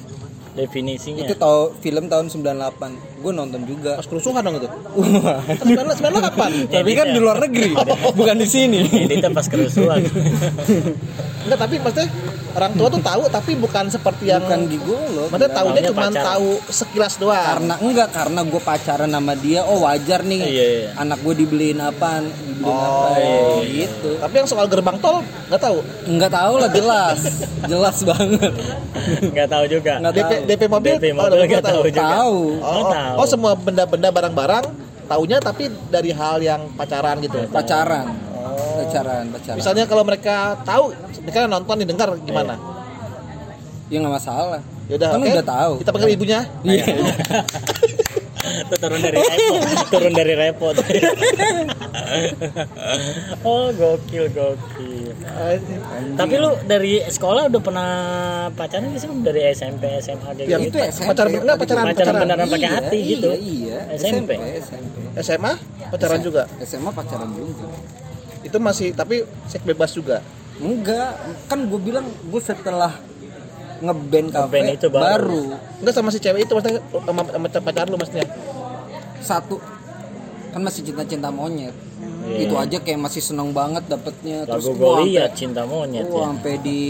Definisinya. 0.59 1.23
itu 1.23 1.39
tahu 1.39 1.71
film 1.79 2.11
tahun 2.11 2.35
98 2.35 3.23
gue 3.23 3.33
nonton 3.33 3.63
juga. 3.63 3.95
Pas 3.95 4.11
kerusuhan 4.11 4.43
dong 4.43 4.59
itu. 4.59 4.67
Sembilan 5.55 5.95
sembilan 5.95 6.23
kapan? 6.27 6.51
tapi 6.67 6.93
kan 6.99 7.07
di 7.15 7.21
luar 7.23 7.39
negeri 7.47 7.79
bukan 8.19 8.37
di 8.43 8.49
sini. 8.51 8.83
Ini 8.83 9.23
pas 9.31 9.47
kerusuhan. 9.47 10.03
Enggak, 11.47 11.59
tapi 11.63 11.75
maksudnya 11.79 12.11
orang 12.59 12.73
tua 12.75 12.89
tuh 12.89 12.99
tahu 13.01 13.23
tapi 13.29 13.53
bukan 13.55 13.85
seperti 13.87 14.25
yang 14.27 14.43
bukan 14.43 14.67
gigolo 14.67 15.25
Maksudnya 15.27 15.51
tahunya 15.53 15.81
cuma 15.87 16.09
tahu 16.11 16.49
sekilas 16.67 17.15
doang. 17.17 17.39
karena 17.39 17.75
enggak 17.79 18.09
karena 18.11 18.41
gue 18.43 18.61
pacaran 18.61 19.07
sama 19.09 19.35
dia 19.35 19.61
oh 19.63 19.79
wajar 19.81 20.21
nih 20.23 20.41
Iya, 20.41 20.67
iya. 20.69 20.89
anak 20.97 21.19
gue 21.21 21.35
dibeliin 21.37 21.79
apaan 21.79 22.27
dibeliin 22.27 22.57
Oh, 22.61 23.07
apa 23.07 23.09
iya. 23.17 23.87
gitu 23.87 24.11
Tapi 24.19 24.35
yang 24.35 24.47
soal 24.47 24.67
gerbang 24.67 24.99
tol 24.99 25.23
nggak 25.47 25.61
tahu. 25.61 25.79
nggak 26.09 26.33
tahu 26.33 26.55
lah 26.57 26.71
jelas 26.71 27.19
jelas 27.71 27.97
banget 28.03 28.53
nggak 29.29 29.49
tahu 29.49 29.65
juga 29.67 29.93
Nggak 29.99 30.13
DP 30.13 30.27
tahu. 30.29 30.43
DP 30.45 30.63
mobil, 30.67 30.95
DP 30.97 31.05
oh, 31.07 31.15
mobil 31.17 31.31
nggak 31.39 31.49
nggak 31.49 31.65
tahu 31.65 31.83
juga 31.89 32.07
tahu 32.17 32.39
Oh, 32.59 32.73
Oh, 32.75 32.85
tahu. 32.89 33.15
oh, 33.17 33.27
semua 33.27 33.53
benda-benda 33.55 34.09
barang-barang 34.11 34.65
taunya 35.07 35.39
tapi 35.39 35.65
dari 35.89 36.11
hal 36.11 36.37
yang 36.39 36.69
pacaran 36.75 37.17
gitu. 37.19 37.41
pacaran. 37.49 38.13
Pacaran 38.89 39.25
pacaran 39.29 39.57
Misalnya 39.57 39.85
kalau 39.85 40.03
mereka 40.03 40.37
tahu, 40.63 40.85
mereka 41.21 41.39
nonton 41.47 41.77
didengar 41.79 42.09
gimana? 42.19 42.55
ya 43.89 43.97
nggak 43.99 44.15
masalah 44.15 44.61
Ya 44.89 44.97
udah, 44.97 45.09
kan 45.11 45.21
oke. 45.21 45.29
udah 45.31 45.47
tahu 45.47 45.73
Kita 45.81 45.91
panggil 45.93 46.11
ibunya. 46.13 46.41
iya 46.63 46.85
itu 48.49 48.75
turun 48.77 48.97
dari 48.99 49.13
repot 49.15 49.87
turun 49.91 50.13
dari 50.15 50.33
repot 50.35 50.75
oh 53.43 53.69
gokil 53.71 54.25
gokil 54.31 55.13
tapi 56.15 56.35
lu 56.37 56.57
dari 56.65 57.03
sekolah 57.03 57.49
udah 57.49 57.61
pernah 57.61 57.91
pacaran 58.53 58.89
sih 58.95 59.11
dari 59.21 59.53
SMP 59.53 60.01
SMA 60.01 60.31
kayak 60.33 60.49
Yang 60.49 60.61
gitu 60.65 60.77
itu 60.77 60.79
SMP 60.89 61.09
pacaran 61.11 61.31
enggak 61.35 61.57
pacaran 61.59 61.85
Pacaran 61.85 61.93
pacaran. 61.93 62.21
beneran 62.23 62.47
pakai 62.47 62.61
Iya, 62.63 62.71
hati 62.75 62.99
gitu. 63.07 63.29
iya, 63.33 63.79
iya. 63.85 63.97
SMP. 63.97 64.31
SMP 64.59 64.95
SMA 65.19 65.53
pacaran 65.89 66.21
juga. 66.21 66.43
SMA 66.63 66.91
pacaran 66.91 67.29
juga 67.31 67.67
Itu 68.49 68.59
masih 68.59 68.89
tapi 68.91 69.17
seks 69.45 69.63
bebas 69.63 69.93
juga. 69.93 70.25
enggak 70.59 71.15
kan 71.47 71.61
gue 71.63 71.79
bilang 71.79 72.03
gue 72.03 72.41
setelah 72.41 72.91
ngeband 73.79 74.29
kafe 74.29 74.59
Ngeband 74.59 74.69
itu 74.75 74.89
baru. 74.89 75.05
baru 75.07 75.45
Enggak 75.79 75.95
sama 75.95 76.11
si 76.11 76.19
cewek 76.19 76.43
itu 76.43 76.53
maksudnya 76.53 76.83
sama, 76.99 77.21
sama 77.25 77.47
pacaran 77.63 77.87
lu 77.87 77.97
maksudnya. 77.97 78.27
satu 79.21 79.63
kan 80.49 80.61
masih 80.61 80.83
cinta-cinta 80.83 81.29
monyet 81.29 81.75
Iya. 82.21 82.45
itu 82.45 82.55
aja 82.55 82.79
kayak 82.79 83.01
masih 83.01 83.23
seneng 83.23 83.51
banget 83.51 83.87
dapetnya 83.87 84.45
lagu 84.45 84.75
gua 84.75 85.01
gue 85.01 85.17
sampai- 85.17 85.33
cinta 85.33 85.63
monyet 85.65 86.05
gua 86.05 86.19
ya 86.19 86.25
sampai 86.29 86.53
di 86.59 86.81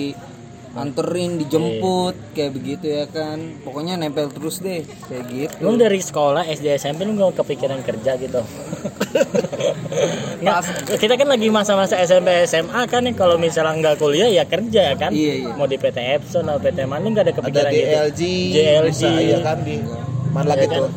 anterin 0.78 1.36
dijemput 1.36 2.14
Iya. 2.14 2.32
kayak 2.32 2.52
begitu 2.52 2.86
ya 2.88 3.04
kan 3.06 3.38
pokoknya 3.60 3.94
nempel 3.96 4.28
terus 4.28 4.58
deh 4.58 4.80
kayak 5.04 5.24
gitu 5.26 5.54
Lu 5.60 5.74
dari 5.74 5.98
sekolah 5.98 6.46
SD 6.46 6.66
SMP 6.74 7.02
lu 7.02 7.14
nggak 7.14 7.34
kepikiran 7.36 7.82
kerja 7.82 8.14
gitu? 8.16 8.40
Nggak, 10.38 10.58
kita 10.96 11.14
kan 11.14 11.28
lagi 11.28 11.48
masa-masa 11.48 11.98
SMP 11.98 12.30
SMA 12.44 12.86
kan 12.86 13.02
nih 13.02 13.12
kalau 13.12 13.34
misalnya 13.36 13.74
nggak 13.76 13.96
kuliah 13.96 14.30
ya 14.30 14.44
kerja 14.44 14.80
ya 14.84 14.96
kan? 14.96 15.10
Iya, 15.10 15.34
iya. 15.40 15.52
Mau 15.52 15.66
di 15.66 15.74
PT 15.74 15.98
Epson 16.14 16.46
atau 16.46 16.60
PT 16.60 16.78
mana 16.84 17.02
lu 17.02 17.10
nggak 17.10 17.24
ada 17.24 17.28
Ada 17.28 17.38
kepikiran 17.40 17.70
gitu? 17.70 17.82
DLG, 17.84 18.20
JLG. 18.48 18.86
bisa 18.88 19.08
iya 19.18 19.38
kan 19.40 19.58
di 19.60 19.76
mana 20.30 20.46
lagi 20.48 20.60
Ya 20.60 20.68
kan? 20.68 20.78
tuh? 20.78 20.90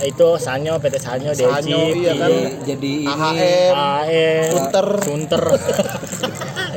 Itu 0.00 0.28
Sanyo, 0.36 0.74
PT 0.76 0.96
Sanyo, 0.98 1.30
Sanyo, 1.30 1.76
DLG, 1.86 1.96
iya 1.98 2.12
kan. 2.16 2.30
jadi 2.64 2.90
ini 2.98 3.06
AHM, 3.06 3.70
AE, 3.70 4.28
Sunter. 4.50 4.86
Sunter. 4.98 5.42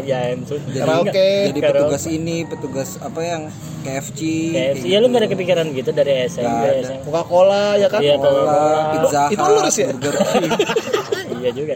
ya, 0.03 0.19
Sunter. 0.37 0.67
jadi, 0.67 0.79
Karaoke. 0.79 1.29
jadi 1.49 1.59
Karaoke. 1.59 1.77
petugas 1.79 2.03
ini 2.05 2.35
petugas 2.43 2.89
apa 2.97 3.19
yang 3.19 3.41
KFC 3.83 4.19
KFC. 4.51 4.83
Iya 4.85 4.97
lu 4.97 5.01
gitu. 5.01 5.07
nggak 5.09 5.21
ada 5.21 5.29
kepikiran 5.29 5.65
gitu 5.71 5.89
dari 5.91 6.13
SMP. 6.25 6.63
SMP. 6.79 7.03
Coca-Cola 7.03 7.65
ya 7.75 7.87
kan? 7.87 7.99
Iya, 7.99 8.15
Cola, 8.15 8.39
Coca-Cola. 8.39 8.83
Pizza 8.93 9.21
Itu 9.27 9.43
lurus 9.43 9.75
ya? 9.75 9.89
Iya 11.43 11.49
juga 11.51 11.75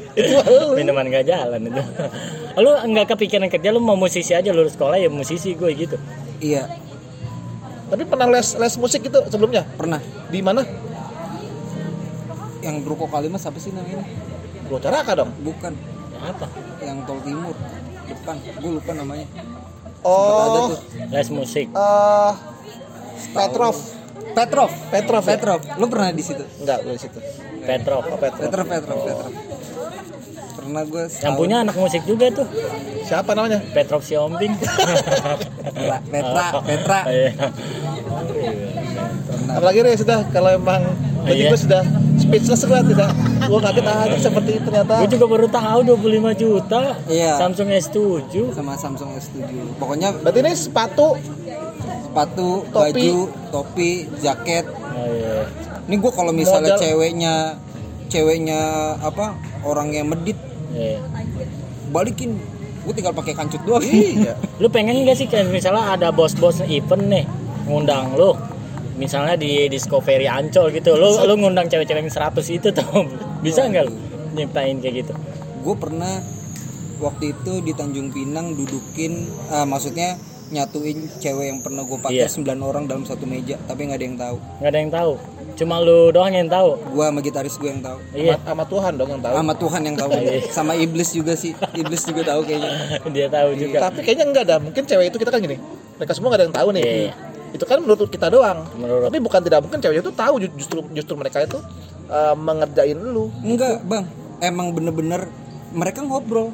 minuman 0.71 1.11
gak 1.11 1.27
jalan 1.27 1.59
itu 1.61 1.81
lu 2.63 2.71
nggak 2.87 3.05
kepikiran 3.11 3.51
kerja 3.51 3.69
lu 3.69 3.83
mau 3.83 3.99
musisi 3.99 4.31
aja 4.31 4.55
lulus 4.55 4.79
sekolah 4.79 4.95
ya 4.95 5.11
musisi 5.11 5.59
gue 5.59 5.67
gitu 5.75 5.99
iya 6.39 6.71
Tapi 7.87 8.03
pernah 8.03 8.27
les 8.27 8.55
les 8.55 8.73
musik 8.75 9.03
itu 9.03 9.19
sebelumnya? 9.27 9.67
pernah 9.75 9.99
Di 10.27 10.39
mana? 10.39 10.63
yang 12.59 12.79
Ruko 12.79 13.07
Kalimas 13.07 13.43
apa 13.43 13.59
sih 13.59 13.71
namanya 13.71 14.03
Gua 14.67 14.79
Caraka 14.79 15.15
dong. 15.15 15.31
bukan 15.39 15.71
apa 16.17 16.47
yang 16.81 17.03
tol 17.03 17.19
timur 17.21 17.55
depan 18.07 18.35
gue 18.39 18.71
lupa 18.71 18.91
namanya. 18.91 19.27
Oh, 20.01 20.71
les 21.09 21.27
musik 21.29 21.67
eh 21.67 22.33
Petrov. 23.33 23.75
Petrov. 24.31 24.69
Petrov. 24.93 25.23
ya? 25.23 25.29
Petrov. 25.33 25.59
Lu 25.81 25.85
pernah 25.89 26.13
di 26.13 26.21
situ? 26.21 26.45
Enggak, 26.61 26.85
gua 26.85 26.93
di 26.93 27.01
situ. 27.01 27.19
Petrov. 27.65 28.01
Oh, 28.05 28.17
Petrov. 28.17 28.41
Petrov 28.45 28.65
Petrov 28.69 28.97
Petrov. 29.03 29.31
Pernah 30.57 30.83
gue 30.83 31.03
yang 31.23 31.35
punya 31.35 31.55
anak 31.63 31.75
musik 31.75 32.03
juga 32.03 32.29
tuh. 32.29 32.47
Siapa 33.03 33.33
namanya? 33.33 33.63
Petrov 33.73 34.03
Siombing. 34.03 34.53
Petra 34.53 35.97
Petra 36.13 36.45
Petra. 36.61 36.99
Iya. 37.09 37.31
Apalagi 39.47 39.79
Re 39.81 39.97
sudah 39.97 40.27
kalau 40.29 40.53
emang 40.53 40.83
tadi 41.25 41.41
Iya. 41.41 41.49
gua 41.49 41.59
sudah 41.59 41.81
speechless 42.27 42.61
gua 42.63 42.83
tidak. 42.83 43.09
Gua 43.47 43.59
kaget 43.63 43.85
aja 43.87 44.17
seperti 44.19 44.49
itu 44.53 44.67
ternyata. 44.67 44.93
gue 44.99 45.09
juga 45.09 45.25
baru 45.25 45.47
tahu 45.47 45.79
25 45.87 46.35
juta 46.35 46.81
Iya. 47.07 47.39
Samsung 47.39 47.69
S7 47.71 47.95
sama 48.51 48.75
Samsung 48.75 49.09
S7 49.15 49.47
pokoknya 49.75 50.11
Berarti 50.13 50.39
ini 50.41 50.51
sepatu 50.51 51.15
sepatu 52.03 52.65
Topi. 52.67 52.91
baju 52.91 53.17
topi 53.47 53.89
jaket 54.17 54.65
oh, 54.67 55.07
iya. 55.07 55.45
ini 55.85 55.95
gue 55.95 56.11
kalau 56.11 56.33
misalnya 56.33 56.73
Model. 56.73 56.81
ceweknya 56.81 57.33
ceweknya 58.07 58.61
apa 58.99 59.31
orang 59.61 59.93
yang 59.93 60.09
medit 60.09 60.35
Iya. 60.69 60.99
balikin 61.87 62.35
gue 62.83 62.93
tinggal 62.93 63.11
pakai 63.11 63.31
kancut 63.31 63.61
doang 63.63 63.83
iya. 63.83 64.33
lu 64.57 64.67
pengen 64.67 65.03
gak 65.03 65.15
sih 65.15 65.27
kayak 65.27 65.47
misalnya 65.47 65.93
ada 65.93 66.07
bos-bos 66.09 66.59
event 66.65 67.05
nih 67.05 67.25
ngundang 67.63 68.11
lu 68.13 68.33
misalnya 68.97 69.35
di 69.35 69.65
Discovery 69.67 70.25
Ancol 70.25 70.69
gitu 70.71 70.93
lu 70.93 71.13
lu 71.19 71.33
ngundang 71.37 71.65
cewek-cewek 71.65 72.01
yang 72.01 72.11
100 72.11 72.33
itu 72.51 72.67
tuh 72.71 72.85
bisa 73.45 73.63
nggak 73.63 73.83
lu 73.83 73.93
nyiptain 74.33 74.77
kayak 74.77 75.05
gitu 75.05 75.13
gue 75.59 75.75
pernah 75.75 76.17
waktu 76.97 77.31
itu 77.31 77.61
di 77.61 77.71
Tanjung 77.71 78.09
Pinang 78.09 78.53
dudukin 78.53 79.21
ah, 79.47 79.63
maksudnya 79.63 80.17
nyatuin 80.47 81.11
cewek 81.13 81.45
yang 81.45 81.59
pernah 81.59 81.83
gue 81.83 81.99
pakai 81.99 82.23
Iya. 82.23 82.31
9 82.31 82.41
orang 82.61 82.87
dalam 82.87 83.03
satu 83.03 83.23
meja 83.23 83.59
tapi 83.61 83.83
nggak 83.83 83.97
ada 83.97 84.05
yang 84.05 84.17
tahu 84.17 84.35
nggak 84.57 84.69
ada 84.69 84.79
yang 84.79 84.91
tahu 84.91 85.11
cuma 85.53 85.75
lu 85.77 86.09
doang 86.09 86.31
yang 86.31 86.47
tahu 86.47 86.69
gue 86.77 87.03
sama 87.03 87.19
gitaris 87.19 87.55
gue 87.55 87.67
yang 87.67 87.81
tahu 87.81 87.97
iya 88.13 88.37
Sama, 88.37 88.45
sama 88.47 88.63
Tuhan 88.65 88.91
dong 88.95 89.09
yang 89.11 89.21
tahu. 89.21 89.33
sama 89.35 89.53
Tuhan 89.53 89.81
yang 89.83 89.97
tahu 89.97 90.09
Iya. 90.17 90.39
sama 90.47 90.73
iblis 90.73 91.09
juga 91.11 91.33
sih 91.33 91.51
iblis 91.73 92.01
juga 92.01 92.21
tahu 92.25 92.41
kayaknya 92.43 92.71
dia 93.15 93.27
tahu 93.27 93.49
juga 93.53 93.77
Tapi 93.83 93.99
kayaknya 94.01 94.25
enggak 94.25 94.43
ada. 94.45 94.55
Mungkin 94.57 94.83
cewek 94.83 95.05
itu 95.09 95.17
kita 95.17 95.29
kan 95.29 95.39
gini. 95.39 95.57
Mereka 95.97 96.13
semua 96.13 96.29
enggak 96.29 96.39
ada 96.39 96.45
yang 96.45 96.55
tahu 96.55 96.69
nih. 96.71 96.83
Iya. 96.83 97.11
Itu 97.57 97.65
kan 97.65 97.77
menurut 97.79 98.05
kita 98.05 98.29
doang. 98.29 98.69
Menurut- 98.71 99.09
Tapi 99.09 99.17
bukan 99.19 99.41
tidak 99.41 99.59
mungkin 99.59 99.79
cewek 99.79 99.99
itu 99.99 100.11
tahu 100.11 100.33
ju- 100.37 100.53
justru 100.55 100.79
justru 100.93 101.13
mereka 101.13 101.41
itu 101.41 101.57
eh, 102.07 102.35
mengerjain 102.35 102.95
lu. 102.95 103.33
enggak 103.41 103.81
bang 103.83 104.05
emang 104.39 104.71
bener-bener 104.71 105.27
mereka 105.69 105.99
ngobrol 105.99 106.53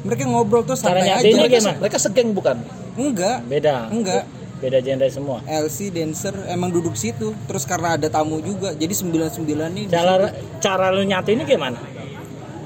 mereka 0.00 0.22
ngobrol 0.24 0.62
tuh 0.62 0.72
Cara 0.74 0.96
santai 0.96 1.10
aja 1.10 1.26
Mereka, 1.26 1.58
gimana? 1.58 1.76
mereka 1.78 1.98
segeng 1.98 2.30
bukan? 2.30 2.56
enggak 2.92 3.42
beda 3.44 3.88
enggak 3.88 4.24
beda 4.58 4.78
genre 4.78 5.08
semua 5.08 5.38
LC 5.42 5.88
dancer 5.88 6.30
emang 6.46 6.68
duduk 6.68 6.92
situ 6.94 7.32
terus 7.44 7.64
karena 7.64 7.96
ada 7.96 8.06
tamu 8.06 8.38
juga 8.38 8.70
jadi 8.72 8.92
99 8.92 9.40
nih 9.72 9.84
di 9.84 9.90
cara 9.90 10.28
situ. 10.28 10.60
cara 10.60 10.86
lu 10.88 11.02
nyatuinnya 11.02 11.44
gimana 11.44 11.78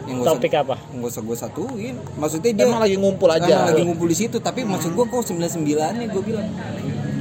yang 0.05 0.20
usah- 0.20 0.34
topik 0.34 0.52
apa 0.52 0.76
nggak 0.90 1.09
usah 1.09 1.22
gue 1.22 1.36
satuin 1.38 1.94
maksudnya 2.14 2.50
dia 2.52 2.64
Emang 2.64 2.78
lagi 2.78 2.96
ngumpul 2.96 3.28
aja. 3.28 3.46
emang 3.46 3.68
lagi 3.70 3.82
ngumpul 3.82 4.07
di 4.07 4.16
situ 4.18 4.36
tapi 4.38 4.61
maksud 4.62 4.90
gue 4.90 5.05
kok 5.07 5.22
99 5.24 5.64
nih 5.96 6.09
gue 6.09 6.22
bilang 6.22 6.48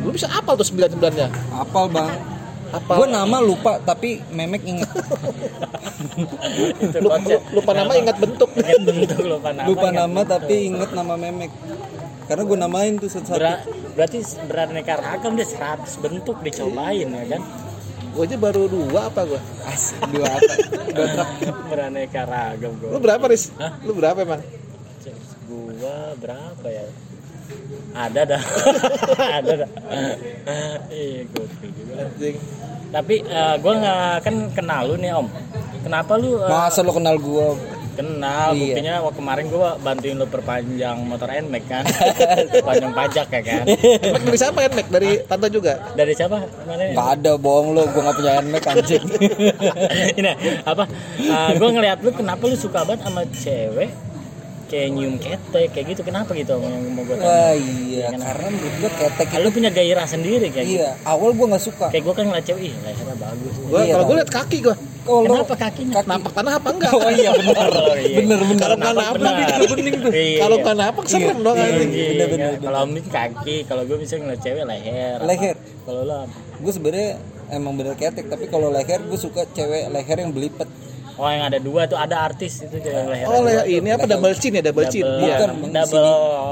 Lu 0.04 0.12
bisa 0.12 0.28
apal 0.30 0.54
tuh 0.54 0.64
sembilan 0.64 0.90
sembilannya? 0.90 1.28
apal 1.54 1.86
bang 1.88 2.12
Apal. 2.74 2.96
gue 2.98 3.08
nama 3.08 3.38
lupa 3.38 3.78
tapi 3.80 4.18
memek 4.30 4.66
inget 4.66 4.90
lupa, 6.98 7.18
lupa 7.54 7.72
nama 7.72 7.94
ingat 7.94 8.18
bentuk. 8.18 8.50
Ingat 8.58 8.82
bentuk 8.82 9.20
lupa 9.24 9.50
nama 9.52 9.68
lupa 9.68 9.86
ingat 9.86 9.94
nama 9.96 10.10
bentuk. 10.16 10.32
tapi 10.34 10.56
inget 10.66 10.90
nama 10.90 11.14
memek 11.14 11.52
karena 12.24 12.44
gue 12.44 12.58
namain 12.58 12.94
tuh 12.96 13.10
satu-satu 13.10 13.38
Ber- 13.38 13.64
berarti 13.94 14.18
beraneka 14.44 14.94
ragam 14.96 15.36
deh 15.36 15.46
100 15.46 15.86
bentuk 16.00 16.42
dicobain 16.42 17.06
ya 17.06 17.26
kan 17.30 17.44
Gue 18.14 18.26
aja 18.26 18.38
baru 18.38 18.66
dua 18.66 19.10
apa 19.10 19.22
gue? 19.24 19.42
asik 19.66 19.98
dua 20.08 20.30
apa 20.30 20.54
dua 20.88 21.26
beraneka 21.70 22.22
ragam 22.24 22.74
Lu 22.76 22.90
gua 22.90 23.02
berapa 23.02 23.26
Riz? 23.28 23.50
Hah? 23.56 23.72
Lu 23.82 23.94
berapa 23.94 24.18
emang? 24.20 24.42
gua 25.46 25.98
berapa 26.16 26.68
ya 26.68 26.86
ada 27.94 28.22
dah. 28.26 28.42
Ada 29.38 29.52
dah. 29.64 29.70
Iya 30.90 31.22
gokil 31.30 31.70
juga. 31.78 31.94
Anjing. 32.04 32.38
tapi 32.94 33.26
eh, 33.26 33.56
gua 33.58 33.74
nggak 33.74 34.14
kan 34.22 34.36
kenal 34.54 34.82
lu 34.90 34.96
nih 35.02 35.14
om. 35.14 35.26
Kenapa 35.82 36.14
lu 36.18 36.38
eh, 36.42 36.50
masa 36.50 36.86
lo 36.86 36.94
kenal 36.94 37.18
gue 37.18 37.48
kenal? 37.94 38.54
Iya. 38.54 38.62
buktinya 38.62 38.94
waktu 39.06 39.18
kemarin 39.22 39.46
gua 39.50 39.70
bantuin 39.82 40.18
lu 40.18 40.26
perpanjang 40.30 40.98
motor 41.06 41.30
NMAX 41.30 41.64
kan. 41.70 41.84
Panjang 42.70 42.94
pajak 42.94 43.28
ya 43.30 43.42
kan. 43.42 43.64
Emang 44.10 44.24
dari 44.30 44.38
siapa 44.38 44.58
Mac? 44.74 44.88
Dari 44.90 45.12
tante 45.26 45.48
juga? 45.50 45.74
dari 45.94 46.14
siapa? 46.14 46.38
Kemarin 46.42 46.86
nggak 46.98 47.10
ada 47.18 47.32
bohong 47.38 47.68
lo 47.78 47.82
gue 47.90 48.02
nggak 48.02 48.16
punya 48.18 48.32
memek 48.42 48.66
anjing. 48.74 49.06
Ini 50.18 50.32
apa? 50.66 50.84
Gue 51.58 51.70
ngeliat 51.74 51.98
lu 52.02 52.10
kenapa 52.14 52.46
lu 52.46 52.58
suka 52.58 52.86
banget 52.86 53.06
sama 53.06 53.22
cewek 53.34 54.13
kayak 54.74 54.90
nyium 54.90 55.16
ketek 55.16 55.70
kayak 55.70 55.86
gitu 55.88 56.02
kenapa 56.02 56.34
gitu 56.34 56.58
yang 56.58 56.82
mau 56.90 57.04
gue 57.04 57.14
tanya 57.14 57.30
Wah 57.30 57.54
iya, 57.54 58.08
karena 58.10 58.48
menurut 58.50 58.76
gue 58.76 58.92
ketek 58.96 59.28
Ah, 59.30 59.38
lu 59.38 59.50
punya 59.50 59.70
gairah 59.70 60.08
sendiri 60.08 60.50
kayak 60.50 60.66
gitu 60.66 60.82
Iya, 60.82 60.90
awal 61.06 61.30
gue 61.32 61.46
nggak 61.46 61.62
suka. 61.62 61.86
kayak 61.88 62.02
gue 62.02 62.14
kan 62.14 62.26
ngeliat 62.26 62.42
cewek 62.44 62.64
ih 62.64 62.74
lehernya 62.80 63.16
bagus 63.16 63.54
Gua 63.64 63.80
Iya, 63.80 63.94
kalau 63.94 64.06
gue 64.06 64.16
liat 64.18 64.32
kaki 64.32 64.58
gue. 64.60 64.76
Kalau 65.04 65.22
kenapa 65.22 65.54
kakinya 65.60 65.94
kaki. 65.96 66.08
Nampak 66.08 66.32
tanah 66.34 66.54
apa 66.56 66.70
enggak? 66.72 66.92
Oh 66.92 67.12
iya 67.12 67.30
benar. 67.32 67.68
Oh, 67.84 67.94
iya. 67.94 68.18
Bener 68.18 68.40
bener. 68.40 68.58
Kalau 68.58 68.76
nggak 68.80 68.94
Napak 68.96 69.14
benar. 69.20 69.60
itu 69.60 69.76
bening 69.76 69.96
tuh. 70.00 70.12
Iya. 70.12 70.40
Kalau 70.40 70.56
nggak 70.58 70.76
nampak 70.76 71.06
serem 71.06 71.38
dong 71.38 71.56
Iya. 71.56 71.68
Iya, 71.68 71.84
bener, 71.84 72.28
bener, 72.28 72.52
kalau 72.64 72.80
om 72.80 72.90
ini 72.90 73.02
kaki 73.06 73.56
kalau 73.68 73.84
gue 73.84 73.98
bisa 74.00 74.14
ngeliat 74.16 74.42
cewek 74.42 74.64
leher 74.64 75.18
Leher. 75.22 75.56
kalau 75.84 76.02
lo 76.02 76.16
apa? 76.24 76.38
Gue 76.58 76.72
sebenarnya 76.72 77.10
emang 77.52 77.74
bener 77.76 77.94
ketek, 77.94 78.26
tapi 78.26 78.46
kalau 78.48 78.68
leher 78.68 79.00
gue 79.00 79.20
suka 79.20 79.46
cewek 79.48 79.86
leher 79.88 80.18
yang 80.18 80.32
belipet. 80.32 80.66
Oh 81.14 81.26
yang 81.26 81.46
ada 81.46 81.58
dua 81.58 81.86
tuh 81.86 81.96
ada 81.96 82.22
artis 82.22 82.62
itu 82.62 82.76
yang 82.80 83.06
leher 83.06 83.26
Oh 83.26 83.42
le- 83.42 83.66
ini 83.66 83.90
apa 83.90 84.06
double 84.06 84.34
chin 84.34 84.52
ya 84.52 84.62
double 84.62 84.86
chin. 84.88 85.02
double, 85.02 85.22
Iya. 85.22 85.38
Bukan, 85.38 85.70
double 85.70 86.10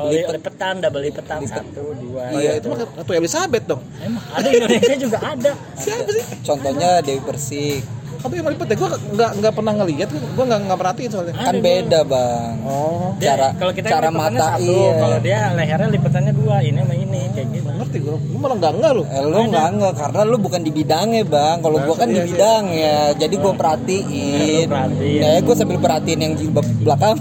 lipetan 0.07 0.76
double 0.80 1.01
lipetan 1.01 1.39
satu 1.43 1.82
dua 1.95 2.24
Oh 2.28 2.38
iya 2.38 2.51
itu 2.55 2.68
mah 2.68 2.78
Ratu 2.93 3.12
Elizabeth 3.12 3.64
dong. 3.66 3.82
emang 3.99 4.24
ada 4.32 4.47
Indonesia 4.47 4.95
juga 4.95 5.18
ada 5.20 5.51
Siapa 5.74 6.09
sih? 6.09 6.24
Contohnya 6.41 7.01
Dewi 7.01 7.22
Persik. 7.22 7.82
Tapi 8.22 8.34
yang 8.38 8.45
melipet 8.45 8.65
deh, 8.69 8.78
gue 8.78 8.89
nggak 9.17 9.32
nggak 9.41 9.53
pernah 9.53 9.74
ngeliat, 9.82 10.09
gue 10.13 10.45
nggak 10.45 10.59
nggak 10.69 10.80
perhatiin 10.80 11.09
soalnya. 11.09 11.34
Kan 11.34 11.55
beda 11.57 11.99
bang. 12.05 12.53
Oh, 12.61 13.17
Dia- 13.17 13.34
Cara 13.34 13.47
kalau 13.57 13.74
kita 13.74 13.88
cara 13.89 14.09
mata 14.13 14.47
satu, 14.55 14.61
iya. 14.69 14.91
kalau 15.01 15.17
dia 15.19 15.39
lehernya 15.57 15.89
lipetannya 15.89 16.34
dua 16.38 16.55
ini 16.61 16.78
sama 16.86 16.93
ini 16.93 17.22
kayak 17.34 17.47
gitu 17.49 17.69
ngerti 17.72 17.97
gue. 17.97 18.15
Gue 18.15 18.39
malah 18.39 18.57
nggak 18.61 18.72
nggak 18.78 18.91
lu. 18.93 19.03
Eh, 19.09 19.24
lu 19.26 19.39
nggak 19.49 19.67
nggak 19.74 19.93
karena 19.97 20.22
lu 20.30 20.38
bukan 20.38 20.61
di 20.61 20.72
bidangnya 20.72 21.24
bang. 21.26 21.57
Kalau 21.61 21.78
gua 21.82 21.95
kan 21.97 22.07
di 22.07 22.13
iya, 22.13 22.22
iya. 22.22 22.30
bidang 22.30 22.63
ya, 22.69 22.97
jadi 23.17 23.36
gua 23.41 23.53
perhatiin. 23.57 24.65
Lu 24.65 24.72
perhatiin. 24.72 25.19
Ya 25.22 25.32
gua 25.41 25.55
sambil 25.57 25.78
perhatiin 25.82 26.19
yang 26.22 26.34
jilbab 26.38 26.65
belakang. 26.82 27.17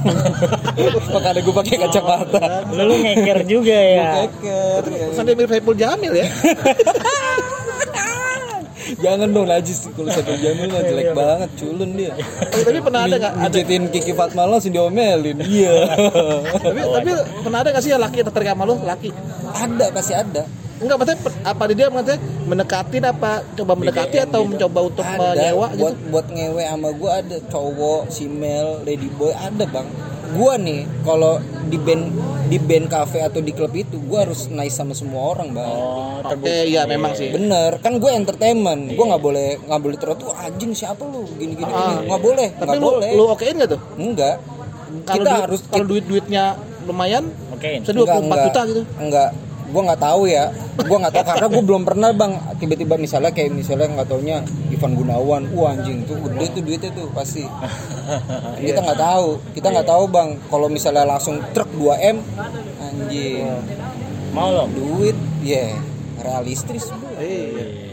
Makanya 1.14 1.40
gua 1.40 1.54
pakai 1.64 1.76
kacamata. 1.80 2.42
lu, 2.76 2.82
lu 2.84 2.94
ngeker 3.00 3.38
juga 3.48 3.76
ya. 3.76 4.08
Pesan 4.84 5.24
dia 5.24 5.34
mirip 5.34 5.48
Saiful 5.48 5.76
Jamil 5.76 6.12
ya. 6.12 6.26
Jangan 8.98 9.28
dong 9.30 9.46
najis 9.46 9.78
kalau 9.94 10.10
satu 10.10 10.32
jamil 10.40 10.66
mah 10.74 10.82
jelek 10.82 11.10
banget 11.14 11.50
culun 11.54 11.90
dia. 11.94 12.12
Tapi 12.50 12.78
pernah 12.82 13.00
ada 13.06 13.16
nggak? 13.20 13.32
Ada. 13.36 13.46
Mijitin 13.46 13.82
Kiki 13.94 14.12
Fatmala 14.16 14.58
langsung 14.58 14.74
diomelin. 14.74 15.38
Iya. 15.44 15.74
Tapi 16.58 16.80
tapi 16.82 17.10
pernah 17.46 17.58
ada 17.62 17.68
nggak 17.70 17.82
sih 17.84 17.90
yang 17.94 18.02
laki 18.02 18.18
tertarik 18.26 18.48
sama 18.50 18.64
lu? 18.66 18.76
Laki? 18.82 19.10
ada 19.50 19.86
pasti 19.90 20.14
ada. 20.14 20.42
Enggak, 20.80 20.96
maksudnya 20.96 21.18
apa 21.44 21.62
dia 21.76 21.86
maksudnya 21.92 22.18
mendekatin 22.48 23.04
apa 23.04 23.44
coba 23.52 23.72
mendekati 23.76 24.16
atau 24.24 24.40
gitu. 24.48 24.50
mencoba 24.56 24.80
untuk 24.88 25.04
Ada 25.04 25.18
menyewa 25.20 25.66
gitu? 25.68 25.80
buat 25.84 25.96
buat 26.08 26.26
ngewe 26.32 26.64
sama 26.64 26.88
gua 26.96 27.10
ada 27.20 27.36
cowok, 27.52 28.02
simel, 28.08 28.80
lady 28.88 29.12
boy 29.12 29.28
ada 29.36 29.64
bang. 29.68 29.88
Gua 30.30 30.54
nih 30.56 30.86
kalau 31.00 31.36
di 31.64 31.76
band 31.76 32.04
di 32.46 32.58
band 32.58 32.86
cafe 32.86 33.18
atau 33.20 33.38
di 33.38 33.50
klub 33.50 33.70
itu 33.72 33.98
gua 34.00 34.24
harus 34.24 34.46
nice 34.48 34.74
sama 34.74 34.90
semua 34.92 35.30
orang 35.30 35.50
bang. 35.50 35.66
oh 35.66 36.18
Oke, 36.20 36.28
terbukti 36.28 36.68
iya 36.68 36.82
memang 36.84 37.12
sih. 37.12 37.30
Bener, 37.30 37.78
kan 37.78 37.96
gue 37.96 38.10
entertainment, 38.10 38.82
gue 38.88 39.02
nggak 39.02 39.18
boleh 39.20 39.56
nggak 39.58 39.80
boleh 39.80 39.96
terus 39.96 40.16
tuh 40.16 40.30
anjing 40.30 40.70
siapa 40.70 41.00
lu? 41.02 41.24
Gini 41.32 41.54
gini. 41.54 41.64
Gini, 41.64 41.94
nggak 42.06 42.20
boleh, 42.20 42.48
Tapi 42.52 42.66
nggak 42.66 42.76
lu 42.76 42.86
boleh, 42.92 43.10
lu 43.10 43.24
okein 43.26 43.54
nggak 43.56 43.70
tuh? 43.70 43.80
enggak, 43.96 44.36
Kalau 45.00 45.14
kita 45.16 45.24
duit- 45.26 45.42
harus 45.42 45.60
kalau 45.64 45.84
duit-duitnya 45.86 46.44
lumayan 46.82 47.24
oke 47.50 47.70
bisa 47.78 47.92
24 47.92 48.44
juta 48.44 48.60
gitu. 48.66 48.82
enggak, 48.96 49.28
gue 49.70 49.82
nggak 49.86 50.02
tahu 50.02 50.22
ya, 50.26 50.50
gue 50.76 50.98
nggak 50.98 51.14
tahu 51.14 51.24
karena 51.24 51.46
gue 51.46 51.62
belum 51.64 51.82
pernah 51.86 52.10
bang, 52.10 52.32
tiba-tiba 52.58 52.94
misalnya 52.98 53.30
kayak 53.30 53.54
misalnya 53.54 53.86
nggak 53.94 54.08
taunya 54.10 54.42
Ivan 54.68 54.92
Gunawan, 54.98 55.42
wah 55.54 55.72
anjing 55.72 56.02
tuh 56.04 56.18
gede 56.26 56.46
tuh 56.58 56.62
duitnya 56.66 56.90
tuh 56.90 57.06
pasti, 57.14 57.46
kita 58.66 58.82
nggak 58.82 58.98
tahu, 58.98 59.38
kita 59.54 59.66
nggak 59.70 59.88
tahu 59.88 60.04
bang, 60.10 60.28
kalau 60.50 60.66
misalnya 60.66 61.06
langsung 61.06 61.38
truk 61.54 61.70
2 61.78 62.10
m, 62.14 62.16
anjing, 62.82 63.46
mau 64.34 64.50
lo? 64.50 64.66
Duit, 64.70 65.14
ya 65.40 65.74
realistis 66.20 66.92
bro. 66.92 67.16
Iya. 67.18 67.88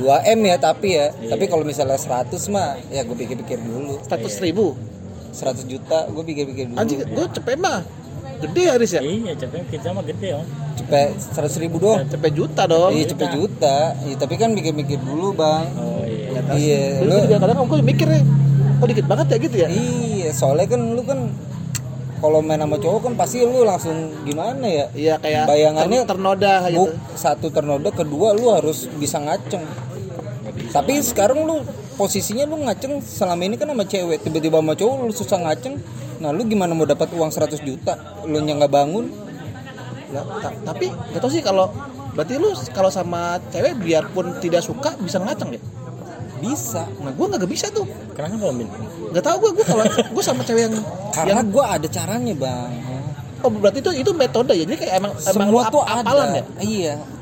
2 0.00 0.32
m 0.36 0.40
ya 0.48 0.56
tapi 0.56 0.96
ya. 0.96 1.12
Tapi 1.12 1.44
kalau 1.46 1.62
misalnya 1.62 2.00
100 2.00 2.32
mah 2.48 2.80
ya 2.88 3.04
gue 3.04 3.16
pikir-pikir 3.16 3.60
dulu. 3.60 4.00
Status 4.00 4.40
ribu. 4.40 4.74
100 5.30 5.68
juta 5.68 6.08
gue 6.08 6.24
pikir-pikir 6.24 6.72
dulu. 6.72 6.78
Anjing, 6.80 7.04
gue 7.04 7.26
cepet 7.36 7.60
mah. 7.60 7.84
Gede 8.40 8.62
Haris 8.66 8.90
ya? 8.90 9.00
iya 9.00 9.32
cepet 9.34 9.68
kita 9.68 9.92
mah 9.92 10.00
gede 10.00 10.32
om. 10.32 10.44
Cepet 10.74 11.08
100 11.12 11.62
ribu 11.62 11.76
doang. 11.76 12.00
Cepet 12.04 12.32
juta 12.32 12.62
dong. 12.64 12.90
iya 12.90 13.04
cepet 13.04 13.28
juta. 13.30 13.76
Iya, 14.00 14.14
tapi 14.16 14.34
kan 14.34 14.50
mikir-mikir 14.50 14.96
dulu 14.98 15.32
bang. 15.32 15.68
Oh 15.76 16.02
iya. 16.02 16.40
Iya 16.50 16.80
Lu 17.04 17.12
lu 17.12 17.16
juga 17.26 17.36
kadang 17.38 17.62
gue 17.62 17.78
mikir 17.80 18.08
ya, 18.08 18.20
kok 18.80 18.86
dikit 18.88 19.06
banget 19.06 19.26
ya 19.28 19.36
gitu 19.38 19.56
ya? 19.58 19.68
iya 19.68 20.30
soalnya 20.32 20.66
kan 20.66 20.80
lu 20.80 21.02
kan 21.04 21.28
kalau 22.20 22.40
main 22.40 22.60
sama 22.60 22.76
cowok 22.76 23.00
kan 23.00 23.12
pasti 23.14 23.40
lu 23.40 23.60
langsung 23.62 23.96
gimana 24.24 24.64
ya? 24.64 24.86
Iya 24.92 25.14
kayak 25.16 25.44
Bayangannya- 25.44 26.04
ter- 26.04 26.16
ternoda 26.16 26.54
gitu. 26.66 26.90
Satu 27.12 27.46
ternoda 27.48 27.88
kedua 27.90 28.32
lu 28.32 28.48
harus 28.48 28.88
bisa 28.96 29.20
ngaceng. 29.20 29.64
Tapi 30.70 31.02
sekarang 31.02 31.44
lu 31.44 31.60
posisinya 31.94 32.44
lu 32.44 32.56
ngaceng 32.60 33.00
selama 33.00 33.42
ini 33.42 33.56
kan 33.56 33.68
sama 33.68 33.84
cewek 33.84 34.24
tiba-tiba 34.24 34.60
sama 34.60 34.72
cowok 34.72 34.94
lu 35.02 35.12
susah 35.12 35.38
ngaceng 35.40 35.76
nah 36.20 36.30
lu 36.30 36.44
gimana 36.44 36.70
mau 36.70 36.84
dapat 36.84 37.08
uang 37.10 37.28
100 37.28 37.56
juta 37.60 37.96
lu 38.22 38.38
yang 38.38 38.58
nggak 38.58 38.70
bangun 38.70 39.08
Lah, 40.10 40.26
ta- 40.42 40.58
tapi 40.66 40.90
gak 40.90 41.18
tau 41.18 41.30
sih 41.30 41.38
kalau 41.38 41.70
berarti 42.12 42.34
lu 42.34 42.50
kalau 42.70 42.90
sama 42.90 43.38
cewek 43.46 43.78
biarpun 43.78 44.36
tidak 44.36 44.58
suka 44.60 44.98
bisa 44.98 45.16
ngaceng 45.16 45.54
ya? 45.54 45.62
bisa 46.36 46.82
Nah 46.98 47.08
gue 47.08 47.26
nggak 47.28 47.46
bisa 47.46 47.70
tuh. 47.70 47.86
kenapa 48.10 48.42
om 48.44 48.58
Bin? 48.58 48.66
Gak 49.10 49.22
tau 49.22 49.38
gue 49.38 49.50
gue 49.52 49.62
kalau 49.62 49.86
gue 49.86 50.24
sama 50.26 50.42
cewek 50.42 50.66
yang 50.66 50.74
karena 51.10 51.30
yang 51.36 51.46
gua 51.48 51.78
ada 51.78 51.86
caranya 51.86 52.34
bang 52.34 52.70
oh 53.40 53.50
berarti 53.50 53.78
itu 53.78 53.90
itu 53.96 54.10
metode 54.12 54.50
ya 54.50 54.66
jadi 54.66 54.76
kayak 54.76 54.94
emang 54.98 55.12
emang 55.14 55.46
lu 55.46 55.56
semua 55.56 55.62
ap- 55.62 55.72
tuh 55.72 55.82
apalan 55.82 56.26
ada 56.28 56.36
ya? 56.36 56.44
iya 56.60 56.94
gue 56.98 57.19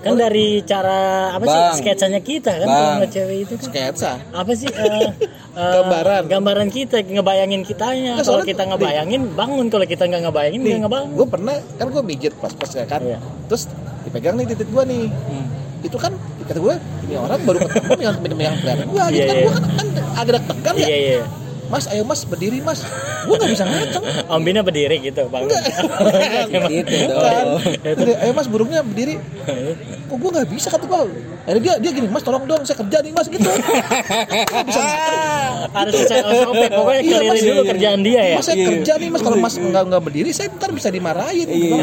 kan 0.00 0.12
dari 0.14 0.46
cara 0.60 1.00
apa 1.32 1.44
sih 1.44 1.60
Bang. 1.60 1.74
sketsanya 1.76 2.20
kita 2.20 2.52
kan 2.54 2.66
Bang. 2.66 2.84
kalau 2.96 3.08
cewek 3.08 3.36
itu 3.42 3.54
kan 3.56 3.66
sketsa. 3.66 4.12
apa 4.30 4.52
sih 4.52 4.68
eh, 4.82 5.08
eh, 5.54 5.72
Gambaran. 5.74 6.22
gambaran 6.26 6.68
kita 6.68 7.00
ngebayangin 7.00 7.62
kitanya 7.62 8.18
Nah, 8.18 8.24
kalau 8.24 8.42
kita 8.42 8.62
ngebayangin 8.64 9.22
bangun 9.32 9.66
kalau 9.68 9.84
kita 9.84 10.04
nggak 10.04 10.22
ngebayangin 10.24 10.60
Nih, 10.60 10.68
nggak 10.70 10.82
ngebangun 10.84 11.10
gue 11.14 11.26
pernah 11.26 11.54
kan 11.74 11.86
gue 11.88 12.02
mijit 12.02 12.32
pas-pas 12.36 12.70
ya 12.70 12.84
kan. 12.84 13.00
Iya. 13.00 13.18
Terus 13.46 13.62
dipegang 14.02 14.34
nih 14.34 14.46
titik 14.48 14.68
gue 14.68 14.84
nih. 14.84 15.04
Hmm. 15.08 15.46
Itu 15.80 15.96
kan 15.96 16.12
kata 16.44 16.60
gue 16.60 16.74
ini 17.04 17.14
orang 17.16 17.40
baru 17.40 17.58
ketemu 17.64 18.00
yang 18.00 18.16
megang 18.20 18.56
pelihara 18.60 18.82
gue 18.84 19.04
gitu 19.08 19.16
Iya, 19.16 19.24
kan 19.24 19.34
iya. 19.34 19.44
gue 19.44 19.52
kan, 19.52 19.64
kan 19.72 19.86
agak 20.14 20.42
tegang 20.44 20.76
ya. 20.76 20.86
iya 20.86 20.96
iya 20.98 21.22
Mas 21.74 21.90
ayo 21.90 22.06
mas 22.06 22.22
berdiri 22.22 22.62
mas. 22.62 22.86
Gue 23.24 23.34
nggak 23.34 23.50
bisa 23.50 23.64
ngaceng. 23.64 24.04
om 24.28 24.38
Bina 24.38 24.62
berdiri 24.62 25.02
gitu 25.02 25.26
bang 25.26 25.42
gitu 26.70 26.96
Kan. 27.10 27.44
dong 27.98 28.14
ayo 28.14 28.30
mas 28.30 28.46
burungnya 28.46 28.80
berdiri. 28.80 29.18
Kok 30.06 30.14
gue 30.14 30.30
nggak 30.30 30.46
bisa 30.48 30.70
kata 30.70 30.86
gue. 30.86 31.02
Akhirnya 31.44 31.60
dia 31.60 31.74
dia 31.76 31.90
gini 31.92 32.06
mas 32.06 32.22
tolong 32.22 32.46
dong 32.46 32.62
saya 32.62 32.78
kerja 32.78 32.98
nih 33.00 33.10
mas 33.10 33.26
gitu. 33.26 33.42
Bisa 34.62 34.80
ngaceng. 34.80 35.22
harus 35.74 35.92
saya 36.00 36.22
sobek 36.38 36.70
pokoknya 36.70 37.00
Iya, 37.00 37.10
kelirin 37.10 37.28
Mas. 37.28 37.42
dulu 37.42 37.62
kerjaan 37.66 38.00
dia 38.00 38.20
ya 38.22 38.36
Mas 38.38 38.46
saya 38.46 38.56
kerja 38.62 38.92
nih 38.94 39.08
mas 39.08 39.20
kalau 39.20 39.36
mas 39.36 39.54
nggak 39.56 39.82
nggak 39.84 40.02
berdiri 40.04 40.30
saya 40.30 40.48
ntar 40.52 40.70
bisa 40.70 40.88
dimarahin. 40.88 41.48
Iya. 41.50 41.80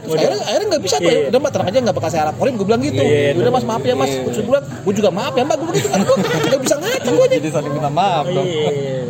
Terus 0.00 0.14
akhirnya 0.16 0.38
akhirnya 0.40 0.66
nggak 0.72 0.82
bisa 0.82 0.96
gue. 0.96 1.12
Iya. 1.12 1.28
Udah 1.28 1.38
mbak 1.38 1.52
tenang 1.52 1.68
aja 1.68 1.78
nggak 1.84 1.96
bakal 1.98 2.08
saya 2.08 2.24
laporin. 2.26 2.54
Gue 2.56 2.64
bilang 2.64 2.80
gitu. 2.80 2.98
Iya, 2.98 3.36
Udah 3.36 3.52
mas 3.52 3.64
maaf 3.64 3.82
ya 3.82 3.94
mas. 3.94 4.10
Gue 4.16 4.42
bilang 4.42 4.64
gue 4.64 4.94
juga 4.96 5.10
maaf 5.12 5.34
ya 5.34 5.44
mbak. 5.44 5.56
Gue 5.58 5.68
begitu 5.68 5.88
kan 5.88 6.00
gue 6.00 6.16
nggak 6.48 6.60
bisa 6.62 6.76
ngaceng 6.78 7.14
gue 7.14 7.26
nih. 7.26 7.38
jadi 7.38 7.50
saling 7.52 7.70
minta 7.70 7.90
maaf 7.90 8.24
dong 8.26 8.46
Iya. 8.78 9.02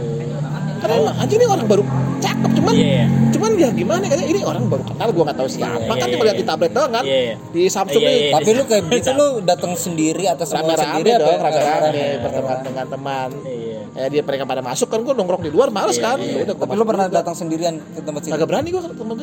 Karena 0.78 0.94
emang 1.02 1.16
anjing 1.18 1.38
ini 1.42 1.46
orang 1.50 1.66
baru 1.66 1.82
cakep 2.18 2.50
cuman 2.54 2.72
Iya. 2.74 3.04
cuman 3.34 3.50
ya 3.58 3.68
gimana 3.74 4.04
katanya 4.06 4.28
ini 4.30 4.40
orang 4.46 4.64
baru 4.70 4.82
kenal 4.86 5.08
gue 5.10 5.22
nggak 5.26 5.38
tahu 5.38 5.48
siapa. 5.50 5.78
Iya, 5.82 5.90
kan 5.90 6.06
iya, 6.06 6.14
cuma 6.14 6.22
lihat 6.22 6.38
di 6.38 6.44
iya. 6.46 6.50
tablet 6.54 6.72
doang 6.74 6.92
kan? 6.94 7.04
Iya, 7.04 7.18
iya. 7.18 7.34
di 7.50 7.62
Samsung 7.66 8.02
Iya, 8.02 8.08
nih 8.08 8.18
iya. 8.18 8.32
tapi 8.38 8.50
lu 8.54 8.62
kayak 8.66 8.84
gitu 8.94 9.10
lu 9.14 9.26
datang 9.42 9.72
sendiri 9.74 10.24
atau 10.30 10.44
semua 10.46 10.62
rame-rame 10.62 10.82
sendiri 10.86 11.10
apa 11.10 11.20
dong 11.22 11.40
rame-rame 11.42 12.02
berteman 12.22 12.58
dengan 12.62 12.86
teman. 12.86 13.30
Iya. 13.42 13.80
ya 13.98 14.06
dia 14.06 14.22
mereka 14.22 14.44
pada 14.46 14.62
masuk 14.62 14.86
kan 14.86 15.00
gue 15.02 15.14
nongkrong 15.18 15.42
di 15.42 15.50
luar 15.50 15.68
males 15.74 15.98
kan? 15.98 16.18
Ya 16.22 16.46
udah 16.46 16.54
tapi 16.54 16.74
lu 16.78 16.84
pernah 16.86 17.06
datang 17.10 17.34
sendirian 17.34 17.74
ke 17.82 18.00
tempat 18.02 18.20
sini? 18.22 18.32
Agak 18.38 18.46
berani 18.46 18.68
gue 18.70 18.82
temen-temen 18.82 19.16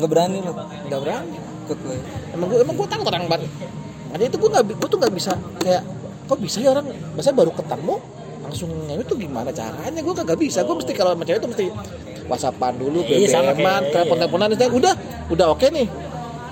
nggak 0.00 0.10
berani 0.10 0.36
lu? 0.40 0.52
Nggak 0.88 1.00
berani. 1.04 1.36
Ikut 1.68 1.78
gue 1.78 1.96
emang 2.32 2.46
gue 2.48 2.58
emang 2.64 2.74
gue 2.80 2.86
takut 2.88 3.06
orang 3.08 3.24
banget 3.28 3.50
makanya 4.12 4.28
itu 4.28 4.36
gue 4.36 4.50
nggak 4.52 4.64
gue 4.76 4.88
tuh 4.92 4.98
nggak 5.00 5.14
bisa 5.16 5.32
kayak 5.60 5.82
kok 6.28 6.38
bisa 6.40 6.58
ya 6.60 6.68
orang? 6.72 6.84
Biasanya 7.16 7.36
baru 7.36 7.52
ketemu 7.52 7.94
langsung 8.52 8.68
ngewe 8.84 9.02
tuh 9.02 9.16
gimana 9.16 9.48
caranya? 9.48 9.96
Gue 9.98 10.14
kagak 10.14 10.36
bisa. 10.36 10.60
Gue 10.60 10.76
mesti 10.76 10.92
kalau 10.92 11.16
sama 11.16 11.24
cewek 11.24 11.40
tuh 11.40 11.50
mesti 11.50 11.66
whatsappan 12.24 12.76
dulu 12.76 13.00
Iya, 13.02 13.26
BBM-an 13.26 13.56
kayak- 13.56 13.90
telepon 13.90 14.16
teleponan 14.18 14.48
udah 14.70 14.92
udah 15.26 15.46
oke 15.50 15.66
nih. 15.66 15.88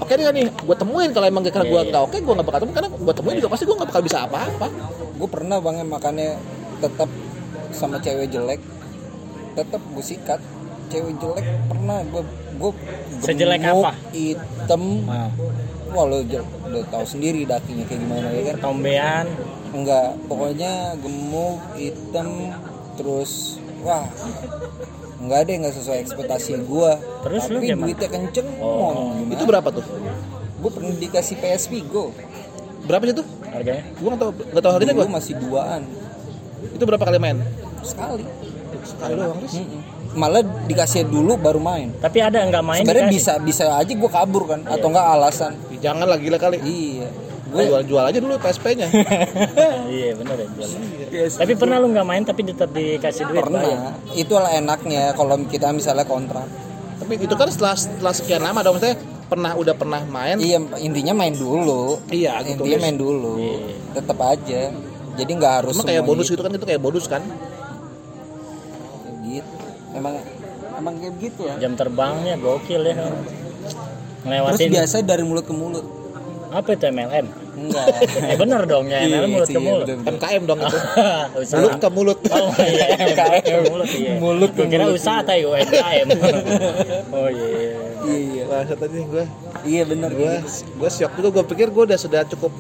Oke 0.01 0.13
nih 0.17 0.25
kan 0.25 0.35
nih. 0.35 0.45
Gue 0.59 0.75
temuin 0.75 1.11
kalau 1.13 1.27
emang 1.29 1.45
karena 1.45 1.67
gue 1.67 1.77
Iya, 1.79 1.91
nggak 1.91 2.03
oke 2.03 2.17
gue 2.17 2.33
nggak 2.35 2.47
bakal 2.47 2.59
ketemu 2.59 2.73
karena 2.75 2.89
gue 2.91 3.15
temuin 3.15 3.37
juga 3.37 3.51
pasti 3.53 3.65
gue 3.65 3.77
nggak 3.77 3.91
bakal 3.91 4.03
bisa 4.03 4.19
apa-apa. 4.25 4.67
Gue 5.15 5.29
pernah 5.29 5.57
bang 5.61 5.77
makanya 5.85 6.29
tetap 6.81 7.11
sama 7.71 8.01
cewek 8.01 8.29
jelek 8.29 8.61
tetap 9.53 9.81
gue 9.85 10.01
sikat. 10.03 10.41
Cewek 10.89 11.15
jelek 11.19 11.47
pernah 11.69 12.01
gue 12.03 12.23
gue 12.57 12.71
Sejelek 13.21 13.61
apa? 13.63 13.93
hitam. 14.11 15.05
Nah, 15.05 15.29
wah 15.91 16.05
lo 16.05 16.19
udah 16.19 16.43
tahu 16.89 17.05
sendiri 17.05 17.45
dakinya 17.45 17.85
kayak 17.85 18.01
gimana 18.01 18.27
ya 18.31 18.43
kan? 18.49 18.57
Tombean 18.59 19.27
enggak 19.73 20.19
pokoknya 20.25 20.73
gemuk 20.97 21.59
hitam 21.75 22.51
terus 22.95 23.57
wah 23.81 24.05
nggak 25.19 25.39
ada 25.39 25.51
nggak 25.59 25.75
sesuai 25.75 25.99
ekspektasi 26.01 26.65
gua 26.65 26.97
Terus 27.21 27.45
lu 27.47 27.57
tapi 27.57 27.67
gimana? 27.69 27.87
duitnya 27.87 28.09
kenceng 28.09 28.49
Oh. 28.57 28.93
mau 29.21 29.29
Itu 29.29 29.45
berapa 29.45 29.69
tuh? 29.71 29.85
gue 30.57 30.71
pernah 30.71 30.93
dikasih 30.95 31.37
PSP 31.37 31.73
Go 31.87 32.13
Berapa 32.83 33.03
sih 33.03 33.13
itu? 33.13 33.25
harganya 33.47 33.83
Gua 33.97 34.09
nggak 34.11 34.21
tahu 34.21 34.31
nggak 34.33 34.63
tahu 34.63 34.73
harganya 34.75 34.95
gua. 34.95 35.07
masih 35.11 35.35
duaan 35.37 35.83
Itu 36.71 36.85
berapa 36.85 37.01
kali 37.03 37.19
main? 37.19 37.37
sekali 37.81 38.25
Sekali 38.81 39.13
doang, 39.15 39.37
Riz. 39.39 39.55
Mm-mm. 39.55 39.81
malah 40.11 40.41
dikasih 40.65 41.05
dulu 41.05 41.37
baru 41.37 41.61
main 41.61 41.95
tapi 41.97 42.19
ada 42.19 42.41
nggak 42.41 42.65
main 42.65 42.83
sebenarnya 42.83 43.09
bisa 43.09 43.33
bisa 43.39 43.65
aja 43.73 43.87
gue 43.87 44.11
kabur 44.11 44.43
kan 44.45 44.61
atau 44.65 44.89
enggak 44.89 45.07
alasan 45.07 45.53
Jangan 45.79 46.05
lah 46.05 46.17
gila 46.17 46.37
kali. 46.37 46.59
iya 46.61 47.09
Gue 47.51 47.63
jual 47.67 47.83
jual 47.83 48.05
aja 48.07 48.19
dulu 48.23 48.35
PSP-nya. 48.39 48.87
iya 49.95 50.15
bener 50.15 50.37
ya 50.39 50.47
jual. 50.55 50.69
tapi 51.35 51.53
pernah 51.59 51.77
lu 51.83 51.91
nggak 51.91 52.07
main 52.07 52.23
tapi 52.23 52.47
tetap 52.47 52.71
dikasih 52.71 53.27
duit 53.27 53.43
bayar? 53.43 53.47
pernah 53.51 53.93
itulah 54.15 54.51
enaknya 54.55 55.11
kalau 55.19 55.35
kita 55.51 55.75
misalnya 55.75 56.07
kontrak. 56.07 56.47
Tapi 57.03 57.13
itu 57.19 57.35
kan 57.35 57.49
setelah 57.51 57.75
setelah 57.75 58.15
sekian 58.15 58.43
lama 58.47 58.63
dong 58.63 58.79
maksudnya 58.79 58.97
pernah 59.27 59.53
udah 59.59 59.75
pernah 59.75 60.01
main. 60.07 60.39
iya 60.39 60.59
intinya 60.79 61.15
main 61.15 61.35
dulu. 61.35 61.99
Iya, 62.11 62.39
gitu. 62.47 62.63
intinya 62.67 62.79
main 62.87 62.97
dulu. 62.99 63.35
Tetap 63.95 64.19
aja. 64.23 64.61
Jadi 65.19 65.31
nggak 65.35 65.55
harus 65.63 65.75
Cuma 65.75 65.87
kayak 65.91 66.03
bonus 66.07 66.27
gitu 66.31 66.43
kan? 66.43 66.55
Itu 66.55 66.67
kayak 66.67 66.83
bonus 66.83 67.07
kan. 67.11 67.23
gitu. 69.27 69.55
Emang 69.95 70.15
emang 70.79 70.95
kayak 71.03 71.15
gitu 71.19 71.51
lah 71.51 71.59
jam 71.59 71.75
terbangnya 71.75 72.35
gokil 72.39 72.83
ya. 72.87 72.95
Terus 72.95 74.27
ngelewatin. 74.27 74.71
biasa 74.71 74.95
dari 75.03 75.23
mulut 75.27 75.45
ke 75.47 75.55
mulut 75.55 76.00
apa 76.51 76.69
itu 76.73 76.85
MLM 76.85 77.27
enggak 77.53 77.87
eh 78.25 78.37
bener 78.37 78.63
dong 78.65 78.87
ya 78.87 78.99
Iya, 79.01 79.17
MLM 79.17 79.31
mulut 79.31 79.47
sih, 79.47 79.55
ke 79.55 79.61
iya, 79.61 79.69
mulut. 79.69 79.87
MKM 80.05 80.43
dong 80.45 80.59
itu. 80.61 80.79
Mulut 81.55 81.75
ke 81.77 81.89
mulut. 81.89 82.19
oh 82.35 82.51
iya 82.61 82.87
MKM 83.07 83.43
ke 83.45 83.57
mulut 83.67 83.89
iya 83.93 84.11
Mulut 84.17 84.51
ke 84.51 84.63
kira 84.67 84.83
mulut. 84.85 84.97
usaha 84.97 85.21
tayo 85.21 85.45
UMKM 85.53 86.07
oh 87.17 87.29
iya 87.29 87.49
iya 88.05 88.43
Wah, 88.45 88.67
tadi 88.67 88.99
gue 89.01 89.25
iya 89.63 89.83
bener 89.85 90.11
gue 90.11 90.35
gue 90.51 90.91
shock 90.91 91.15
juga 91.15 91.29
gue 91.33 91.45
pikir 91.47 91.71
gue 91.71 91.85
udah 91.87 91.95
sudah 91.97 92.27
cukup 92.27 92.51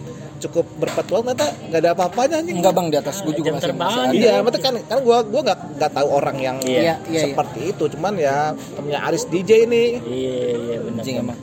cukup 0.41 0.65
berpetualang 0.79 1.27
ternyata 1.29 1.47
nggak 1.69 1.81
ada 1.81 1.91
apa-apanya 1.93 2.37
anjing. 2.41 2.57
enggak 2.57 2.73
bang 2.73 2.87
di 2.89 2.97
atas 2.97 3.21
gue 3.21 3.35
juga 3.35 3.51
masih 3.53 3.75
masih. 3.75 4.01
Iya, 4.17 4.35
maksudnya 4.41 4.63
kan 4.63 4.75
kan 4.81 4.99
gue 4.99 5.19
gue 5.27 5.41
nggak 5.43 5.59
nggak 5.77 5.91
tahu 5.93 6.09
orang 6.11 6.37
yang 6.39 6.57
Iya. 6.63 6.81
Iya, 6.81 6.95
iya, 7.07 7.21
seperti 7.27 7.61
itu, 7.69 7.85
cuman 7.93 8.13
ya 8.17 8.37
temennya 8.73 9.01
Aris 9.05 9.25
DJ 9.27 9.69
ini. 9.69 9.85
iya 10.01 10.37
iya 10.57 10.75
anjing 10.81 11.17
emang 11.21 11.37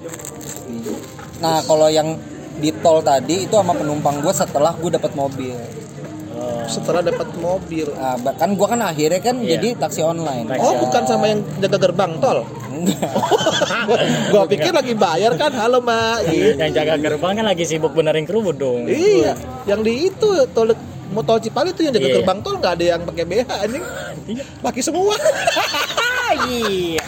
nah 1.37 1.61
kalau 1.61 1.85
yang 1.85 2.17
di 2.57 2.69
tol 2.75 2.99
tadi 2.99 3.43
itu 3.43 3.53
sama 3.53 3.71
penumpang 3.71 4.19
gue 4.19 4.29
setelah 4.31 4.73
gue 4.73 4.89
dapat 4.89 5.13
mobil 5.13 5.53
oh, 6.33 6.65
Setelah 6.65 6.99
dapat 6.99 7.29
mobil. 7.37 7.87
nah, 7.93 8.13
kan 8.33 8.51
gue 8.51 8.67
kan 8.67 8.79
akhirnya 8.83 9.19
kan 9.19 9.39
Iya. 9.39 9.55
jadi 9.55 9.67
taksi 9.79 10.01
online 10.01 10.45
Taksi. 10.47 10.61
Oh, 10.61 10.73
bukan 10.81 11.03
sama 11.03 11.25
yang 11.27 11.39
jaga 11.57 11.77
gerbang 11.79 12.11
tol. 12.17 12.43
enggak 12.67 12.99
gue 14.31 14.43
pikir 14.51 14.69
lagi 14.69 14.93
bayar 14.93 15.33
kan, 15.33 15.49
halo 15.51 15.79
mak. 15.79 16.25
Gitu. 16.25 16.57
yang 16.61 16.71
jaga 16.71 16.93
gerbang 16.95 17.33
kan 17.33 17.45
lagi 17.47 17.63
sibuk 17.63 17.91
benerin 17.91 18.25
kerubut 18.25 18.53
dong 18.53 18.85
Iya, 18.85 19.33
yang 19.63 19.81
di 19.81 20.09
itu 20.09 20.29
tol 20.51 20.75
mau 21.07 21.23
tol 21.23 21.39
Cipali 21.39 21.71
itu 21.71 21.81
yang 21.81 21.95
jaga 21.95 22.05
Iya. 22.05 22.15
gerbang 22.17 22.39
tol 22.41 22.55
nggak 22.57 22.73
ada 22.75 22.85
yang 22.85 23.01
pakai 23.01 23.23
BH 23.23 23.49
anjing. 23.63 23.83
Iya. 24.27 24.43
Laki 24.59 24.81
semua. 24.81 25.15
iya 26.27 26.99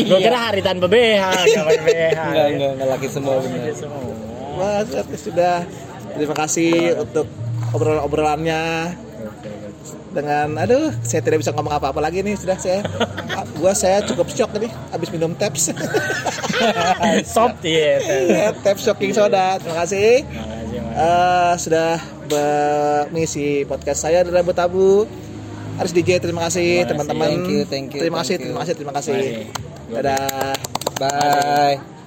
gue 0.00 0.18
kira 0.20 0.38
hari 0.40 0.62
tanpa 0.62 0.86
BH 0.86 1.22
nggak 1.42 1.66
pakai 1.66 1.80
BH 1.82 2.18
enggak 2.22 2.46
enggak 2.48 2.70
enggak 2.72 2.88
lagi 2.88 3.08
semua 3.10 3.34
bener 3.42 3.58
Iya, 3.60 3.74
semua 3.74 3.98
Wah, 4.60 4.84
sudah. 5.16 5.64
Terima 6.10 6.34
kasih 6.36 7.00
untuk 7.00 7.26
obrolan-obrolannya. 7.72 8.62
Dengan 10.10 10.58
aduh 10.58 10.90
saya 11.06 11.22
tidak 11.22 11.38
bisa 11.38 11.54
ngomong 11.54 11.70
apa-apa 11.78 12.02
lagi 12.02 12.18
nih 12.26 12.34
sudah 12.34 12.58
saya 12.58 12.82
ah, 13.30 13.46
gua 13.62 13.70
saya 13.70 14.02
cukup 14.02 14.26
shock 14.26 14.50
nih 14.58 14.66
habis 14.90 15.06
minum 15.14 15.30
taps. 15.38 15.70
Soft 17.34 17.62
iya 17.62 18.02
Iya, 18.02 18.46
taps 18.58 18.82
shocking 18.82 19.14
soda. 19.14 19.62
Terima 19.62 19.86
kasih. 19.86 20.26
Mas. 20.26 20.98
Eh, 20.98 21.52
sudah 21.62 22.02
mengisi 23.14 23.62
podcast 23.70 24.02
saya 24.02 24.26
dari 24.26 24.34
Rabu 24.34 24.50
Tabu. 24.50 25.06
Harus 25.78 25.94
DJ 25.94 26.18
terima 26.20 26.44
kasih 26.50 26.84
Terima 26.84 27.06
kasih. 27.06 27.16
teman-teman. 27.16 27.28
Thank 27.30 27.46
you, 27.48 27.60
thank 27.70 27.88
you, 27.94 28.00
terima 28.02 28.18
kasih 28.26 28.34
terima 28.42 28.58
kasih 28.66 28.74
terima 28.74 28.92
kasih. 28.98 29.18
Dadah. 29.94 30.58
Bye 30.98 31.99